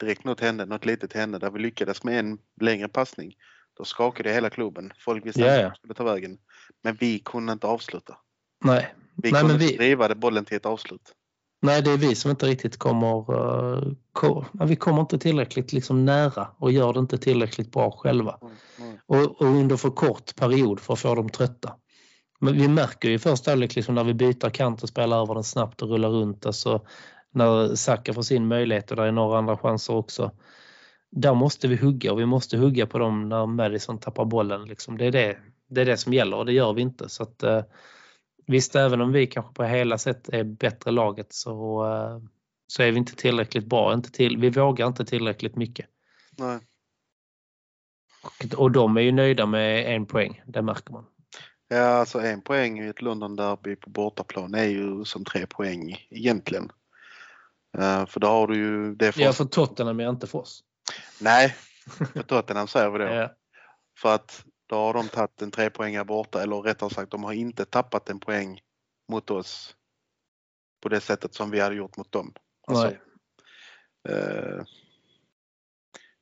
direkt 0.00 0.24
något 0.24 0.40
hände, 0.40 0.66
något 0.66 0.84
litet 0.84 1.12
hände 1.12 1.38
där 1.38 1.50
vi 1.50 1.58
lyckades 1.58 2.04
med 2.04 2.18
en 2.18 2.38
längre 2.60 2.88
passning. 2.88 3.34
Då 3.76 3.84
skakade 3.84 4.32
hela 4.32 4.50
klubben. 4.50 4.92
Folk 4.98 5.26
visste 5.26 5.40
inte 5.40 5.52
ja. 5.54 5.62
vart 5.62 5.72
de 5.74 5.78
skulle 5.78 5.94
ta 5.94 6.04
vägen. 6.04 6.38
Men 6.82 6.96
vi 7.00 7.18
kunde 7.18 7.52
inte 7.52 7.66
avsluta. 7.66 8.16
Nej. 8.64 8.94
Vi 9.16 9.32
Nej, 9.32 9.40
kunde 9.40 9.54
men 9.54 9.62
inte 9.62 9.72
vi- 9.72 9.78
driva 9.78 10.08
det 10.08 10.14
bollen 10.14 10.44
till 10.44 10.56
ett 10.56 10.66
avslut. 10.66 11.12
Nej, 11.62 11.82
det 11.82 11.90
är 11.90 11.96
vi 11.96 12.14
som 12.14 12.30
inte 12.30 12.46
riktigt 12.46 12.76
kommer... 12.76 13.34
Uh, 13.34 13.92
ko- 14.12 14.44
vi 14.64 14.76
kommer 14.76 15.00
inte 15.00 15.18
tillräckligt 15.18 15.72
liksom 15.72 16.04
nära 16.04 16.48
och 16.58 16.72
gör 16.72 16.92
det 16.92 16.98
inte 17.00 17.18
tillräckligt 17.18 17.72
bra 17.72 17.90
själva. 17.90 18.38
Mm. 18.78 18.96
och, 19.06 19.40
och 19.40 19.46
under 19.46 19.76
för 19.76 19.90
kort 19.90 20.36
period 20.36 20.80
för 20.80 20.92
att 20.92 20.98
få 21.00 21.14
dem 21.14 21.28
trötta. 21.28 21.74
Men 22.40 22.54
vi 22.54 22.68
märker 22.68 23.08
ju 23.08 23.14
i 23.14 23.18
första 23.18 23.50
halvlek 23.50 23.74
liksom 23.76 23.94
när 23.94 24.04
vi 24.04 24.14
byter 24.14 24.50
kant 24.50 24.82
och 24.82 24.88
spelar 24.88 25.22
över 25.22 25.34
den 25.34 25.44
snabbt 25.44 25.82
och 25.82 25.88
rullar 25.88 26.08
runt. 26.08 26.46
Alltså 26.46 26.86
när 27.32 27.74
Saka 27.74 28.14
får 28.14 28.22
sin 28.22 28.48
möjlighet 28.48 28.90
och 28.90 28.96
där 28.96 29.04
är 29.04 29.12
några 29.12 29.38
andra 29.38 29.56
chanser 29.56 29.94
också. 29.94 30.30
Där 31.10 31.34
måste 31.34 31.68
vi 31.68 31.76
hugga 31.76 32.12
och 32.12 32.20
vi 32.20 32.26
måste 32.26 32.56
hugga 32.56 32.86
på 32.86 32.98
dem 32.98 33.28
när 33.28 33.46
Madison 33.46 33.98
tappar 33.98 34.24
bollen. 34.24 34.64
Liksom. 34.64 34.98
Det, 34.98 35.04
är 35.06 35.10
det, 35.10 35.36
det 35.70 35.80
är 35.80 35.84
det 35.84 35.96
som 35.96 36.12
gäller 36.12 36.36
och 36.36 36.46
det 36.46 36.52
gör 36.52 36.72
vi 36.72 36.82
inte. 36.82 37.08
Så 37.08 37.22
att, 37.22 37.42
eh, 37.42 37.62
visst, 38.46 38.76
även 38.76 39.00
om 39.00 39.12
vi 39.12 39.26
kanske 39.26 39.54
på 39.54 39.64
hela 39.64 39.98
sätt 39.98 40.28
är 40.28 40.44
bättre 40.44 40.90
laget 40.90 41.32
så, 41.32 41.86
eh, 41.86 42.18
så 42.66 42.82
är 42.82 42.92
vi 42.92 42.98
inte 42.98 43.16
tillräckligt 43.16 43.66
bra. 43.66 43.94
Inte 43.94 44.10
till, 44.10 44.36
vi 44.36 44.50
vågar 44.50 44.86
inte 44.86 45.04
tillräckligt 45.04 45.56
mycket. 45.56 45.86
Nej. 46.38 46.58
Och, 48.22 48.60
och 48.60 48.70
de 48.70 48.96
är 48.96 49.00
ju 49.00 49.12
nöjda 49.12 49.46
med 49.46 49.94
en 49.94 50.06
poäng, 50.06 50.42
det 50.46 50.62
märker 50.62 50.92
man. 50.92 51.06
Ja, 51.68 51.86
alltså 51.86 52.20
en 52.20 52.42
poäng 52.42 52.80
i 52.80 52.88
ett 52.88 53.02
London-derby 53.02 53.76
på 53.76 53.90
bortaplan 53.90 54.54
är 54.54 54.64
ju 54.64 55.04
som 55.04 55.24
tre 55.24 55.46
poäng 55.46 56.06
egentligen. 56.10 56.70
Eh, 57.78 58.06
för 58.06 58.20
då 58.20 58.26
har 58.26 58.46
du 58.46 58.56
ju 58.56 58.94
det 58.94 59.12
för 59.12 59.20
Ja, 59.20 59.32
för 59.32 59.44
Tottenham 59.44 60.00
är 60.00 60.08
inte 60.08 60.26
för 60.26 60.38
oss. 60.38 60.64
Nej, 61.20 61.54
för 62.14 62.22
Tottenham 62.22 62.68
säger 62.68 62.90
vi 62.90 62.98
det. 62.98 63.14
Ja. 63.14 63.34
För 63.98 64.14
att 64.14 64.44
då 64.66 64.76
har 64.76 64.94
de 64.94 65.08
tagit 65.08 65.42
en 65.42 65.50
tre 65.50 65.70
poäng 65.70 66.06
borta 66.06 66.42
eller 66.42 66.56
rättare 66.56 66.90
sagt 66.90 67.10
de 67.10 67.24
har 67.24 67.32
inte 67.32 67.64
tappat 67.64 68.10
en 68.10 68.20
poäng 68.20 68.60
mot 69.08 69.30
oss 69.30 69.76
på 70.82 70.88
det 70.88 71.00
sättet 71.00 71.34
som 71.34 71.50
vi 71.50 71.60
hade 71.60 71.74
gjort 71.74 71.96
mot 71.96 72.12
dem. 72.12 72.34
Alltså, 72.66 72.86
eh, 74.08 74.64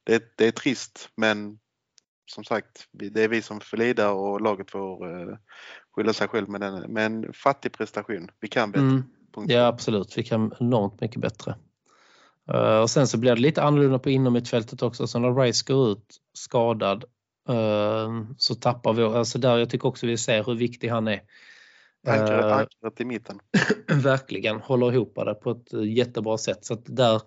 det, 0.05 0.37
det 0.37 0.46
är 0.46 0.52
trist 0.52 1.09
men 1.16 1.59
som 2.26 2.44
sagt, 2.44 2.88
det 2.92 3.24
är 3.24 3.28
vi 3.28 3.42
som 3.42 3.61
får 3.61 3.76
lida 3.76 4.11
och 4.11 4.40
laget 4.40 4.70
får 4.70 5.07
uh, 5.07 5.37
skylla 5.92 6.12
sig 6.12 6.28
själv 6.28 6.48
med 6.48 6.61
den. 6.61 6.92
Men 6.92 7.33
fattig 7.33 7.72
prestation. 7.72 8.28
Vi 8.40 8.48
kan 8.48 8.70
bättre. 8.72 8.85
Mm. 8.85 9.05
Ja 9.48 9.66
absolut, 9.66 10.18
vi 10.18 10.24
kan 10.24 10.55
enormt 10.61 11.00
mycket 11.00 11.20
bättre. 11.20 11.55
Eh, 12.52 12.78
och 12.78 12.90
sen 12.90 13.09
så 13.09 13.18
blir 13.18 13.35
det 13.35 13.40
lite 13.40 13.62
annorlunda 13.62 13.98
på 13.98 14.11
inomhutfältet 14.11 14.83
också. 14.83 15.07
Så 15.07 15.18
när 15.18 15.35
Rice 15.35 15.64
går 15.72 15.90
ut 15.90 16.20
skadad 16.33 17.05
eh, 17.05 17.09
så 18.37 18.55
tappar 18.55 18.92
vi, 18.92 19.02
alltså 19.02 19.38
där 19.38 19.59
jag 19.59 19.70
tycker 19.70 19.88
också 19.88 20.07
vi 20.07 20.16
ser 20.16 20.44
hur 20.44 20.55
viktig 20.55 20.88
han 20.88 21.09
är. 21.09 21.22
Ankaret, 22.07 22.44
Eh, 22.44 22.57
ankaret 22.57 23.00
i 23.00 23.05
mitten. 23.05 23.40
verkligen 23.88 24.61
håller 24.61 24.92
ihop 24.92 25.14
det 25.14 25.35
på 25.35 25.50
ett 25.50 25.72
eh, 25.72 25.92
jättebra 25.92 26.38
sätt. 26.38 26.64
Så 26.64 26.74
där, 26.74 27.22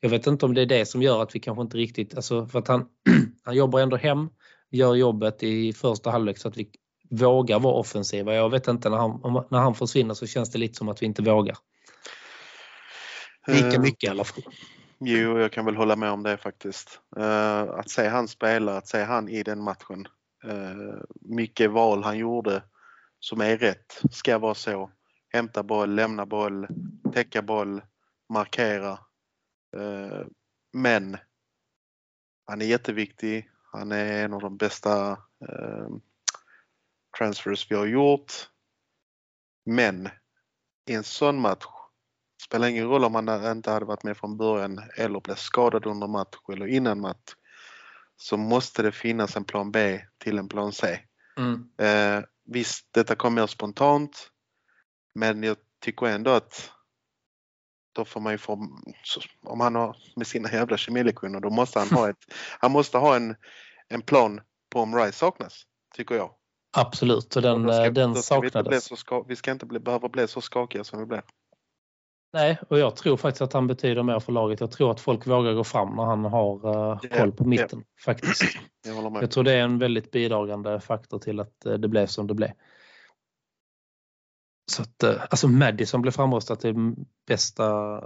jag 0.00 0.10
vet 0.10 0.26
inte 0.26 0.46
om 0.46 0.54
det 0.54 0.62
är 0.62 0.66
det 0.66 0.86
som 0.86 1.02
gör 1.02 1.22
att 1.22 1.34
vi 1.34 1.40
kanske 1.40 1.62
inte 1.62 1.76
riktigt, 1.76 2.16
alltså 2.16 2.46
för 2.46 2.58
att 2.58 2.68
han, 2.68 2.86
han 3.44 3.54
jobbar 3.54 3.80
ändå 3.80 3.96
hem, 3.96 4.28
gör 4.70 4.94
jobbet 4.94 5.42
i 5.42 5.72
första 5.72 6.10
halvlek 6.10 6.38
så 6.38 6.48
att 6.48 6.56
vi 6.56 6.70
vågar 7.10 7.58
vara 7.58 7.74
offensiva. 7.74 8.34
Jag 8.34 8.50
vet 8.50 8.68
inte, 8.68 8.88
när 8.88 8.96
han, 8.96 9.44
när 9.50 9.58
han 9.58 9.74
försvinner 9.74 10.14
så 10.14 10.26
känns 10.26 10.50
det 10.50 10.58
lite 10.58 10.74
som 10.74 10.88
att 10.88 11.02
vi 11.02 11.06
inte 11.06 11.22
vågar. 11.22 11.56
Lika 13.48 13.76
Eh, 13.76 13.80
mycket 13.80 14.04
i 14.04 14.10
alla 14.10 14.24
fall. 14.24 14.42
Jo, 14.98 15.38
jag 15.38 15.52
kan 15.52 15.64
väl 15.64 15.76
hålla 15.76 15.96
med 15.96 16.10
om 16.10 16.22
det 16.22 16.36
faktiskt. 16.36 17.00
Eh, 17.16 17.60
att 17.62 17.90
se 17.90 18.08
han 18.08 18.28
spela, 18.28 18.76
att 18.76 18.88
se 18.88 19.02
han 19.02 19.28
i 19.28 19.42
den 19.42 19.62
matchen. 19.62 20.08
Uh, 20.44 21.00
mycket 21.20 21.70
val 21.70 22.04
han 22.04 22.18
gjorde 22.18 22.62
som 23.18 23.40
är 23.40 23.56
rätt 23.56 24.00
ska 24.10 24.38
vara 24.38 24.54
så. 24.54 24.90
Hämta 25.28 25.62
boll, 25.62 25.94
lämna 25.94 26.26
boll, 26.26 26.66
täcka 27.12 27.42
boll, 27.42 27.82
markera. 28.28 28.92
Eh, 29.76 30.26
men 30.72 31.16
han 32.46 32.62
är 32.62 32.66
jätteviktig. 32.66 33.50
Han 33.72 33.92
är 33.92 34.24
en 34.24 34.32
av 34.32 34.40
de 34.40 34.56
bästa 34.56 35.18
transfers 37.18 37.70
vi 37.70 37.74
har 37.74 37.86
gjort. 37.86 38.32
Men 39.64 40.08
i 40.86 40.94
en 40.94 41.04
sån 41.04 41.40
match 41.40 41.64
spelar 42.46 42.68
ingen 42.68 42.88
roll 42.88 43.04
om 43.04 43.14
han 43.14 43.50
inte 43.56 43.70
hade 43.70 43.86
varit 43.86 44.02
med 44.04 44.16
från 44.16 44.36
början 44.36 44.80
eller 44.96 45.20
blev 45.20 45.34
skadad 45.34 45.86
under 45.86 46.06
match 46.06 46.36
eller 46.52 46.66
innan 46.66 47.00
match. 47.00 47.34
Så 48.16 48.36
måste 48.36 48.82
det 48.82 48.92
finnas 48.92 49.36
en 49.36 49.44
plan 49.44 49.70
B 49.70 50.00
till 50.18 50.38
en 50.38 50.48
plan 50.48 50.72
C. 50.72 50.98
Mm. 51.38 51.68
Eh, 51.78 52.24
visst, 52.44 52.88
detta 52.90 53.14
kom 53.14 53.34
mer 53.34 53.46
spontant. 53.46 54.30
Men 55.14 55.42
jag 55.42 55.56
tycker 55.84 56.06
ändå 56.06 56.30
att 56.30 56.70
då 57.94 58.04
får 58.04 58.20
man 58.20 58.32
ju 58.32 58.38
få, 58.38 58.68
om 59.42 59.60
han 59.60 59.74
har 59.74 59.96
med 60.16 60.26
sina 60.26 60.52
jävla 60.52 60.76
kemilektioner, 60.76 61.40
då 61.40 61.50
måste 61.50 61.78
han 61.78 61.88
ha 61.88 62.10
ett, 62.10 62.16
han 62.60 62.72
måste 62.72 62.98
ha 62.98 63.16
en, 63.16 63.36
en 63.88 64.02
plan 64.02 64.40
på 64.70 64.80
om 64.80 64.96
Rice 64.96 65.12
saknas, 65.18 65.62
tycker 65.94 66.14
jag. 66.14 66.30
Absolut, 66.76 67.24
och 67.24 67.36
Och 67.36 67.42
den, 67.42 67.62
då 67.62 67.72
ska- 67.72 67.84
eh, 67.84 67.92
den 67.92 68.14
vi, 68.14 68.22
saknades. 68.22 68.84
så 68.84 68.96
ska, 68.96 69.22
vi 69.22 69.36
ska 69.36 69.50
inte 69.52 69.66
bli, 69.66 69.78
behöva 69.78 70.08
bli 70.08 70.28
så 70.28 70.40
skakiga 70.40 70.84
som 70.84 70.98
vi 70.98 71.06
blev. 71.06 71.22
Nej, 72.32 72.58
och 72.68 72.78
jag 72.78 72.96
tror 72.96 73.16
faktiskt 73.16 73.42
att 73.42 73.52
han 73.52 73.66
betyder 73.66 74.02
mer 74.02 74.20
för 74.20 74.32
laget. 74.32 74.60
Jag 74.60 74.70
tror 74.70 74.90
att 74.90 75.00
folk 75.00 75.26
vågar 75.26 75.52
gå 75.52 75.64
fram 75.64 75.96
när 75.96 76.04
han 76.04 76.24
har 76.24 76.60
Ja, 76.62 77.00
koll 77.18 77.32
på 77.32 77.44
mitten. 77.44 77.84
Faktiskt. 78.04 78.42
Jag. 78.84 79.22
Jag 79.22 79.30
tror 79.30 79.44
det 79.44 79.52
är 79.52 79.62
en 79.62 79.78
väldigt 79.78 80.10
bidragande 80.10 80.80
faktor 80.80 81.18
till 81.18 81.40
att 81.40 81.66
eh, 81.66 81.74
det 81.74 81.88
blev 81.88 82.06
som 82.06 82.26
det 82.26 82.34
blev. 82.34 82.50
Så 84.72 84.82
att, 84.82 85.02
eh, 85.02 85.22
alltså 85.30 85.48
Madison 85.48 86.02
blev 86.02 86.12
framröstad 86.12 86.56
till 86.56 86.74
bästa 87.26 88.00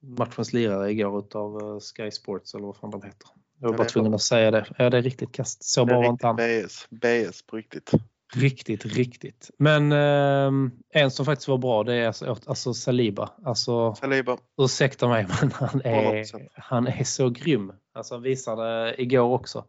matchens 0.00 0.52
lirare 0.52 0.90
igår 0.90 1.18
utav 1.18 1.80
Sky 1.80 2.10
Sports 2.10 2.54
eller 2.54 2.66
vad 2.66 2.76
fan 2.76 2.90
de 2.90 3.02
heter. 3.02 3.28
Jag 3.60 3.68
var 3.68 3.76
bara 3.76 3.84
det 3.84 3.90
tvungen 3.90 4.14
att 4.14 4.22
säga 4.22 4.50
det. 4.50 4.66
Ja, 4.78 4.90
det 4.90 4.98
är 4.98 5.02
riktigt 5.02 5.32
kast. 5.32 5.64
Så 5.64 5.80
Det 5.80 5.86
bra 5.86 5.96
var 5.96 6.08
inte 6.08 6.26
han. 6.26 6.36
BS, 6.36 6.86
BS 6.90 7.46
på 7.46 7.56
riktigt. 7.56 7.90
Riktigt, 8.34 8.84
riktigt. 8.84 9.50
Men 9.58 9.92
eh, 9.92 10.70
en 10.90 11.10
som 11.10 11.26
faktiskt 11.26 11.48
var 11.48 11.58
bra 11.58 11.84
det 11.84 11.94
är 11.94 12.06
alltså, 12.06 12.36
alltså 12.46 12.74
Saliba. 12.74 13.30
Alltså, 13.44 13.94
Saliba, 13.94 14.38
ursäkta 14.62 15.08
mig 15.08 15.26
men 15.40 15.52
han 15.52 15.80
är, 15.84 16.24
han 16.60 16.86
är 16.86 17.04
så 17.04 17.30
grym. 17.30 17.72
Alltså, 17.94 18.14
han 18.14 18.22
visade 18.22 18.94
igår 19.02 19.32
också. 19.32 19.64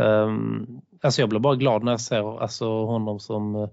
Um, 0.00 0.80
alltså 1.02 1.22
jag 1.22 1.28
blir 1.28 1.40
bara 1.40 1.56
glad 1.56 1.84
när 1.84 1.92
jag 1.92 2.00
ser 2.00 2.40
alltså, 2.42 2.84
honom 2.84 3.20
som 3.20 3.54
eh, 3.54 3.68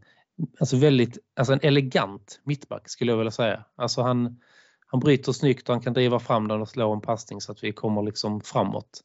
alltså 0.60 0.77
väldigt, 0.77 1.17
alltså 1.36 1.53
en 1.53 1.60
elegant 1.63 2.41
mittback 2.43 2.89
skulle 2.89 3.12
jag 3.12 3.17
vilja 3.17 3.31
säga. 3.31 3.65
Alltså 3.75 4.01
han, 4.01 4.39
han 4.88 4.99
bryter 4.99 5.31
snyggt 5.31 5.69
och 5.69 5.75
han 5.75 5.84
kan 5.84 5.93
driva 5.93 6.19
fram 6.19 6.47
den 6.47 6.62
och 6.62 6.69
slå 6.69 6.93
en 6.93 7.01
passning 7.01 7.41
så 7.41 7.51
att 7.51 7.63
vi 7.63 7.71
kommer 7.71 8.03
liksom 8.03 8.41
framåt. 8.41 9.01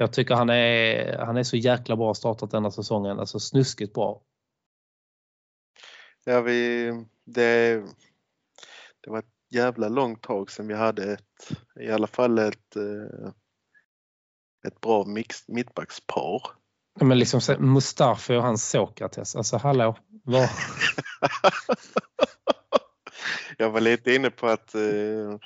Jag 0.00 0.12
tycker 0.12 0.34
han 0.34 0.50
är, 0.50 1.18
han 1.18 1.36
är 1.36 1.42
så 1.42 1.56
jäkla 1.56 1.96
bra 1.96 2.14
startat 2.14 2.50
denna 2.50 2.70
säsongen. 2.70 3.18
Alltså 3.18 3.40
snuskigt 3.40 3.94
bra. 3.94 4.22
ja, 6.24 6.40
vi, 6.40 6.90
det, 7.24 7.82
det 9.00 9.10
var 9.10 9.18
ett 9.18 9.34
jävla 9.50 9.88
långt 9.88 10.22
tag 10.22 10.50
sedan 10.50 10.68
vi 10.68 10.74
hade 10.74 11.12
ett, 11.12 11.50
i 11.80 11.90
alla 11.90 12.06
fall 12.06 12.38
ett, 12.38 12.76
eh, 12.76 13.32
ett 14.66 14.80
bra 14.80 15.04
mix, 15.04 15.48
mittbackspar. 15.48 16.42
Men 17.00 17.18
liksom 17.18 17.40
Mustafi 17.58 18.36
och 18.36 18.42
hans 18.42 18.70
Sokrates. 18.70 19.36
Alltså 19.36 19.56
hallå. 19.56 19.96
Vad, 20.24 20.48
Jag 23.58 23.70
var 23.70 23.80
lite 23.80 24.14
inne 24.14 24.30
på 24.30 24.46
att 24.46 24.74
eh, 24.74 25.38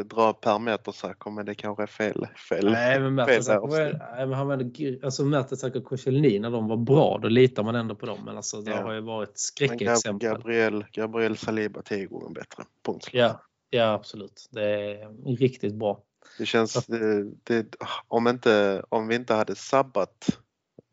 dra 0.00 0.32
per 0.32 0.58
Mertesacker 0.58 1.30
men 1.30 1.46
det 1.46 1.54
kanske 1.54 1.82
är 1.82 1.86
fel. 1.86 2.26
fel. 2.48 2.70
Nej, 2.72 3.00
men 3.00 3.14
Mertesacker 3.14 3.98
han 4.34 4.60
gr- 4.72 5.04
alltså 5.04 5.24
Mertesacker 5.24 5.78
och 5.78 5.84
Koscielny 5.84 6.38
när 6.38 6.50
de 6.50 6.68
var 6.68 6.76
bra, 6.76 7.18
då 7.22 7.28
litar 7.28 7.62
man 7.62 7.74
ändå 7.74 7.94
på 7.94 8.06
dem. 8.06 8.18
Men 8.24 8.36
alltså 8.36 8.60
det 8.60 8.70
Ja. 8.70 8.82
har 8.82 8.92
ju 8.92 9.00
varit 9.00 9.38
skräckexempel. 9.38 10.28
Gabriel, 10.30 10.84
Gabriel 10.92 11.36
Saliba 11.36 11.82
tio 11.82 12.06
gånger 12.06 12.30
bättre. 12.34 12.64
Punkt. 12.86 13.08
Ja, 13.12 13.40
ja, 13.70 13.92
absolut. 13.92 14.48
Det 14.50 14.62
är 14.64 15.36
riktigt 15.36 15.74
bra. 15.74 16.02
Det 16.38 16.46
känns, 16.46 16.86
det, 16.86 17.24
det, 17.44 17.66
om, 18.08 18.28
inte, 18.28 18.82
om 18.88 19.08
vi 19.08 19.14
inte 19.14 19.34
hade 19.34 19.54
sabbat 19.54 20.38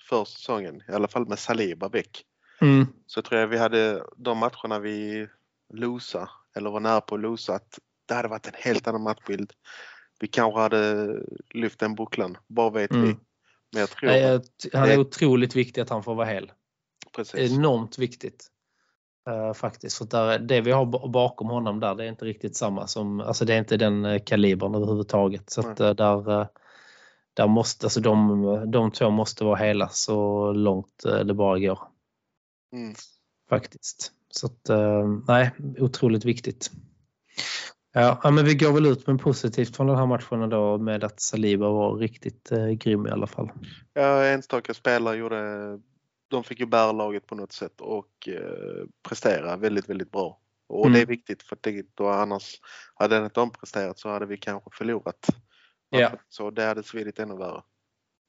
för 0.10 0.26
säsongen, 0.26 0.84
i 0.90 0.92
alla 0.92 1.08
fall 1.08 1.28
med 1.28 1.40
Saliba 1.40 1.90
väck, 1.90 2.26
Mm. 2.62 2.88
så 3.06 3.22
tror 3.22 3.40
jag 3.42 3.48
vi 3.48 3.58
hade 3.58 4.04
de 4.18 4.38
matcherna 4.38 4.80
vi 4.80 5.28
losa 5.74 6.30
eller 6.56 6.70
var 6.70 6.80
nära 6.80 7.02
på 7.02 7.16
att 7.16 7.22
losa, 7.22 7.54
att 7.56 7.80
det 8.10 8.16
hade 8.16 8.28
varit 8.28 8.48
en 8.48 8.54
helt 8.56 8.88
annan 8.88 9.02
matchbild. 9.04 9.54
Vi 10.20 10.28
kanske 10.28 10.60
hade 10.60 11.08
lyft 11.54 11.80
den 11.80 11.96
bucklan, 11.96 12.38
vad 12.48 12.74
vet 12.74 12.92
vi. 12.92 12.98
Mm. 12.98 13.20
Men 13.72 13.80
jag 13.80 13.90
tror 13.90 14.10
Nej, 14.10 14.42
Han 14.74 14.84
är 14.84 14.88
det- 14.88 14.98
otroligt 14.98 15.56
viktig 15.56 15.82
att 15.82 15.90
han 15.90 16.04
får 16.04 16.16
vara 16.16 16.28
hel. 16.28 16.52
precis. 17.16 17.52
Enormt 17.52 17.98
viktigt. 18.00 18.48
eh, 19.30 19.54
faktiskt. 19.54 19.98
För 19.98 20.06
där, 20.06 20.40
det 20.40 20.62
vi 20.62 20.72
har 20.72 20.86
ba- 20.86 21.08
bakom 21.08 21.48
honom 21.48 21.80
där 21.80 21.96
det 21.96 22.04
är 22.04 22.08
inte 22.08 22.26
riktigt 22.26 22.56
samma 22.58 22.88
som, 22.88 23.20
alltså 23.22 23.46
det 23.46 23.54
är 23.54 23.58
inte 23.60 23.78
den 23.78 24.06
uh, 24.06 24.20
kalibern 24.26 24.76
överhuvudtaget. 24.76 25.50
Så 25.50 25.62
att, 25.62 25.80
eh, 25.80 25.90
där, 25.94 26.42
eh, 26.42 26.48
där 27.34 27.48
måste, 27.48 27.86
alltså 27.86 28.00
de, 28.02 28.72
de 28.72 28.92
två 28.92 29.10
måste 29.10 29.44
vara 29.44 29.56
hela 29.56 29.90
så 29.90 30.52
långt 30.52 31.06
eh, 31.06 31.20
det 31.20 31.34
bara 31.34 31.60
går. 31.60 31.80
Mm. 32.74 32.94
Faktiskt. 33.50 34.12
Så 34.30 34.46
att, 34.48 34.70
eh, 34.70 35.08
nej, 35.28 35.52
otroligt 35.80 36.26
viktigt. 36.26 36.72
Ja, 37.92 38.32
men 38.32 38.46
vi 38.46 38.56
går 38.56 38.74
väl 38.74 38.86
ut 38.86 39.08
med 39.08 39.22
positivt 39.22 39.76
från 39.76 39.88
den 39.88 39.98
här 39.98 40.06
matchen 40.06 40.50
då 40.50 40.78
med 40.78 41.04
att 41.04 41.20
Saliba 41.20 41.70
var 41.70 41.96
riktigt 41.96 42.52
eh, 42.52 42.68
grym 42.68 43.08
i 43.08 43.10
alla 43.10 43.28
fall. 43.28 43.52
Ja, 43.94 44.26
enstaka 44.26 44.74
spelare 44.74 45.18
gjorde, 45.18 45.80
de 46.28 46.44
fick 46.44 46.60
ju 46.60 46.66
bära 46.66 46.92
laget 46.92 47.28
på 47.28 47.36
något 47.36 47.52
sätt 47.52 47.82
och 47.82 48.28
eh, 48.28 48.88
prestera 49.08 49.58
väldigt, 49.58 49.90
väldigt 49.90 50.12
bra. 50.12 50.40
Och 50.70 50.86
Mm. 50.86 50.94
det 50.94 51.02
är 51.02 51.06
viktigt 51.06 51.44
för 51.44 51.58
det, 51.62 51.86
då 51.96 52.08
annars 52.08 52.62
hade 52.96 53.16
den 53.16 53.24
inte 53.24 53.40
de 53.40 53.52
presterat 53.52 54.00
så 54.00 54.10
hade 54.10 54.26
vi 54.26 54.38
kanske 54.38 54.70
förlorat. 54.74 55.28
Ja. 55.90 56.12
Så 56.30 56.52
det 56.52 56.64
hade 56.64 56.84
svidit 56.84 57.20
ännu 57.20 57.38
värre. 57.38 57.62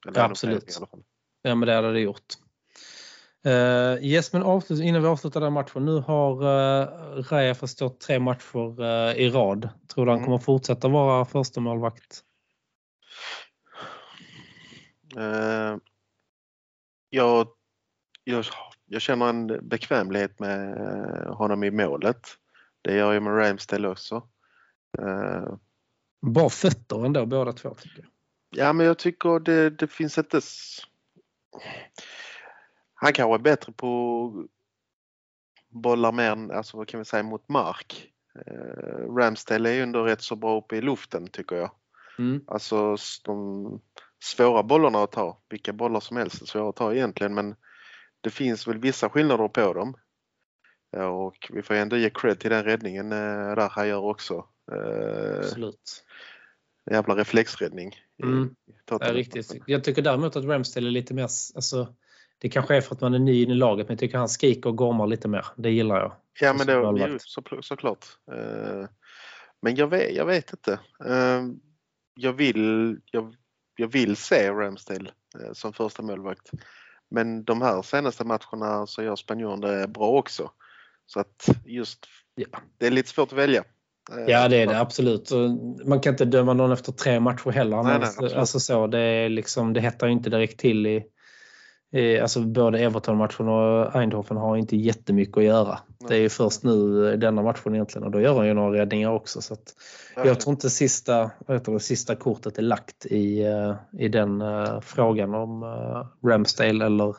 Eller 0.07 0.19
Ja, 0.19 0.25
absolut. 0.25 0.63
fler 0.63 0.73
i 0.73 0.77
alla 0.77 0.87
fall. 0.87 1.03
Ja, 1.41 1.55
men 1.55 1.67
det 1.67 1.73
hade 1.73 1.93
det 1.93 1.99
gjort. 1.99 2.33
Uh, 3.47 4.05
yes, 4.05 4.33
men 4.33 4.43
avslut, 4.43 4.79
innan 4.81 5.01
vi 5.01 5.07
avslutar 5.07 5.41
den 5.41 5.53
matchen. 5.53 5.85
Nu 5.85 5.99
har 5.99 6.43
uh, 6.43 7.23
Raja 7.23 7.55
förstått 7.55 7.99
tre 7.99 8.19
matcher 8.19 8.83
eh, 8.83 9.15
i 9.15 9.29
rad. 9.29 9.69
Tror 9.87 10.05
du 10.05 10.11
han 10.11 10.17
Mm. 10.19 10.25
kommer 10.25 10.37
fortsätta 10.37 10.87
vara 10.87 11.25
första 11.25 11.61
målvakt? 11.61 12.23
Eh, 15.17 15.77
jag, 17.09 17.47
jag, 18.23 18.45
jag 18.85 19.01
känner 19.01 19.29
en 19.29 19.67
bekvämlighet 19.69 20.39
med 20.39 20.77
honom 21.27 21.63
i 21.63 21.71
målet. 21.71 22.27
Det 22.81 22.95
gör 22.95 23.13
jag 23.13 23.23
med 23.23 23.37
Ramsdale 23.37 23.87
också. 23.87 24.15
Eh, 24.99 25.53
Bra 26.25 26.49
fötter 26.49 27.05
ändå 27.05 27.25
båda 27.25 27.53
två 27.53 27.73
tycker 27.73 28.01
jag. 28.01 28.09
Ja, 28.55 28.73
men 28.73 28.85
jag 28.85 28.99
tycker 28.99 29.39
det, 29.39 29.69
det 29.69 29.87
finns 29.87 30.17
inte... 30.17 30.41
Han 33.01 33.13
kanske 33.13 33.35
är 33.35 33.39
bättre 33.39 33.71
på 33.71 34.47
bollar 35.69 36.11
mer, 36.11 36.53
alltså 36.53 36.77
vad 36.77 36.87
kan 36.87 36.99
vi 36.99 37.05
säga, 37.05 37.23
mot 37.23 37.49
mark. 37.49 38.07
Eh, 38.45 39.13
Ramsdale 39.15 39.69
är 39.69 39.73
ju 39.73 39.81
ändå 39.81 40.03
rätt 40.03 40.21
så 40.21 40.35
bra 40.35 40.57
uppe 40.57 40.75
i 40.75 40.81
luften 40.81 41.27
tycker 41.27 41.55
jag. 41.55 41.71
Mm. 42.19 42.41
Alltså 42.47 42.95
de 43.23 43.81
svåra 44.23 44.63
bollarna 44.63 45.03
att 45.03 45.11
ta. 45.11 45.41
Vilka 45.49 45.73
bollar 45.73 45.99
som 45.99 46.17
helst 46.17 46.41
är 46.41 46.45
svåra 46.45 46.69
att 46.69 46.75
ta 46.75 46.93
egentligen 46.93 47.33
men 47.33 47.55
det 48.21 48.29
finns 48.29 48.67
väl 48.67 48.77
vissa 48.77 49.09
skillnader 49.09 49.47
på 49.47 49.73
dem. 49.73 49.95
Och 51.17 51.49
vi 51.53 51.61
får 51.61 51.73
ändå 51.73 51.97
ge 51.97 52.09
cred 52.09 52.39
till 52.39 52.49
den 52.49 52.63
räddningen 52.63 53.11
eh, 53.11 53.55
där 53.55 53.69
han 53.69 53.87
gör 53.87 54.03
också. 54.03 54.45
Eh, 54.71 55.39
Absolut. 55.39 56.05
jävla 56.91 57.15
reflexräddning. 57.15 57.95
Mm. 58.23 58.55
i 58.67 58.71
Ja, 58.89 59.13
riktigt. 59.13 59.55
Jag 59.67 59.83
tycker 59.83 60.01
däremot 60.01 60.35
att 60.35 60.45
Ramsdale 60.45 60.87
är 60.87 60.91
lite 60.91 61.13
mer, 61.13 61.23
alltså, 61.23 61.95
det 62.41 62.49
kanske 62.49 62.75
är 62.75 62.81
för 62.81 62.95
att 62.95 63.01
man 63.01 63.13
är 63.13 63.19
ny 63.19 63.41
i 63.41 63.45
laget 63.45 63.87
men 63.87 63.93
jag 63.93 63.99
tycker 63.99 64.17
han 64.17 64.29
skriker 64.29 64.69
och 64.69 64.75
gormar 64.75 65.07
lite 65.07 65.27
mer. 65.27 65.45
Det 65.55 65.69
gillar 65.69 65.95
jag. 65.99 66.13
Ja 66.41 66.53
men 66.53 66.67
det 66.67 66.79
målvakt. 66.81 67.21
så, 67.21 67.43
såklart. 67.61 68.05
Eh, 68.31 68.85
Men 69.61 69.75
jag 69.75 69.87
vet, 69.87 70.15
jag 70.15 70.25
vet 70.25 70.53
inte. 70.53 70.71
Eh, 71.05 71.41
Jag 72.15 72.33
vill, 72.33 72.97
jag, 73.11 73.35
jag 73.75 73.87
vill 73.87 74.15
se 74.15 74.51
Ramsdale 74.51 75.11
eh, 75.39 75.53
som 75.53 75.73
första 75.73 76.03
målvakt. 76.03 76.51
Men 77.09 77.43
de 77.43 77.61
här 77.61 77.81
senaste 77.81 78.23
matcherna 78.23 78.87
så 78.87 79.03
gör 79.03 79.15
spanjoren 79.15 79.61
det 79.61 79.87
bra 79.87 80.07
också. 80.07 80.51
Så 81.05 81.19
att 81.19 81.49
just 81.65 82.05
Ja. 82.35 82.47
det 82.77 82.87
är 82.87 82.91
lite 82.91 83.09
svårt 83.09 83.31
att 83.31 83.37
välja. 83.37 83.63
Ja 84.27 84.47
det 84.47 84.57
är 84.57 84.67
det 84.67 84.79
absolut. 84.79 85.31
Man 85.85 85.99
kan 85.99 86.13
inte 86.13 86.25
döma 86.25 86.53
någon 86.53 86.71
efter 86.71 86.91
tre 86.91 87.19
matcher 87.19 87.49
heller. 87.49 87.83
Nej, 87.83 87.99
nej, 88.19 88.35
alltså 88.35 88.59
så, 88.59 88.87
det, 88.87 88.99
är 88.99 89.29
liksom, 89.29 89.73
det 89.73 89.81
hettar 89.81 90.07
ju 90.07 90.13
inte 90.13 90.29
direkt 90.29 90.59
till 90.59 90.87
i, 90.87 91.03
i 91.91 92.19
alltså 92.19 92.41
både 92.41 92.79
Everton-matchen 92.79 93.47
och 93.47 93.95
Eindhoven 93.95 94.37
har 94.37 94.57
inte 94.57 94.77
jättemycket 94.77 95.37
att 95.37 95.43
göra. 95.43 95.79
Det 96.07 96.15
är 96.15 96.29
först 96.29 96.63
nu 96.63 97.09
eh, 97.11 97.19
denna 97.19 97.43
matchen 97.43 97.73
egentligen 97.73 98.05
och 98.05 98.11
då 98.11 98.21
gör 98.21 98.37
han 98.37 98.47
ju 98.47 98.53
några 98.53 98.81
räddningar 98.81 99.11
också. 99.11 99.41
Så 99.41 99.57
jag 100.15 100.39
tror 100.39 100.53
inte 100.53 100.69
sista, 100.69 101.31
det, 101.47 101.79
sista 101.79 102.15
kortet 102.15 102.57
är 102.57 102.61
lagt 102.61 103.05
i, 103.05 103.43
eh, 103.43 103.75
i 103.99 104.07
den 104.07 104.41
eh, 104.41 104.79
frågan 104.81 105.35
om 105.35 105.63
uh, 105.63 106.29
Ramsdale 106.29 106.85
eller 106.85 107.15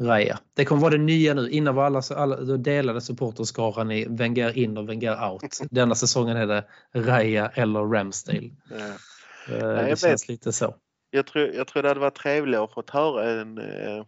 Raya. 0.00 0.38
Det 0.54 0.64
kommer 0.64 0.82
vara 0.82 0.90
det 0.90 0.98
nya 0.98 1.34
nu. 1.34 1.50
Innan 1.50 1.74
var 1.74 1.84
alla, 1.84 2.02
alla 2.16 2.36
då 2.36 2.56
delade 2.56 3.00
supporterskaran 3.00 3.90
i 3.90 4.06
Wenger 4.08 4.58
in 4.58 4.78
och 4.78 4.88
Wenger 4.88 5.30
out. 5.30 5.60
Denna 5.70 5.94
säsongen 5.94 6.36
är 6.36 6.46
det 6.46 6.64
Raya 6.94 7.48
eller 7.48 7.80
Ramsdale. 7.80 8.50
Ja. 8.70 8.76
Eh, 9.54 9.58
jag 9.58 9.76
det 9.76 9.84
vet. 9.84 9.98
känns 9.98 10.28
lite 10.28 10.52
så. 10.52 10.74
Jag 11.10 11.26
tror, 11.26 11.48
jag 11.54 11.66
tror 11.66 11.82
det 11.82 11.88
hade 11.88 12.00
varit 12.00 12.14
trevligare 12.14 12.64
att 12.64 12.72
få 12.74 12.84
höra 12.92 13.40
en, 13.40 13.58
eh, 13.58 14.04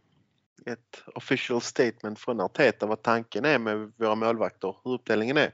ett 0.66 1.02
official 1.14 1.60
statement 1.60 2.18
från 2.18 2.40
Arteta 2.40 2.86
vad 2.86 3.02
tanken 3.02 3.44
är 3.44 3.58
med 3.58 3.92
våra 3.96 4.14
målvakter, 4.14 4.76
hur 4.84 4.92
uppdelningen 4.92 5.36
är. 5.36 5.50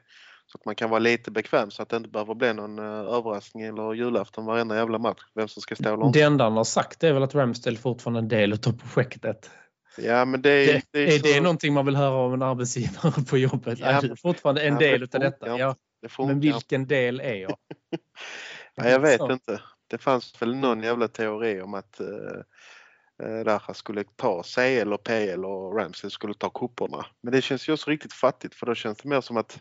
Så 0.46 0.58
att 0.58 0.64
man 0.64 0.74
kan 0.74 0.90
vara 0.90 0.98
lite 0.98 1.30
bekväm 1.30 1.70
så 1.70 1.82
att 1.82 1.88
det 1.88 1.96
inte 1.96 2.08
behöver 2.08 2.34
bli 2.34 2.54
någon 2.54 2.78
eh, 2.78 2.84
överraskning 2.84 3.62
eller 3.62 3.94
julafton 3.94 4.44
varenda 4.46 4.76
jävla 4.76 4.98
match 4.98 5.20
vem 5.34 5.48
som 5.48 5.62
ska 5.62 5.74
stå 5.76 6.06
inte. 6.06 6.18
Det 6.18 6.24
enda 6.24 6.44
han 6.44 6.56
har 6.56 6.64
sagt 6.64 7.04
är 7.04 7.12
väl 7.12 7.22
att 7.22 7.34
Ramsdale 7.34 7.76
fortfarande 7.76 8.18
är 8.18 8.22
en 8.22 8.28
del 8.28 8.52
av 8.52 8.78
projektet. 8.78 9.50
Ja 9.98 10.24
men 10.24 10.42
det, 10.42 10.50
är- 10.50 10.72
Det, 10.72 10.82
det 10.90 10.98
är, 11.02 11.06
är 11.06 11.18
så, 11.18 11.26
det 11.26 11.40
någonting 11.40 11.74
man 11.74 11.86
vill 11.86 11.96
höra 11.96 12.14
av 12.14 12.34
en 12.34 12.42
arbetsgivare 12.42 13.24
på 13.30 13.38
jobbet? 13.38 13.78
Ja, 13.78 13.86
är 13.86 14.02
du 14.02 14.16
fortfarande 14.16 14.62
en 14.62 14.72
ja, 14.74 14.78
del 14.80 15.00
det 15.00 15.04
utav 15.04 15.20
detta? 15.20 15.58
Ja, 15.58 15.76
det 16.02 16.18
men 16.18 16.40
vilken 16.40 16.86
del 16.86 17.20
är 17.20 17.34
jag? 17.34 17.56
Ja, 18.74 18.88
jag 18.88 19.00
vet 19.00 19.18
Så. 19.18 19.32
inte. 19.32 19.60
Det 19.88 19.98
fanns 19.98 20.42
väl 20.42 20.56
någon 20.56 20.82
jävla 20.82 21.08
teori 21.08 21.60
om 21.60 21.74
att 21.74 22.00
uh, 22.00 22.42
Raja 23.22 23.74
skulle 23.74 24.04
ta 24.16 24.42
CL 24.42 24.92
och 24.92 25.04
PL 25.04 25.44
och 25.44 25.76
Ramsey 25.78 26.10
skulle 26.10 26.34
ta 26.34 26.50
kupporna. 26.50 27.06
Men 27.20 27.32
det 27.32 27.42
känns 27.42 27.68
ju 27.68 27.72
också 27.72 27.90
riktigt 27.90 28.12
fattigt 28.12 28.54
för 28.54 28.66
då 28.66 28.74
känns 28.74 28.98
det 28.98 29.08
mer 29.08 29.20
som 29.20 29.36
att 29.36 29.60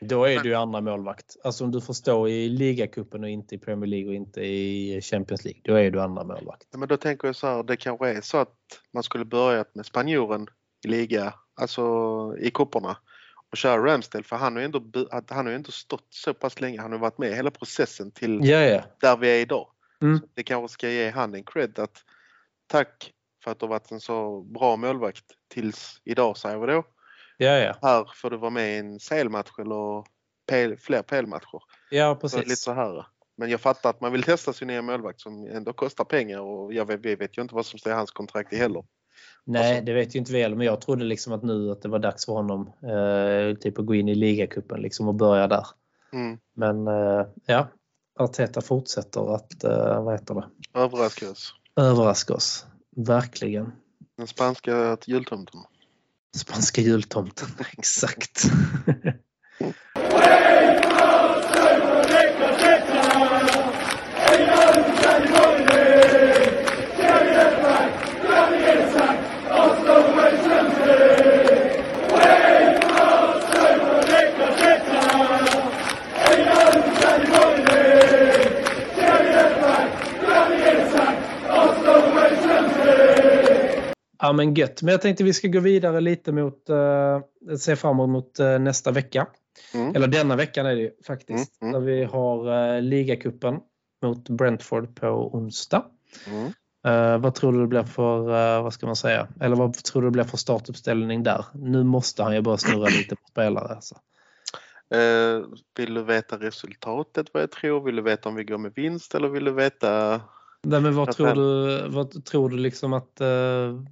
Då 0.00 0.24
är 0.24 0.40
du 0.40 0.48
ju 0.48 0.54
andra 0.54 0.80
målvakt. 0.80 1.36
Alltså 1.44 1.64
om 1.64 1.70
du 1.70 1.80
får 1.80 1.94
stå 1.94 2.28
i 2.28 2.48
ligacupen 2.48 3.24
och 3.24 3.30
inte 3.30 3.54
i 3.54 3.58
Premier 3.58 3.88
League 3.88 4.08
och 4.08 4.14
inte 4.14 4.40
i 4.40 5.00
Champions 5.02 5.44
League. 5.44 5.60
Då 5.64 5.74
är 5.74 5.90
du 5.90 6.00
andra 6.00 6.24
målvakt. 6.24 6.68
Men 6.76 6.88
då 6.88 6.96
tänker 6.96 7.28
jag 7.28 7.36
så 7.36 7.46
här, 7.46 7.62
det 7.62 7.76
kanske 7.76 8.08
är 8.08 8.20
så 8.20 8.38
att 8.38 8.56
man 8.92 9.02
skulle 9.02 9.24
börjat 9.24 9.74
med 9.74 9.86
spanjoren 9.86 10.46
i 10.84 10.88
liga, 10.88 11.34
alltså 11.54 11.82
i 12.38 12.50
kupporna 12.50 12.96
och 13.52 13.58
köra 13.58 13.86
Ramsdale 13.86 14.24
för 14.24 14.36
han 14.36 14.52
har 14.52 14.60
ju 14.60 14.64
ändå, 14.64 14.82
han 15.28 15.46
har 15.46 15.52
ändå 15.52 15.70
stått 15.70 16.06
så 16.10 16.34
pass 16.34 16.60
länge, 16.60 16.80
han 16.80 16.92
har 16.92 16.98
varit 16.98 17.18
med 17.18 17.30
i 17.30 17.34
hela 17.34 17.50
processen 17.50 18.10
till 18.10 18.40
Ja, 18.42 18.60
ja. 18.60 18.82
där 19.00 19.16
vi 19.16 19.28
är 19.28 19.40
idag. 19.40 19.68
Mm. 20.02 20.18
Så 20.18 20.26
det 20.34 20.42
kanske 20.42 20.72
ska 20.72 20.88
ge 20.88 21.10
han 21.10 21.34
en 21.34 21.44
cred 21.44 21.78
att 21.78 22.04
tack 22.66 23.12
för 23.44 23.50
att 23.50 23.58
du 23.58 23.66
har 23.66 23.70
varit 23.70 23.90
en 23.90 24.00
så 24.00 24.40
bra 24.40 24.76
målvakt 24.76 25.24
tills 25.50 26.00
idag 26.04 26.36
säger 26.36 26.58
vi 26.58 26.66
då. 26.66 26.84
Ja, 27.36 27.50
ja. 27.58 27.76
Här 27.82 28.10
får 28.14 28.30
du 28.30 28.36
vara 28.36 28.50
med 28.50 28.74
i 28.74 28.78
en 28.78 28.98
CL-match 28.98 29.50
eller 29.58 30.04
PL, 30.48 30.76
fler 30.76 31.02
PL-matcher. 31.02 31.62
Ja, 31.90 32.18
Så 32.20 32.36
lite 32.36 32.48
precis. 32.48 32.62
så 32.64 32.72
här. 32.72 33.06
Men 33.36 33.50
jag 33.50 33.60
fattar 33.60 33.90
att 33.90 34.00
man 34.00 34.12
vill 34.12 34.22
testa 34.22 34.52
sin 34.52 34.68
nya 34.68 34.82
målvakt 34.82 35.20
som 35.20 35.46
ändå 35.46 35.72
kostar 35.72 36.04
pengar 36.04 36.40
och 36.40 36.74
jag 36.74 36.84
vet, 36.86 37.00
vi 37.00 37.14
vet 37.14 37.38
ju 37.38 37.42
inte 37.42 37.54
vad 37.54 37.66
som 37.66 37.78
står 37.78 37.92
i 37.92 37.96
hans 37.96 38.10
kontrakt 38.10 38.52
i 38.52 38.56
heller. 38.56 38.84
Nej, 39.44 39.82
det 39.82 39.92
vet 39.92 40.14
ju 40.14 40.18
inte 40.18 40.36
heller. 40.36 40.56
Men 40.56 40.66
jag 40.66 40.80
trodde 40.80 41.04
liksom 41.04 41.32
att 41.32 41.42
nu 41.42 41.70
att 41.70 41.82
det 41.82 41.88
var 41.88 41.98
dags 41.98 42.24
för 42.24 42.32
honom 42.32 42.72
eh, 42.82 43.56
typ 43.56 43.78
att 43.78 43.86
gå 43.86 43.94
in 43.94 44.08
i 44.08 44.14
ligacupen 44.14 44.80
liksom 44.80 45.08
och 45.08 45.14
börja 45.14 45.48
där. 45.48 45.66
Mm. 46.12 46.38
Men 46.54 46.88
eh, 46.88 47.26
ja, 47.46 47.68
Arteta 48.18 48.60
fortsätter 48.60 49.34
att 49.34 49.64
eh, 49.64 50.04
vad 50.04 50.14
heter 50.14 50.34
det? 50.34 50.48
Överraska 50.74 51.30
oss. 51.30 51.54
överraska 51.76 52.34
oss. 52.34 52.66
Verkligen. 52.96 53.72
Den 54.16 54.26
spanska 54.26 54.98
jultomten. 55.06 55.60
Spanska 56.36 56.80
jultomten, 56.80 57.48
exakt. 57.78 58.42
Ja 84.22 84.32
men 84.32 84.54
gött. 84.54 84.82
Men 84.82 84.92
jag 84.92 85.00
tänkte 85.00 85.24
vi 85.24 85.32
ska 85.32 85.48
gå 85.48 85.60
vidare 85.60 86.00
lite 86.00 86.32
mot, 86.32 86.70
uh, 86.70 87.56
se 87.56 87.76
fram 87.76 88.00
emot 88.00 88.40
uh, 88.40 88.58
nästa 88.58 88.90
vecka. 88.90 89.26
Mm. 89.74 89.96
Eller 89.96 90.06
denna 90.06 90.36
veckan 90.36 90.66
är 90.66 90.74
det 90.74 90.80
ju 90.80 90.90
faktiskt. 91.06 91.62
Mm, 91.62 91.74
mm. 91.74 91.84
Där 91.84 91.92
vi 91.92 92.04
har 92.04 92.48
uh, 92.48 92.82
ligacupen 92.82 93.60
mot 94.02 94.28
Brentford 94.28 94.94
på 95.00 95.36
onsdag. 95.36 95.84
Mm. 96.26 96.52
Eh, 96.84 97.18
vad 97.18 97.34
tror 97.34 97.52
du 97.52 97.60
det 97.60 97.66
blir 97.66 97.82
för, 97.82 98.18
eh, 98.28 98.62
vad 98.62 98.72
ska 98.72 98.86
man 98.86 98.96
säga, 98.96 99.28
eller 99.40 99.56
vad 99.56 99.74
tror 99.74 100.02
du 100.02 100.08
det 100.08 100.12
blir 100.12 100.24
för 100.24 100.36
startuppställning 100.36 101.22
där? 101.22 101.44
Nu 101.54 101.84
måste 101.84 102.22
han 102.22 102.34
ju 102.34 102.40
börja 102.40 102.58
snurra 102.58 102.88
lite 102.98 103.16
på 103.16 103.22
spelare. 103.30 103.74
Alltså. 103.74 103.94
Eh, 104.94 105.42
vill 105.76 105.94
du 105.94 106.02
veta 106.02 106.36
resultatet 106.38 107.26
vad 107.32 107.42
jag 107.42 107.50
tror? 107.50 107.80
Vill 107.80 107.96
du 107.96 108.02
veta 108.02 108.28
om 108.28 108.34
vi 108.34 108.44
går 108.44 108.58
med 108.58 108.72
vinst 108.74 109.14
eller 109.14 109.28
vill 109.28 109.44
du 109.44 109.52
veta? 109.52 110.20
Nej, 110.62 110.80
men 110.80 110.94
vad 110.94 111.12
tror 111.12 111.34
du, 111.34 111.88
vad 111.88 112.24
tror 112.24 112.48
du 112.48 112.56
liksom 112.56 112.92
att, 112.92 113.20
eh, 113.20 113.82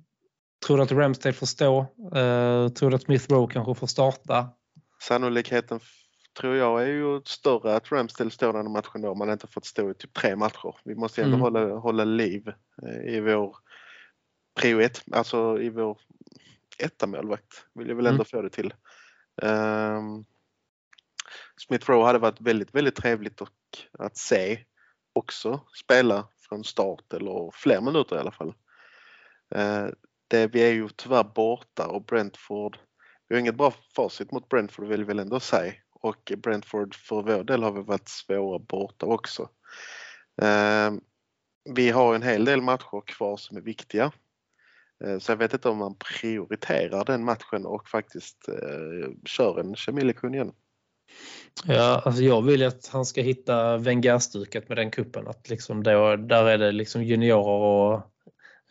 tror 0.66 0.76
du 0.76 0.82
att 0.82 0.92
Ramsdale 0.92 1.32
får 1.32 1.46
stå? 1.46 1.80
Eh, 2.14 2.68
tror 2.68 2.90
du 2.90 2.96
att 2.96 3.02
Smith 3.02 3.32
Rowe 3.32 3.52
kanske 3.52 3.74
får 3.74 3.86
starta? 3.86 4.48
Sannolikheten 5.02 5.80
tror 6.40 6.56
jag 6.56 6.82
är 6.82 6.86
ju 6.86 7.20
större 7.24 7.74
att 7.76 7.92
Ramsdale 7.92 8.30
står 8.30 8.52
den 8.52 8.72
matchen 8.72 9.02
då. 9.02 9.14
Man 9.14 9.28
har 9.28 9.32
inte 9.32 9.46
fått 9.46 9.64
stå 9.64 9.90
i 9.90 9.94
typ 9.94 10.14
tre 10.14 10.36
matcher. 10.36 10.76
Vi 10.84 10.94
måste 10.94 11.22
ändå 11.22 11.36
Mm. 11.36 11.40
hålla, 11.40 11.74
hålla 11.74 12.04
liv 12.04 12.48
eh, 12.82 13.14
i 13.14 13.20
vår 13.20 13.56
prio 14.60 14.80
ett, 14.80 15.02
alltså 15.12 15.60
i 15.60 15.70
vår 15.70 15.98
etta 16.78 17.06
målvakt. 17.06 17.66
Vill 17.74 17.88
jag 17.88 17.96
väl 17.96 18.06
ändå 18.06 18.14
Mm. 18.14 18.24
få 18.24 18.42
det 18.42 18.50
till. 18.50 18.74
Um, 19.42 20.24
Smith 21.56 21.90
Rowe 21.90 22.04
hade 22.04 22.18
varit 22.18 22.40
väldigt, 22.40 22.74
väldigt 22.74 22.94
trevligt 22.96 23.40
och 23.40 23.48
att 23.98 24.16
se 24.16 24.64
också 25.12 25.60
spela 25.84 26.28
från 26.48 26.64
start 26.64 27.12
eller 27.12 27.50
fler 27.54 27.80
minuter 27.80 28.16
i 28.16 28.18
alla 28.18 28.32
fall. 28.32 28.54
Det, 29.50 29.94
Eh, 30.34 30.50
vi 30.52 30.62
är 30.62 30.72
ju 30.72 30.88
tyvärr 30.88 31.24
borta 31.24 31.86
och 31.86 32.04
Brentford 32.04 32.78
vi 33.30 33.36
har 33.36 33.40
inget 33.40 33.56
bra 33.56 33.74
facit 33.96 34.32
mot 34.32 34.48
Brentford 34.48 34.88
vill 34.88 34.98
vi 34.98 35.04
väl 35.04 35.18
ändå 35.18 35.40
säga. 35.40 35.72
Och 35.90 36.32
Brentford 36.36 36.94
för 36.94 37.22
vår 37.22 37.44
del 37.44 37.62
har 37.62 37.72
vi 37.72 37.82
varit 37.82 38.08
svåra 38.08 38.58
borta 38.58 39.06
också. 39.06 39.48
Eh, 40.42 40.92
vi 41.74 41.90
har 41.90 42.14
en 42.14 42.22
hel 42.22 42.44
del 42.44 42.62
matcher 42.62 43.02
kvar 43.06 43.36
som 43.36 43.56
är 43.56 43.60
viktiga. 43.60 44.12
Eh, 45.04 45.18
så 45.18 45.32
jag 45.32 45.36
vet 45.36 45.52
inte 45.52 45.68
om 45.68 45.78
man 45.78 45.94
prioriterar 45.94 47.04
den 47.04 47.24
matchen 47.24 47.66
och 47.66 47.88
faktiskt 47.88 48.48
eh, 48.48 49.10
kör 49.24 49.60
en 49.60 49.76
kemilektion 49.76 50.34
igen. 50.34 50.52
Ja, 51.64 52.02
alltså 52.04 52.22
jag 52.22 52.42
vill 52.42 52.66
att 52.66 52.86
han 52.86 53.04
ska 53.04 53.22
hitta 53.22 53.76
Wenger-stuket 53.76 54.68
med 54.68 54.78
den 54.78 54.90
kuppen. 54.90 55.28
Att 55.28 55.48
liksom 55.48 55.82
då, 55.82 56.16
där 56.16 56.44
är 56.44 56.58
det 56.58 56.72
liksom 56.72 57.02
juniorer 57.02 57.48
och 57.48 58.09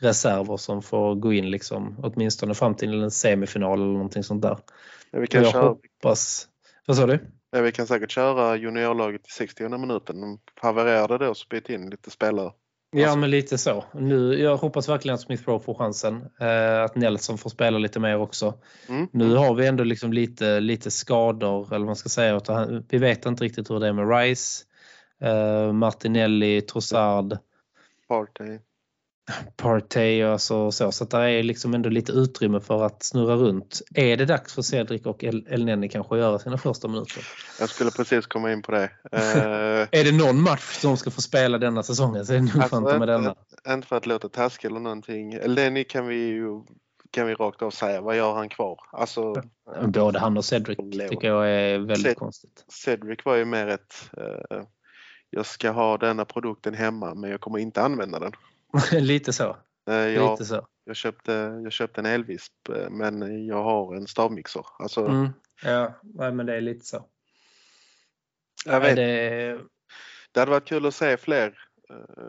reserver 0.01 0.57
som 0.57 0.81
får 0.81 1.15
gå 1.15 1.33
in 1.33 1.51
liksom, 1.51 1.95
åtminstone 2.03 2.53
fram 2.53 2.75
till 2.75 3.03
en 3.03 3.11
semifinal 3.11 3.81
eller 3.81 3.93
någonting 3.93 4.23
sånt 4.23 4.41
där. 4.41 4.57
Men 5.11 5.21
vi, 5.21 5.27
kan 5.27 5.43
jag 5.43 5.51
köra, 5.51 5.67
hoppas... 5.67 6.47
Vad 6.85 6.97
sa 6.97 7.05
du? 7.05 7.19
ja, 7.51 7.61
vi 7.61 7.71
kan 7.71 7.87
säkert 7.87 8.11
köra 8.11 8.55
juniorlaget 8.55 9.27
i 9.27 9.31
60 9.31 9.69
minuten. 9.69 10.37
Havererar 10.61 11.07
det 11.07 11.17
då 11.17 11.35
så 11.35 11.45
byt 11.49 11.69
in 11.69 11.89
lite 11.89 12.11
spelare. 12.11 12.51
Ja, 12.91 13.03
Alltså- 13.03 13.17
men 13.17 13.29
lite 13.29 13.57
så. 13.57 13.83
Nu, 13.93 14.41
jag 14.41 14.57
hoppas 14.57 14.89
verkligen 14.89 15.15
att 15.15 15.21
Smith 15.21 15.49
Rowe 15.49 15.59
får 15.59 15.73
chansen. 15.73 16.29
Eh, 16.39 16.83
att 16.83 16.95
Nelson 16.95 17.37
får 17.37 17.49
spela 17.49 17.77
lite 17.77 17.99
mer 17.99 18.17
också. 18.17 18.53
Mm. 18.89 19.07
Nu 19.11 19.35
har 19.35 19.53
vi 19.53 19.67
ändå 19.67 19.83
liksom 19.83 20.13
lite, 20.13 20.59
lite 20.59 20.91
skador, 20.91 21.67
eller 21.67 21.79
vad 21.79 21.85
man 21.85 21.95
ska 21.95 22.09
säga. 22.09 22.41
Vi 22.89 22.97
vet 22.97 23.25
inte 23.25 23.43
riktigt 23.43 23.69
hur 23.71 23.79
det 23.79 23.87
är 23.87 23.93
med 23.93 24.09
Rice, 24.19 24.65
eh, 25.21 25.73
Martinelli, 25.73 26.61
Trossard, 26.61 27.37
Partey. 28.07 28.59
Partey 29.55 30.23
och 30.23 30.41
så. 30.41 30.71
Så, 30.71 30.91
så 30.91 31.05
det 31.05 31.17
är 31.17 31.43
liksom 31.43 31.73
ändå 31.73 31.89
lite 31.89 32.11
utrymme 32.11 32.59
för 32.59 32.83
att 32.85 33.03
snurra 33.03 33.35
runt. 33.35 33.81
Är 33.95 34.17
det 34.17 34.25
dags 34.25 34.53
för 34.55 34.61
Cedric 34.61 35.05
och 35.05 35.23
El 35.23 35.47
Elneny 35.49 35.89
kanske 35.89 36.15
att 36.15 36.21
göra 36.21 36.39
sina 36.39 36.57
första 36.57 36.87
minuter? 36.87 37.23
Jag 37.59 37.69
skulle 37.69 37.91
precis 37.91 38.27
komma 38.27 38.51
in 38.51 38.61
på 38.61 38.71
det. 38.71 38.83
Eh, 39.11 39.19
Är 39.99 40.03
det 40.03 40.11
någon 40.11 40.41
match 40.41 40.77
som 40.81 40.97
ska 40.97 41.11
få 41.11 41.21
spela 41.21 41.57
denna 41.57 41.83
säsongen 41.83 42.25
så 42.25 42.33
är 42.33 42.37
det 42.37 42.43
nog 42.53 42.61
Alltså, 42.63 42.77
inte 42.77 42.99
med 42.99 43.07
denna. 43.07 43.35
Inte 43.69 43.87
för 43.87 43.95
att 43.95 44.05
låta 44.05 44.29
taskig 44.29 44.67
eller 44.69 44.79
någonting. 44.79 45.37
Lenny 45.45 45.83
kan 45.83 46.07
vi 46.07 46.15
ju 46.15 46.61
kan 47.11 47.27
vi 47.27 47.33
rakt 47.33 47.61
av 47.61 47.71
säga. 47.71 48.01
Vad 48.01 48.17
gör 48.17 48.33
han 48.33 48.49
kvar? 48.49 48.79
Alltså 48.91 49.43
Både 49.85 50.19
han 50.19 50.37
och 50.37 50.45
Cedric 50.45 50.77
tycker 51.09 51.27
jag 51.27 51.49
är 51.49 51.77
väldigt 51.79 52.07
Ced- 52.07 52.19
konstigt. 52.19 52.65
Cedric 52.67 53.19
var 53.25 53.35
ju 53.35 53.45
mer 53.45 53.67
ett 53.67 54.09
eh, 54.17 54.61
jag 55.29 55.45
ska 55.45 55.71
ha 55.71 55.97
denna 55.97 56.25
produkten 56.25 56.73
hemma 56.73 57.13
men 57.15 57.29
jag 57.31 57.41
kommer 57.41 57.59
inte 57.59 57.81
använda 57.81 58.19
den. 58.19 58.31
lite 58.91 59.33
så. 59.33 59.57
Eh, 59.89 59.95
jag, 59.95 60.31
Lite 60.31 60.45
så. 60.45 60.67
jag, 60.83 60.95
köpte, 60.95 61.31
jag 61.63 61.71
köpte 61.71 62.01
en 62.01 62.05
elvisp 62.05 62.69
eh, 62.69 62.89
men 62.89 63.45
jag 63.47 63.63
har 63.63 63.95
en 63.95 64.07
stavmixer. 64.07 64.65
Alltså, 64.79 65.05
Mm. 65.07 65.29
Ja, 65.63 65.93
nej, 66.03 66.31
men 66.31 66.45
det 66.45 66.55
är 66.55 66.61
lite 66.61 66.85
så. 66.85 67.05
jag 68.65 68.79
vet, 68.79 68.95
det, 68.95 69.59
det 70.31 70.39
hade 70.39 70.51
varit 70.51 70.65
kul 70.67 70.85
att 70.85 70.95
se 70.95 71.17
fler, 71.17 71.47
eh, 71.89 72.25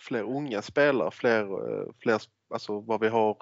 fler 0.00 0.22
unga 0.22 0.62
spelare, 0.62 1.10
fler, 1.10 1.46
fler 2.02 2.20
alltså 2.54 2.80
vad 2.80 3.00
vi 3.00 3.08
har 3.08 3.36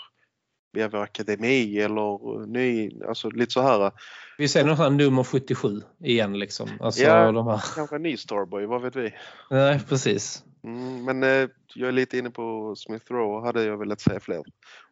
via 0.72 0.88
vår 0.88 0.98
akademi 1.02 1.78
eller 1.78 2.46
ny, 2.46 2.90
alltså 3.08 3.30
lite 3.30 3.52
så 3.52 3.60
här. 3.62 3.92
vi 4.38 4.48
ser 4.48 4.64
någon 4.64 4.96
nummer 4.96 5.24
77 5.24 5.80
igen 6.00 6.38
liksom. 6.38 6.68
Alltså, 6.80 7.02
Ja. 7.02 7.32
de 7.32 7.46
här. 7.46 7.62
Kanske 7.74 7.96
en 7.96 8.02
ny 8.02 8.16
Starboy, 8.16 8.66
vad 8.66 8.82
vet 8.82 8.96
vi? 8.96 9.14
Nej, 9.50 9.80
precis. 9.88 10.44
Mm, 10.64 11.04
men 11.04 11.22
eh, 11.22 11.48
jag 11.74 11.88
är 11.88 11.92
lite 11.92 12.18
inne 12.18 12.30
på 12.30 12.74
Smith 12.76 13.12
Rowe 13.12 13.46
hade 13.46 13.64
jag 13.64 13.78
velat 13.78 14.00
se 14.00 14.20
fler. 14.20 14.42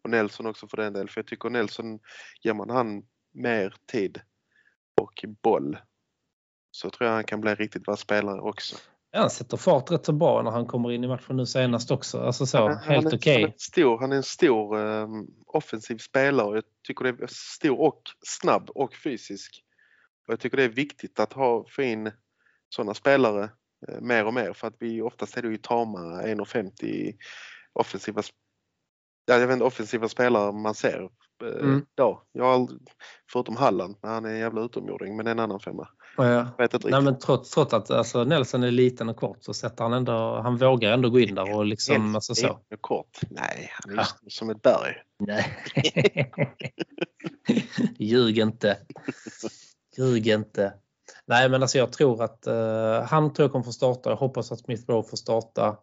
Och 0.02 0.10
Nelson 0.10 0.46
också 0.46 0.68
för 0.68 0.76
den 0.76 0.92
del. 0.92 1.08
För 1.08 1.20
jag 1.20 1.26
tycker 1.26 1.50
Nelson, 1.50 1.98
ger 2.42 2.54
man 2.54 2.70
han 2.70 3.02
mer 3.34 3.74
tid 3.92 4.20
och 5.00 5.24
boll 5.42 5.78
så 6.70 6.90
tror 6.90 7.08
jag 7.08 7.14
han 7.14 7.24
kan 7.24 7.40
bli 7.40 7.50
en 7.50 7.56
riktigt 7.56 7.82
bra 7.82 7.96
spelare 7.96 8.40
också. 8.40 8.76
Ja, 9.10 9.20
han 9.20 9.30
sätter 9.30 9.56
fart 9.56 9.90
rätt 9.90 10.06
så 10.06 10.12
bra 10.12 10.42
när 10.42 10.50
han 10.50 10.66
kommer 10.66 10.92
in 10.92 11.04
i 11.04 11.08
matchen 11.08 11.36
nu 11.36 11.46
senast 11.46 11.90
också. 11.90 12.20
Alltså 12.20 12.46
så, 12.46 12.68
Han 12.68 12.78
helt 12.78 13.14
okej. 13.14 13.54
Stor, 13.58 13.98
han 13.98 14.12
är 14.12 14.16
en 14.16 14.22
stor 14.22 14.78
eh, 14.78 15.08
offensiv 15.46 15.98
spelare 15.98 16.46
och 16.46 16.56
jag 16.56 16.64
tycker 16.86 17.04
det 17.04 17.22
är 17.22 17.28
stor 17.30 17.80
och 17.80 18.02
snabb 18.26 18.70
och 18.70 18.94
fysisk. 18.94 19.62
Och 20.26 20.32
jag 20.32 20.40
tycker 20.40 20.56
det 20.56 20.64
är 20.64 20.68
viktigt 20.68 21.20
att 21.20 21.32
ha, 21.32 21.64
få 21.68 21.82
in 21.82 22.12
sådana 22.68 22.94
spelare 22.94 23.50
mer 24.00 24.24
och 24.26 24.34
mer 24.34 24.52
för 24.52 24.66
att 24.68 24.74
vi 24.78 25.02
oftast 25.02 25.36
är 25.36 25.42
det 25.42 25.48
ju 25.48 25.56
tama 25.56 25.98
1,50 26.22 27.14
offensiva 27.72 28.22
Ja, 29.28 29.38
jag 29.38 29.46
vet 29.46 29.52
inte, 29.54 29.64
offensiva 29.64 30.08
spelare 30.08 30.52
man 30.52 30.74
ser 30.74 31.08
eh, 31.44 31.60
Mm. 31.60 31.86
då. 31.94 32.22
Jag 32.32 32.44
har 32.44 32.54
aldrig, 32.54 32.80
förutom 33.32 33.56
Halland, 33.56 33.96
men 34.02 34.10
han 34.10 34.24
är 34.24 34.28
en 34.30 34.38
jävla 34.38 34.60
utomjording, 34.60 35.16
men 35.16 35.26
är 35.26 35.30
en 35.30 35.38
annan 35.38 35.60
femma. 35.60 35.88
Ja. 36.16 36.48
Vet 36.58 36.74
inte 36.74 36.88
Nej, 36.90 37.02
men 37.02 37.18
trots, 37.18 37.50
trots 37.50 37.74
att 37.74 37.90
alltså, 37.90 38.24
Nelson 38.24 38.62
är 38.62 38.70
liten 38.70 39.08
och 39.08 39.16
kort 39.16 39.38
så 39.40 39.54
sätter 39.54 39.84
han 39.84 39.92
ändå, 39.92 40.40
han 40.42 40.56
vågar 40.56 40.92
ändå 40.92 41.10
gå 41.10 41.20
in 41.20 41.34
där 41.34 41.56
och 41.56 41.66
liksom, 41.66 41.94
En- 41.96 42.14
alltså 42.14 42.34
så. 42.34 42.60
en 42.68 42.78
kort. 42.78 43.18
Nej, 43.30 43.70
han 43.72 43.92
är 43.92 43.96
Ja. 43.96 44.06
just 44.22 44.36
som 44.38 44.50
ett 44.50 44.62
berg. 44.62 44.94
Nej. 45.18 45.56
Ljug 47.98 48.38
inte. 48.38 48.78
Ljug 49.98 50.26
inte. 50.28 50.74
Nej 51.28 51.48
men 51.48 51.62
alltså 51.62 51.78
jag 51.78 51.92
tror 51.92 52.22
att 52.22 52.44
uh, 52.48 53.00
han 53.08 53.32
tror 53.32 53.44
jag 53.44 53.52
kommer 53.52 53.64
få 53.64 53.72
starta. 53.72 54.10
Jag 54.10 54.16
hoppas 54.16 54.52
att 54.52 54.58
Smith 54.60 54.82
Rowe 54.90 55.08
får 55.08 55.16
starta. 55.16 55.76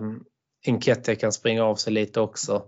Um, 0.00 0.24
Enketia 0.66 1.14
kan 1.16 1.32
springa 1.32 1.64
av 1.64 1.74
sig 1.74 1.92
lite 1.92 2.20
också. 2.20 2.62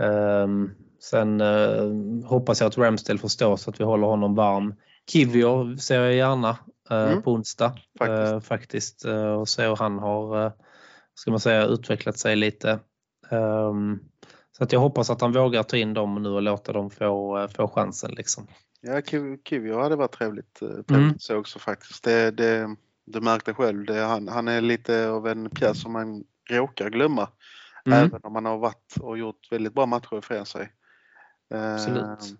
Ehm, 0.00 0.70
sen 1.02 1.40
eh, 1.40 1.84
hoppas 2.28 2.60
jag 2.60 2.68
att 2.68 2.78
Ramsdale 2.78 3.18
får 3.18 3.28
stå 3.28 3.56
så 3.56 3.70
att 3.70 3.80
vi 3.80 3.84
håller 3.84 4.06
honom 4.06 4.34
varm. 4.34 4.74
Kivior 5.12 5.76
ser 5.76 6.00
jag 6.02 6.14
gärna 6.14 6.48
eh, 6.90 6.96
Mm. 7.10 7.22
på 7.22 7.32
onsdag 7.32 7.72
Faktiskt. 7.98 8.32
eh, 8.32 8.40
faktiskt 8.40 9.04
eh, 9.04 9.32
och 9.32 9.48
se 9.48 9.66
hur 9.66 9.76
han 9.76 9.98
har 9.98 10.44
eh, 10.46 10.52
ska 11.14 11.30
man 11.30 11.40
säga, 11.40 11.64
utvecklat 11.66 12.18
sig 12.18 12.36
lite. 12.36 12.78
Så 14.58 14.64
att 14.64 14.72
jag 14.72 14.80
hoppas 14.80 15.10
att 15.10 15.20
han 15.20 15.32
vågar 15.32 15.62
ta 15.62 15.76
in 15.76 15.94
dem 15.94 16.22
nu 16.22 16.28
och 16.28 16.42
låta 16.42 16.72
dem 16.72 16.90
få, 16.90 17.38
eh, 17.38 17.48
få 17.48 17.68
chansen. 17.68 18.10
Liksom. 18.10 18.46
Ja, 18.80 19.00
Kiv- 19.00 19.38
Kivio 19.44 19.80
hade 19.80 19.96
varit 19.96 20.12
trevligt, 20.12 20.62
eh, 20.62 20.68
trevligt 20.68 20.90
Mm. 20.90 21.18
så 21.18 21.36
också 21.36 21.58
faktiskt. 21.58 22.04
Det, 22.04 22.30
det, 22.30 22.76
du 23.04 23.20
märkte 23.20 23.54
själv, 23.54 23.84
det, 23.86 24.00
han, 24.00 24.28
han 24.28 24.48
är 24.48 24.60
lite 24.60 25.08
av 25.08 25.26
en 25.28 25.50
pjäs 25.50 25.82
som 25.82 25.92
man 25.92 26.24
råkar 26.50 26.90
glömma. 26.90 27.28
Mm. 27.86 27.98
Även 27.98 28.20
om 28.22 28.34
han 28.34 28.44
har 28.44 28.58
varit 28.58 28.94
och 29.00 29.18
gjort 29.18 29.52
väldigt 29.52 29.74
bra 29.74 29.86
matcher 29.86 30.18
ifrån 30.18 30.46
sig. 30.46 30.72
Eh, 31.54 31.74
Absolut. 31.74 32.38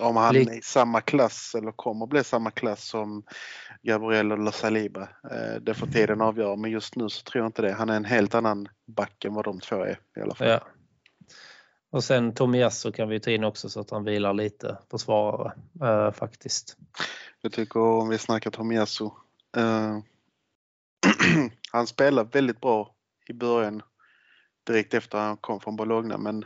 Om 0.00 0.16
han 0.16 0.36
är 0.36 0.58
i 0.58 0.62
samma 0.62 1.00
klass 1.00 1.54
eller 1.58 1.72
kommer 1.72 2.06
bli 2.06 2.24
samma 2.24 2.50
klass 2.50 2.84
som 2.88 3.22
Gabriel 3.82 4.32
eller 4.32 4.50
Saliba. 4.50 5.02
Eh, 5.02 5.60
det 5.60 5.74
får 5.74 5.86
tiden 5.86 6.20
avgöra 6.20 6.56
men 6.56 6.70
just 6.70 6.96
nu 6.96 7.08
så 7.08 7.22
tror 7.22 7.42
jag 7.44 7.48
inte 7.48 7.62
det. 7.62 7.72
Han 7.72 7.88
är 7.88 7.96
en 7.96 8.04
helt 8.04 8.34
annan 8.34 8.68
back 8.86 9.24
än 9.24 9.34
vad 9.34 9.44
de 9.44 9.60
två 9.60 9.76
är 9.84 9.98
i 10.16 10.20
alla 10.20 10.34
fall. 10.34 10.48
Ja. 10.48 10.60
Och 11.90 12.04
sen 12.04 12.34
Tomiyasu 12.34 12.92
kan 12.92 13.08
vi 13.08 13.20
ta 13.20 13.30
in 13.30 13.44
också 13.44 13.68
så 13.68 13.80
att 13.80 13.90
han 13.90 14.04
vilar 14.04 14.34
lite 14.34 14.78
försvarare 14.90 15.52
eh, 15.82 16.12
faktiskt. 16.12 16.76
Jag 17.40 17.52
tycker 17.52 17.80
om 17.80 18.08
vi 18.08 18.18
snackar 18.18 18.50
Tomiyasu. 18.50 19.04
Eh, 19.56 19.98
han 21.72 21.86
spelar 21.86 22.24
väldigt 22.24 22.60
bra 22.60 22.94
i 23.28 23.32
början. 23.32 23.82
Direkt 24.66 24.94
efter 24.94 25.18
han 25.18 25.36
kom 25.36 25.60
från 25.60 25.76
Bologna 25.76 26.18
men 26.18 26.44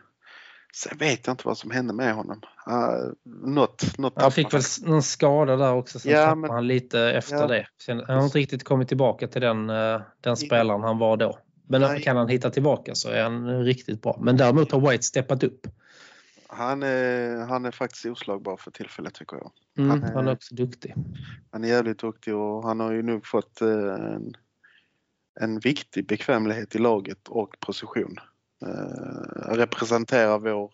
sen 0.75 0.99
vet 0.99 1.27
jag 1.27 1.35
inte 1.35 1.47
vad 1.47 1.59
som 1.59 1.71
hände 1.71 1.93
med 1.95 2.15
honom. 2.15 2.41
Uh, 2.71 3.13
något, 3.47 3.99
något 3.99 4.23
Han 4.23 4.33
fick 4.33 4.55
väl 4.55 4.63
någon 4.83 5.03
skada 5.03 5.57
där 5.57 5.75
också, 5.75 5.99
sen 5.99 6.13
Ja, 6.13 6.35
men- 6.35 6.51
han 6.51 6.67
lite 6.67 7.01
efter 7.01 7.37
Ja. 7.37 7.47
det. 7.47 7.67
Sen, 7.83 8.03
han 8.07 8.17
har 8.17 8.25
inte 8.25 8.39
riktigt 8.39 8.65
kommit 8.65 8.89
tillbaka 8.89 9.29
till 9.29 9.41
den, 9.43 9.71
eh, 9.71 10.01
den 10.21 10.37
spelaren 10.37 10.83
han 10.83 10.99
var 10.99 11.17
då. 11.17 11.39
Men 11.69 11.81
Nej. 11.81 12.03
kan 12.03 12.17
han 12.17 12.29
hitta 12.29 12.51
tillbaka 12.51 12.95
så 12.95 13.11
är 13.11 13.23
han 13.23 13.65
riktigt 13.65 14.03
bra. 14.03 14.19
Men 14.23 14.37
däremot 14.37 14.73
har 14.73 14.91
White 14.91 15.03
steppat 15.03 15.43
upp. 15.43 15.67
Han 16.47 16.83
är, 16.83 17.37
han 17.37 17.65
är 17.65 17.71
faktiskt 17.71 18.07
oslagbar 18.07 18.57
för 18.57 18.71
tillfället 18.71 19.15
tycker 19.15 19.37
jag. 19.37 19.53
Mm, 19.79 19.91
Han 19.91 20.03
han, 20.03 20.27
är- 20.27 20.31
är... 20.31 20.35
också 20.35 20.55
duktig. 20.55 20.95
Han 21.51 21.65
är 21.65 21.69
jävligt 21.69 21.99
duktig 21.99 22.35
och 22.35 22.63
han 22.63 22.81
har 22.81 22.93
ju 22.93 23.03
nu 23.03 23.21
fått 23.25 23.61
eh, 23.61 23.95
en, 23.95 24.35
en 25.41 25.59
viktig 25.59 26.07
bekvämlighet 26.07 26.75
i 26.75 26.79
laget 26.79 27.29
och 27.29 27.57
position. 27.61 28.17
Eh, 28.67 29.55
representerar 29.55 30.39
vår, 30.39 30.71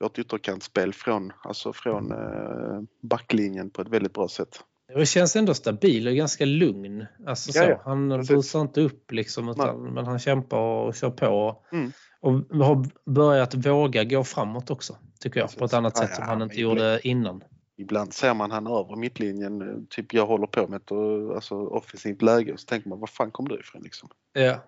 vårt 0.00 0.18
ytterkantsspel 0.18 0.92
från, 0.94 1.32
alltså 1.44 1.72
från 1.72 2.12
eh, 2.12 2.80
backlinjen 3.00 3.70
på 3.70 3.82
ett 3.82 3.88
väldigt 3.88 4.14
bra 4.14 4.28
sätt. 4.28 4.60
Det 4.94 5.06
känns 5.06 5.36
ändå 5.36 5.54
stabil 5.54 6.08
och 6.08 6.14
ganska 6.14 6.44
lugn. 6.44 7.06
Alltså 7.26 7.52
så. 7.52 7.80
Han 7.84 8.10
Precis. 8.10 8.28
busar 8.36 8.60
inte 8.60 8.80
upp 8.80 9.12
liksom, 9.12 9.48
utan, 9.48 9.82
men 9.82 10.06
han 10.06 10.18
kämpar 10.18 10.58
och 10.58 10.94
kör 10.94 11.10
på. 11.10 11.62
Mm. 11.72 11.92
Och 12.20 12.32
har 12.32 12.86
börjat 13.10 13.54
våga 13.54 14.04
gå 14.04 14.24
framåt 14.24 14.70
också, 14.70 14.96
tycker 15.20 15.40
jag. 15.40 15.48
På 15.48 15.52
ett 15.52 15.58
Precis. 15.58 15.74
annat 15.74 15.96
sätt 15.96 16.08
ja, 16.10 16.16
som 16.16 16.24
han 16.24 16.42
inte 16.42 16.60
gjorde 16.60 17.00
innan. 17.02 17.44
Ibland 17.78 18.14
ser 18.14 18.34
man 18.34 18.50
han 18.50 18.66
över 18.66 18.96
mittlinjen, 18.96 19.86
typ 19.90 20.14
jag 20.14 20.26
håller 20.26 20.46
på 20.46 20.66
med 20.66 20.76
ett 20.76 20.92
alltså, 21.34 21.54
offensivt 21.54 22.22
läge 22.22 22.52
och 22.52 22.60
så 22.60 22.66
tänker 22.66 22.88
man 22.88 23.00
vad 23.00 23.10
fan 23.10 23.30
kom 23.30 23.48
du 23.48 23.60
ifrån 23.60 23.82
liksom? 23.82 24.08
Ja, 24.32 24.62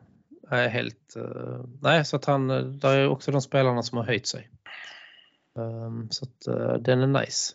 nej, 0.51 0.69
helt... 0.69 1.17
eh, 1.17 1.65
nej, 1.83 2.05
så 2.05 2.17
att 2.17 2.25
han... 2.25 2.51
eh, 2.51 2.61
Där 2.63 2.97
är 2.97 3.09
också 3.09 3.31
de 3.31 3.41
spelarna 3.43 3.83
som 3.83 3.99
har 3.99 4.05
höjt 4.05 4.27
sig. 4.27 4.51
Ehm, 5.59 6.11
så 6.11 6.25
att 6.25 6.47
eh, 6.47 6.75
den 6.75 7.01
är 7.01 7.21
nice. 7.21 7.55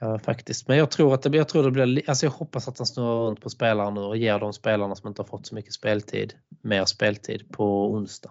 Ja, 0.00 0.18
faktiskt. 0.18 0.68
Men 0.68 0.78
jag 0.78 0.90
tror 0.90 1.14
att 1.14 1.22
det, 1.22 1.36
jag 1.36 1.48
tror 1.48 1.62
det 1.62 1.70
blir... 1.70 1.86
li- 1.86 2.02
Alltså 2.06 2.26
jag 2.26 2.30
hoppas 2.30 2.68
att 2.68 2.78
han 2.78 2.86
snurrar 2.86 3.26
runt 3.26 3.40
på 3.40 3.50
spelare 3.50 3.90
nu 3.90 4.00
och 4.00 4.16
ger 4.16 4.38
de 4.38 4.52
spelarna 4.52 4.94
som 4.96 5.08
inte 5.08 5.22
har 5.22 5.26
fått 5.26 5.46
så 5.46 5.54
mycket 5.54 5.72
speltid 5.72 6.34
mer 6.62 6.84
speltid 6.84 7.52
på 7.52 7.92
onsdag. 7.92 8.30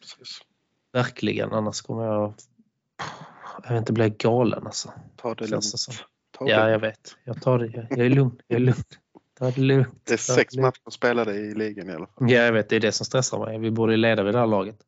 Precis. 0.00 0.38
Verkligen, 0.92 1.52
annars 1.52 1.80
kommer 1.80 2.04
jag... 2.04 2.34
Jag 3.62 3.70
vet 3.70 3.78
inte, 3.78 3.92
bli 3.92 4.10
galen 4.10 4.66
alltså. 4.66 4.92
Ta 5.16 5.34
det 5.34 5.46
lugnt. 5.46 5.64
Ta 6.38 6.44
det 6.44 6.50
Ja, 6.50 6.70
jag 6.70 6.78
vet. 6.78 7.16
Jag 7.24 7.42
tar 7.42 7.58
det. 7.58 7.66
Jag, 7.66 7.86
jag 7.90 8.06
är 8.06 8.10
lugn. 8.10 8.40
Jag 8.46 8.56
är 8.56 8.60
lugn. 8.60 8.82
Ta 9.38 9.50
det 9.50 9.60
lugnt. 9.60 10.00
Det 10.04 10.12
är 10.12 10.16
sex 10.18 10.56
matcher 10.56 10.90
spelade 10.90 11.34
i 11.34 11.54
ligan 11.54 11.90
i 11.90 11.92
alla 11.92 12.06
fall. 12.06 12.30
Ja, 12.30 12.40
jag 12.42 12.52
vet. 12.52 12.68
Det 12.68 12.76
är 12.76 12.80
det 12.80 12.92
som 12.92 13.06
stressar 13.06 13.38
mig. 13.38 13.58
Vi 13.58 13.70
borde 13.70 13.92
ju 13.92 13.96
leda 13.96 14.22
vid 14.22 14.34
det 14.34 14.38
här 14.38 14.46
laget. 14.46 14.78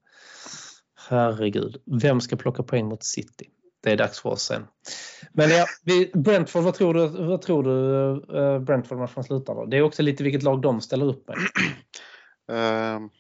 Herregud. 1.08 1.82
Vem 2.02 2.20
ska 2.20 2.36
plocka 2.36 2.62
poäng 2.62 2.86
mot 2.86 3.04
City? 3.04 3.50
Det 3.86 3.92
är 3.92 3.96
dags 3.96 4.20
för 4.20 4.30
oss 4.30 4.42
sen. 4.42 4.66
Men 5.32 5.50
ja, 5.50 5.66
vi, 5.84 6.10
Brentford, 6.14 6.62
vad 6.62 6.74
tror 6.74 6.94
du, 6.94 7.06
vad 7.08 7.42
tror 7.42 7.62
du 7.62 8.12
eh, 8.38 8.58
Brentford-matchen 8.58 9.24
slutar 9.24 9.54
då? 9.54 9.66
Det 9.66 9.76
är 9.76 9.82
också 9.82 10.02
lite 10.02 10.22
vilket 10.22 10.42
lag 10.42 10.62
de 10.62 10.80
ställer 10.80 11.06
upp 11.06 11.28
med. 11.28 11.36
Ehm, 12.52 13.10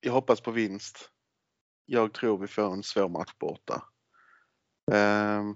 jag 0.00 0.12
hoppas 0.12 0.40
på 0.40 0.50
vinst. 0.50 1.10
Jag 1.86 2.12
tror 2.12 2.38
vi 2.38 2.46
får 2.46 2.72
en 2.72 2.82
svår 2.82 3.08
match 3.08 3.32
borta. 3.40 3.82
Ehm, 4.92 5.54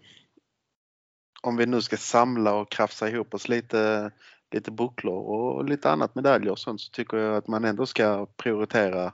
om 1.43 1.57
vi 1.57 1.67
nu 1.67 1.83
ska 1.83 1.97
samla 1.97 2.55
och 2.55 2.71
krafsa 2.71 3.09
ihop 3.09 3.35
oss 3.35 3.49
lite, 3.49 4.11
lite 4.55 4.71
bucklor 4.71 5.23
och 5.23 5.65
lite 5.65 5.91
annat 5.91 6.15
medaljer 6.15 6.53
och 6.53 6.59
sånt 6.59 6.81
så 6.81 6.91
tycker 6.91 7.17
jag 7.17 7.37
att 7.37 7.49
man 7.49 7.65
ändå 7.65 7.87
ska 7.87 8.27
prioritera 8.27 9.13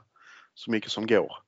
så 0.53 0.71
mycket 0.71 0.91
som 0.91 1.07
går. 1.07 1.46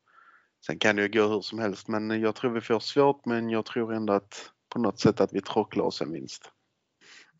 Sen 0.65 0.79
kan 0.79 0.95
det 0.95 1.01
ju 1.01 1.07
gå 1.07 1.27
hur 1.27 1.41
som 1.41 1.59
helst 1.59 1.87
men 1.87 2.21
jag 2.21 2.35
tror 2.35 2.51
vi 2.51 2.61
får 2.61 2.79
svårt 2.79 3.25
men 3.25 3.49
jag 3.49 3.65
tror 3.65 3.93
ändå 3.93 4.13
att 4.13 4.51
på 4.73 4.79
något 4.79 4.99
sätt 4.99 5.21
att 5.21 5.33
vi 5.33 5.41
trocklar 5.41 5.83
oss 5.85 6.01
en 6.01 6.11
vinst. 6.13 6.51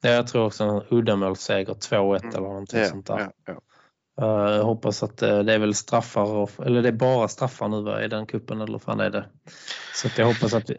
Ja, 0.02 0.10
jag 0.10 0.28
tror 0.28 0.46
också 0.46 0.64
en 0.64 0.82
uddamålsseger 0.90 1.74
2-1 1.74 2.20
Mm. 2.20 2.30
eller 2.30 2.48
någonting 2.48 2.80
Ja, 2.80 2.86
sånt 2.86 3.06
där. 3.08 3.20
ja, 3.20 3.32
ja. 4.16 4.56
Jag 4.56 4.64
hoppas 4.64 5.04
att 5.04 5.22
eh, 5.22 5.40
det 5.40 5.54
är 5.54 5.60
väl 5.60 5.74
straffar, 5.74 6.24
och, 6.32 6.52
eller 6.66 6.82
det 6.82 6.88
är 6.88 6.94
bara 6.94 7.28
straffar 7.28 7.68
nu 7.68 7.82
va, 7.82 8.04
i 8.04 8.08
den 8.08 8.26
kuppen 8.26 8.62
eller 8.62 8.72
vad 8.72 8.82
fan 8.82 9.00
är 9.00 9.10
det? 9.10 9.30
Så 9.96 10.08
att 10.08 10.18
jag 10.18 10.26
hoppas 10.26 10.54
att, 10.54 10.70
vi, 10.70 10.76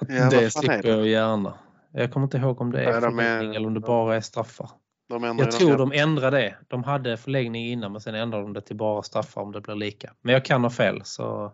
att 0.00 0.08
Ja, 0.08 0.30
det 0.30 0.50
slipper 0.50 0.88
jag 0.88 1.06
gärna. 1.06 1.58
Jag 1.92 2.12
kommer 2.12 2.24
inte 2.26 2.36
ihåg 2.36 2.60
om 2.60 2.72
det 2.72 2.84
är 2.84 2.92
är- 2.92 3.00
förlängning 3.00 3.54
eller 3.54 3.66
om 3.66 3.74
det 3.74 3.80
bara 3.80 4.16
är 4.16 4.20
straffar. 4.20 4.70
De 5.10 5.24
Jag 5.38 5.50
tror 5.50 5.70
de- 5.70 5.76
de 5.90 5.92
ändrar 5.92 6.30
det. 6.30 6.56
De 6.68 6.84
hade 6.84 7.16
förlängning 7.16 7.66
innan 7.66 7.92
men 7.92 8.00
sen 8.00 8.14
ändrar 8.14 8.40
de 8.42 8.52
det 8.52 8.60
till 8.60 8.76
bara 8.76 9.02
straffar 9.02 9.40
om 9.40 9.52
det 9.52 9.60
blir 9.60 9.74
lika. 9.74 10.14
Men 10.20 10.32
jag 10.32 10.44
kan 10.44 10.62
ha 10.62 10.70
fel 10.70 11.00
så 11.04 11.52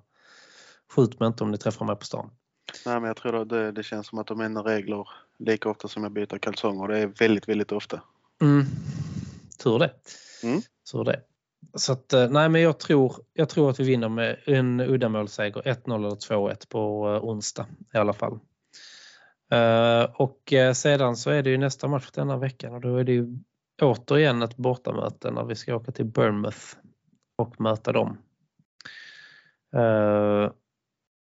skjut 0.93 1.21
mig 1.21 1.27
inte 1.27 1.45
om 1.45 1.51
ni 1.51 1.59
träffar 1.59 1.87
mig 1.87 1.97
på 1.97 2.05
stan. 2.05 2.31
Nej, 2.87 2.95
men 3.01 3.05
jag 3.05 3.17
tror 3.17 3.43
att 3.43 3.49
det, 3.49 3.73
det 3.73 3.83
känns 3.83 4.07
som 4.07 4.19
att 4.19 4.27
de 4.27 4.41
ändrar 4.41 4.63
regler 4.63 5.09
lika 5.39 5.69
ofta 5.69 5.89
som 5.89 6.03
jag 6.03 6.13
byter 6.13 6.39
kalsonger. 6.39 6.89
Det 6.89 6.99
är 6.99 7.07
väldigt, 7.07 7.49
väldigt 7.49 7.73
ofta. 7.73 8.01
Mm. 8.43 8.65
Tur 9.63 9.79
det. 9.79 9.91
Mm. 10.43 10.61
Tur 10.93 11.05
det. 11.05 11.21
Så 11.75 11.93
att, 11.93 12.13
eh, 12.13 12.29
nej 12.31 12.49
men 12.49 12.61
jag 12.63 12.79
tror, 12.79 13.17
jag 13.35 13.49
tror 13.49 13.71
att 13.71 13.81
vi 13.81 13.85
vinner 13.85 14.09
med 14.09 14.37
en 14.47 14.81
uddamålsseger 14.81 15.63
1-0 15.63 15.95
eller 15.95 16.11
2-1 16.17 16.69
på 16.69 17.09
eh, 17.15 17.25
onsdag 17.25 17.67
i 17.95 17.99
alla 17.99 18.13
fall. 18.13 18.39
Eh, 19.53 20.03
och 20.15 20.53
eh, 20.53 20.73
sedan 20.73 21.17
så 21.17 21.31
är 21.31 21.43
det 21.43 21.51
ju 21.51 21.59
nästa 21.59 21.89
match 21.89 22.11
denna 22.11 22.37
veckan 22.37 22.75
och 22.75 22.81
då 22.81 22.97
är 22.97 23.05
det 23.05 23.13
ju 23.13 23.39
återigen 23.83 24.43
ett 24.43 24.57
bortamöte 24.57 25.31
när 25.31 25.45
vi 25.45 25.55
ska 25.55 25.77
åka 25.77 25.93
till 25.93 26.05
Bournemouth 26.05 26.77
och 27.39 27.61
möta 27.61 27.93
dem. 27.93 28.19
Eh, 29.77 30.51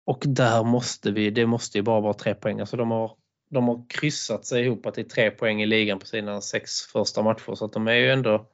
och 0.06 0.24
där 0.28 0.64
måste 0.64 1.12
vi, 1.12 1.30
det 1.30 1.46
måste 1.46 1.78
ju 1.78 1.82
bara 1.82 2.02
vara 2.02 2.14
tre 2.14 2.34
poäng. 2.34 2.60
Alltså 2.60 2.78
de 2.78 2.92
har, 2.92 3.18
de 3.50 3.68
har 3.68 3.86
kryssat 3.90 4.46
sig 4.46 4.66
ihop 4.66 4.94
till 4.94 5.10
tre 5.10 5.32
poäng 5.32 5.62
i 5.62 5.66
ligan 5.66 6.00
på 6.00 6.06
sina 6.06 6.42
sex 6.42 6.72
första 6.82 7.22
matcher 7.22 7.56
så 7.56 7.66
att 7.66 7.74
de 7.74 7.88
är 7.88 7.94
ju 7.94 8.12
ändå 8.12 8.48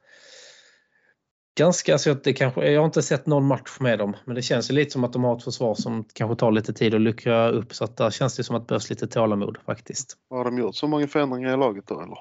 ganska, 1.58 1.92
alltså 1.92 2.14
det 2.14 2.32
kanske, 2.32 2.70
jag 2.70 2.80
har 2.80 2.86
inte 2.86 3.02
sett 3.02 3.26
någon 3.26 3.46
match 3.46 3.76
med 3.80 3.98
dem 3.98 4.16
men 4.24 4.34
det 4.34 4.42
känns 4.42 4.70
ju 4.70 4.74
lite 4.74 4.90
som 4.90 5.04
att 5.04 5.12
de 5.12 5.24
har 5.24 5.36
ett 5.36 5.44
försvar 5.44 5.74
som 5.74 6.04
kanske 6.12 6.36
tar 6.36 6.52
lite 6.52 6.72
tid 6.72 6.94
att 6.94 7.00
luckra 7.00 7.48
upp 7.48 7.74
så 7.74 7.84
att 7.84 7.96
där 7.96 8.10
känns 8.10 8.36
det 8.36 8.44
som 8.44 8.56
att 8.56 8.62
det 8.62 8.66
behövs 8.66 8.90
lite 8.90 9.06
tålamod 9.06 9.58
faktiskt. 9.66 10.16
Har 10.30 10.44
de 10.44 10.58
gjort 10.58 10.74
så 10.74 10.86
många 10.86 11.08
förändringar 11.08 11.54
i 11.54 11.56
laget 11.56 11.86
då 11.86 12.00
eller? 12.00 12.18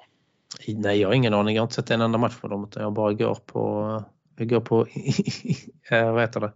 Nej, 0.68 1.00
jag 1.00 1.08
har 1.08 1.14
ingen 1.14 1.34
aning. 1.34 1.56
Jag 1.56 1.62
har 1.62 1.66
inte 1.66 1.76
sett 1.76 1.92
en 1.92 2.02
enda 2.02 2.18
match 2.18 2.38
med 2.42 2.52
dem 2.52 2.64
utan 2.64 2.84
jag 2.84 2.94
bara 2.94 3.14
går 3.14 3.38
på, 3.46 4.04
jag 4.38 4.50
går 4.50 4.62
på 4.62 4.82
eh, 5.92 6.12
vad 6.12 6.22
heter 6.22 6.40
det? 6.40 6.54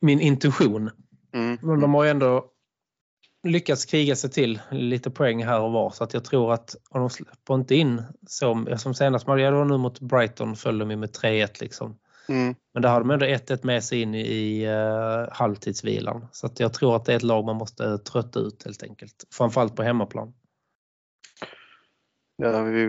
min 0.00 0.20
intuition. 0.20 0.90
Mm. 1.34 1.58
Men 1.62 1.80
de 1.80 1.94
har 1.94 2.04
ju 2.04 2.10
ändå 2.10 2.44
lyckats 3.42 3.84
kriga 3.84 4.16
sig 4.16 4.30
till 4.30 4.60
lite 4.70 5.10
poäng 5.10 5.44
här 5.44 5.60
och 5.60 5.72
var 5.72 5.90
så 5.90 6.04
att 6.04 6.14
jag 6.14 6.24
tror 6.24 6.52
att 6.52 6.76
om 6.90 7.00
de 7.00 7.10
släpper 7.10 7.54
inte 7.54 7.74
in 7.74 8.02
som, 8.26 8.78
som 8.78 8.94
senast, 8.94 9.24
ja, 9.26 9.34
det 9.34 9.50
var 9.50 9.64
nu 9.64 9.76
mot 9.76 10.00
Brighton 10.00 10.56
föll 10.56 10.78
de 10.78 10.90
ju 10.90 10.96
med 10.96 11.10
3-1 11.10 11.60
liksom. 11.60 11.98
Mm. 12.28 12.54
Men 12.74 12.82
där 12.82 12.88
hade 12.88 13.04
de 13.04 13.10
ändå 13.10 13.26
1-1 13.26 13.66
med 13.66 13.84
sig 13.84 14.00
in 14.02 14.14
i, 14.14 14.68
uh, 14.68 15.28
halvtidsvilan. 15.32 16.28
Så 16.32 16.46
att 16.46 16.60
jag 16.60 16.72
tror 16.72 16.96
att 16.96 17.04
det 17.04 17.12
är 17.12 17.16
ett 17.16 17.22
lag 17.22 17.44
man 17.44 17.56
måste 17.56 17.98
trötta 17.98 18.40
ut 18.40 18.64
helt 18.64 18.82
enkelt. 18.82 19.24
Framförallt 19.32 19.76
på 19.76 19.82
hemmaplan. 19.82 20.34
Ja, 22.36 22.62
vi 22.62 22.86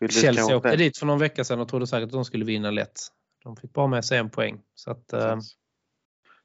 vill 0.00 0.10
Chelsea 0.10 0.56
åkte 0.56 0.76
dit 0.76 0.98
för 0.98 1.06
någon 1.06 1.18
vecka 1.18 1.44
sedan 1.44 1.60
och 1.60 1.68
trodde 1.68 1.86
säkert 1.86 2.06
att 2.06 2.12
de 2.12 2.24
skulle 2.24 2.44
vinna 2.44 2.70
lätt. 2.70 3.00
De 3.44 3.56
fick 3.56 3.72
bara 3.72 3.86
med 3.86 4.04
sig 4.04 4.18
en 4.18 4.30
poäng. 4.30 4.60
Så 4.74 4.90
att, 4.90 5.08
Precis. 5.08 5.56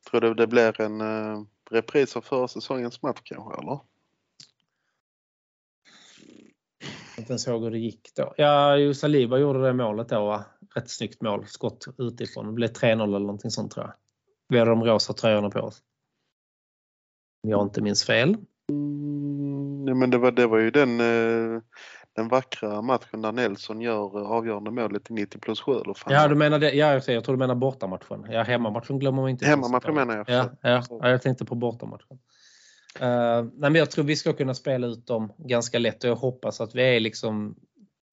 Tror 0.10 0.22
du 0.22 0.34
det 0.34 0.48
blir 0.48 0.82
en 0.82 1.02
uh, 1.02 1.44
repris 1.72 2.18
av 2.18 2.22
förra 2.22 2.48
säsongens 2.48 3.02
match 3.02 3.22
kanske 3.24 3.62
eller? 3.62 3.80
inte 7.18 7.32
ens 7.32 7.48
ihåg 7.48 7.64
hur 7.64 7.72
det 7.72 7.78
gick 7.80 8.10
då. 8.16 8.34
Ja, 8.38 8.78
ju 8.78 8.94
Saliba 8.94 9.38
gjorde 9.38 9.62
det 9.62 9.74
målet 9.74 10.10
då. 10.10 10.26
va? 10.26 10.46
Rätt 10.76 10.90
snyggt 10.90 11.22
mål. 11.22 11.46
Skott 11.48 11.86
utifrån. 11.98 12.46
Det 12.46 12.52
blev 12.52 12.68
3-0 12.68 13.04
eller 13.04 13.20
någonting 13.20 13.52
sånt 13.52 13.72
tror 13.72 13.86
jag. 13.86 13.94
Vi 14.50 14.60
hade 14.60 14.72
de 14.72 14.84
rosa 14.84 15.14
tröjorna 15.14 15.50
på 15.50 15.60
oss. 15.60 15.82
Om 17.44 17.50
jag 17.50 17.66
inte 17.66 17.82
minns 17.82 18.06
fel. 18.06 18.38
Mm, 18.70 20.00
men 20.00 20.10
det 20.10 20.18
var, 20.18 20.32
det 20.32 20.48
var 20.48 20.58
ju 20.58 20.72
den, 20.72 21.00
eh, 21.00 21.62
den 22.18 22.28
vackra 22.28 22.82
matchen 22.82 23.22
där 23.22 23.32
Nelson 23.32 23.82
gör 23.82 24.20
eh, 24.20 24.32
avgörande 24.32 24.72
målet 24.72 25.10
i 25.10 25.14
90 25.14 25.40
plus 25.40 25.62
7 25.62 25.72
eller 25.72 25.94
fan. 25.94 26.14
Ja, 26.14 26.28
du 26.28 26.36
menar 26.36 26.60
det. 26.60 26.72
Ja, 26.72 26.94
jag, 26.94 27.04
säger, 27.04 27.18
jag 27.18 27.24
tror 27.24 27.36
du 27.36 27.40
menar 27.40 27.56
bortamatchen. 27.56 28.26
Ja, 28.30 28.44
hemmamatchen 28.44 29.00
glömmer 29.00 29.22
man 29.22 29.30
inte. 29.30 29.46
Hemmamatchen 29.46 29.96
menar 29.96 30.18
jag. 30.18 30.30
Ja, 30.30 30.50
ja, 30.62 30.84
ja, 30.90 31.10
jag 31.10 31.22
tänkte 31.22 31.46
på 31.46 31.56
bortamatchen. 31.56 32.20
Uh, 33.02 33.44
nej, 33.54 33.70
men 33.70 33.76
jag 33.76 33.92
tror 33.92 34.06
vi 34.06 34.16
ska 34.16 34.34
kunna 34.34 34.54
spela 34.54 34.88
ut 34.88 35.08
dem 35.08 35.34
ganska 35.38 35.80
lätt 35.80 36.04
och 36.04 36.10
jag 36.10 36.16
hoppas 36.16 36.62
att 36.62 36.76
vi 36.76 36.96
är 36.96 37.00
liksom 37.00 37.56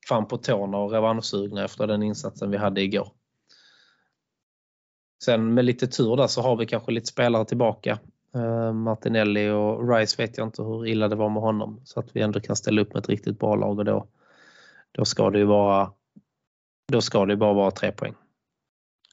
fan 0.09 0.29
på 0.29 0.37
tårna 0.37 0.79
och 0.79 0.93
revanschsugna 0.93 1.65
efter 1.65 1.87
den 1.87 2.03
insatsen 2.03 2.51
vi 2.51 2.57
hade 2.57 2.83
igår. 2.83 3.09
Sen 5.25 5.55
med 5.55 5.65
lite 5.65 5.87
tur 5.87 6.17
där 6.17 6.27
så 6.27 6.43
har 6.43 6.57
vi 6.57 6.67
kanske 6.67 6.93
lite 6.93 7.07
spelare 7.07 7.45
tillbaka. 7.45 7.99
Uh, 8.37 8.73
Martinelli 8.73 9.49
och 9.51 9.89
Rice 9.89 10.23
vet 10.23 10.39
jag 10.39 10.47
inte 10.47 10.63
hur 10.63 10.87
illa 10.87 11.09
det 11.09 11.17
var 11.17 11.31
med 11.31 11.43
honom 11.43 11.81
så 11.85 12.01
att 12.01 12.17
vi 12.17 12.21
ändå 12.21 12.41
kan 12.41 12.57
ställa 12.57 12.81
upp 12.81 12.95
med 12.95 13.01
ett 13.01 13.09
riktigt 13.09 13.39
bra 13.39 13.55
lag 13.55 13.79
och 13.79 13.85
då, 13.85 14.09
då 14.93 15.05
ska 15.05 15.31
det 15.31 15.39
ju 15.39 15.45
vara 15.45 15.93
då 16.93 17.01
ska 17.01 17.27
det 17.27 17.37
bara 17.37 17.53
vara 17.53 17.71
tre 17.71 17.93
poäng. 17.93 18.15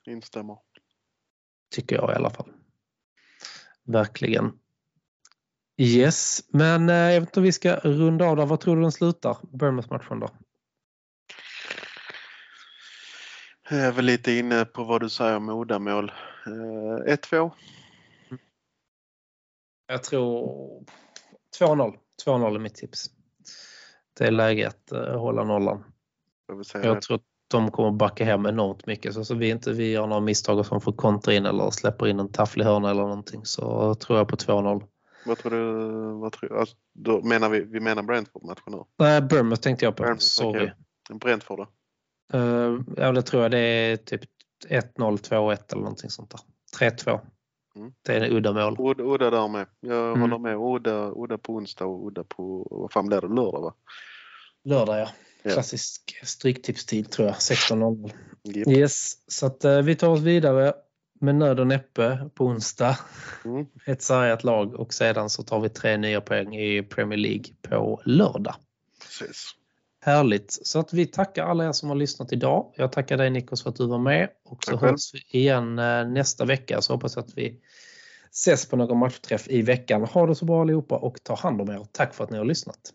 Instämmer. 0.06 0.58
Tycker 1.76 1.96
jag 1.96 2.12
i 2.12 2.16
alla 2.16 2.30
fall. 2.30 2.52
Verkligen. 3.84 4.60
Yes, 5.78 6.42
men 6.50 6.90
eh, 6.90 6.96
jag 6.96 7.22
vet 7.22 7.30
inte 7.30 7.40
om 7.40 7.44
vi 7.44 7.52
ska 7.52 7.76
runda 7.76 8.26
av 8.26 8.36
där. 8.36 8.46
Vad 8.46 8.60
tror 8.60 8.76
du 8.76 8.82
den 8.82 8.92
slutar? 8.92 9.38
Bournemouth-matchen 9.42 10.20
då? 10.20 10.30
Jag 13.70 13.80
är 13.80 13.92
väl 13.92 14.06
lite 14.06 14.32
inne 14.32 14.66
på 14.66 14.84
vad 14.84 15.02
du 15.02 15.10
säger 15.10 15.38
om 15.38 15.50
uddamål. 15.50 16.12
Eh, 16.46 17.16
1-2. 17.16 17.52
Jag 19.92 20.04
tror 20.04 20.84
2-0. 21.60 21.94
2-0 22.26 22.56
är 22.56 22.60
mitt 22.60 22.76
tips. 22.76 23.06
Det 24.18 24.26
är 24.28 24.32
läge 24.32 24.68
att 24.68 24.92
uh, 24.94 25.18
hålla 25.18 25.44
nollan. 25.44 25.84
Jag 26.48 26.86
Jag 26.86 27.02
tror 27.02 27.16
att 27.16 27.24
de 27.48 27.72
kommer 27.72 27.92
backa 27.92 28.26
hem 28.26 28.46
enormt 28.46 28.86
mycket. 28.86 29.14
Så, 29.14 29.26
så 29.26 29.36
vi 29.36 29.50
inte 29.50 29.74
vi 29.74 29.92
gör 29.92 30.08
några 30.08 30.22
misstag 30.22 30.66
som 30.66 30.82
får 30.82 30.94
kontra 30.94 31.34
in 31.34 31.46
eller 31.46 31.72
släpper 31.72 32.08
in 32.08 32.20
en 32.20 32.32
tafflig 32.32 32.66
hörna 32.66 32.90
eller 32.92 33.02
någonting 33.02 33.46
så 33.46 33.96
tror 33.96 34.18
jag 34.18 34.28
på 34.28 34.36
2-0. 34.36 34.84
Vad 35.26 35.38
tror 35.38 35.52
du? 35.52 35.64
Vad 36.20 36.32
tror, 36.32 36.60
alltså, 36.60 36.76
då 36.94 37.22
menar 37.22 37.50
vi, 37.50 37.60
vi 37.64 37.80
menar 37.80 38.04
Brentford-matchen 38.04 38.64
nu? 38.68 38.84
Nej, 39.00 39.22
Bournemouth 39.22 39.62
tänkte 39.62 39.86
jag 39.86 39.96
på. 39.96 40.04
Bournemouth, 40.04 40.24
Sorry. 40.24 40.72
okej. 41.10 41.20
Brentford 41.20 41.60
då? 41.60 41.68
Uh, 42.38 42.82
ja, 42.98 43.12
det 43.12 43.22
tror 43.22 43.42
jag 43.44 43.52
det 43.52 43.60
är 43.60 43.98
typ 43.98 44.22
1-0, 44.70 44.86
2-1 44.98 45.58
eller 45.72 45.82
någonting 45.82 46.10
sånt 46.10 46.34
där. 46.78 46.90
3-2. 46.90 47.20
Mm. 47.76 47.92
Det 48.02 48.14
är 48.16 48.22
en 48.22 48.32
udda 48.38 48.54
mål. 48.54 48.76
Udda, 48.80 49.04
udda 49.04 49.30
där 49.30 49.48
med. 49.48 49.66
Jag 49.80 50.08
Mm. 50.08 50.22
håller 50.22 50.38
med. 50.38 50.58
Udda, 50.58 51.12
udda 51.16 51.38
på 51.38 51.54
onsdag 51.54 51.86
och 51.86 52.08
udda 52.08 52.24
på, 52.24 52.68
vad 52.72 52.92
fan 52.92 53.08
blir 53.08 53.22
det, 53.22 53.28
lördag 53.28 53.62
va? 53.62 53.74
Lördag 54.64 55.00
ja. 55.00 55.10
Ja. 55.44 55.52
Klassisk 55.52 56.20
stryktipstid 56.24 57.12
tror 57.12 57.28
jag. 57.28 57.36
16.00. 57.36 58.12
Japp. 58.44 58.68
Yes, 58.68 59.14
så 59.28 59.46
att 59.46 59.66
uh, 59.66 59.82
vi 59.82 59.96
tar 59.96 60.08
oss 60.08 60.20
vidare 60.22 60.74
med 61.20 61.36
nöd 61.36 61.60
och 61.60 61.68
näppe 61.68 62.30
på 62.36 62.46
onsdag. 62.46 62.98
Mm. 63.46 63.66
Ett 63.86 64.02
sargat 64.02 64.44
lag 64.44 64.74
och 64.76 64.94
sedan 64.94 65.30
så 65.30 65.44
tar 65.44 65.60
vi 65.60 65.70
tre 65.70 65.98
nya 65.98 66.22
poäng 66.22 66.56
i 66.56 66.84
Premier 66.84 67.20
League 67.20 67.46
på 67.62 68.02
lördag. 68.06 68.56
Precis. 69.02 69.52
Härligt. 70.04 70.60
Så 70.64 70.80
att 70.80 70.94
vi 70.94 71.06
tackar 71.06 71.46
alla 71.46 71.68
er 71.68 71.72
som 71.72 71.90
har 71.90 71.96
lyssnat 71.96 72.34
idag. 72.34 72.74
Jag 72.76 72.92
tackar 72.92 73.18
dig 73.18 73.30
Nikos 73.30 73.64
för 73.64 73.70
att 73.70 73.76
du 73.76 73.88
var 73.88 74.00
med 74.00 74.30
och 74.46 74.64
så 74.64 74.78
hörs 74.78 75.14
vi 75.14 75.40
igen 75.40 75.80
eh, 75.80 76.08
nästa 76.08 76.46
vecka. 76.46 76.82
Så 76.82 76.94
hoppas 76.94 77.16
jag 77.16 77.24
att 77.26 77.38
vi 77.38 77.60
ses 78.32 78.66
på 78.66 78.76
någon 78.76 78.98
matchträff 78.98 79.48
i 79.48 79.62
veckan. 79.62 80.06
Ha 80.06 80.26
det 80.26 80.36
så 80.36 80.46
bra 80.46 80.62
allihopa 80.62 80.96
och 80.96 81.24
ta 81.24 81.36
hand 81.36 81.62
om 81.62 81.70
er. 81.70 81.88
Tack 81.92 82.14
för 82.14 82.24
att 82.24 82.30
ni 82.30 82.38
har 82.38 82.46
lyssnat. 82.46 82.94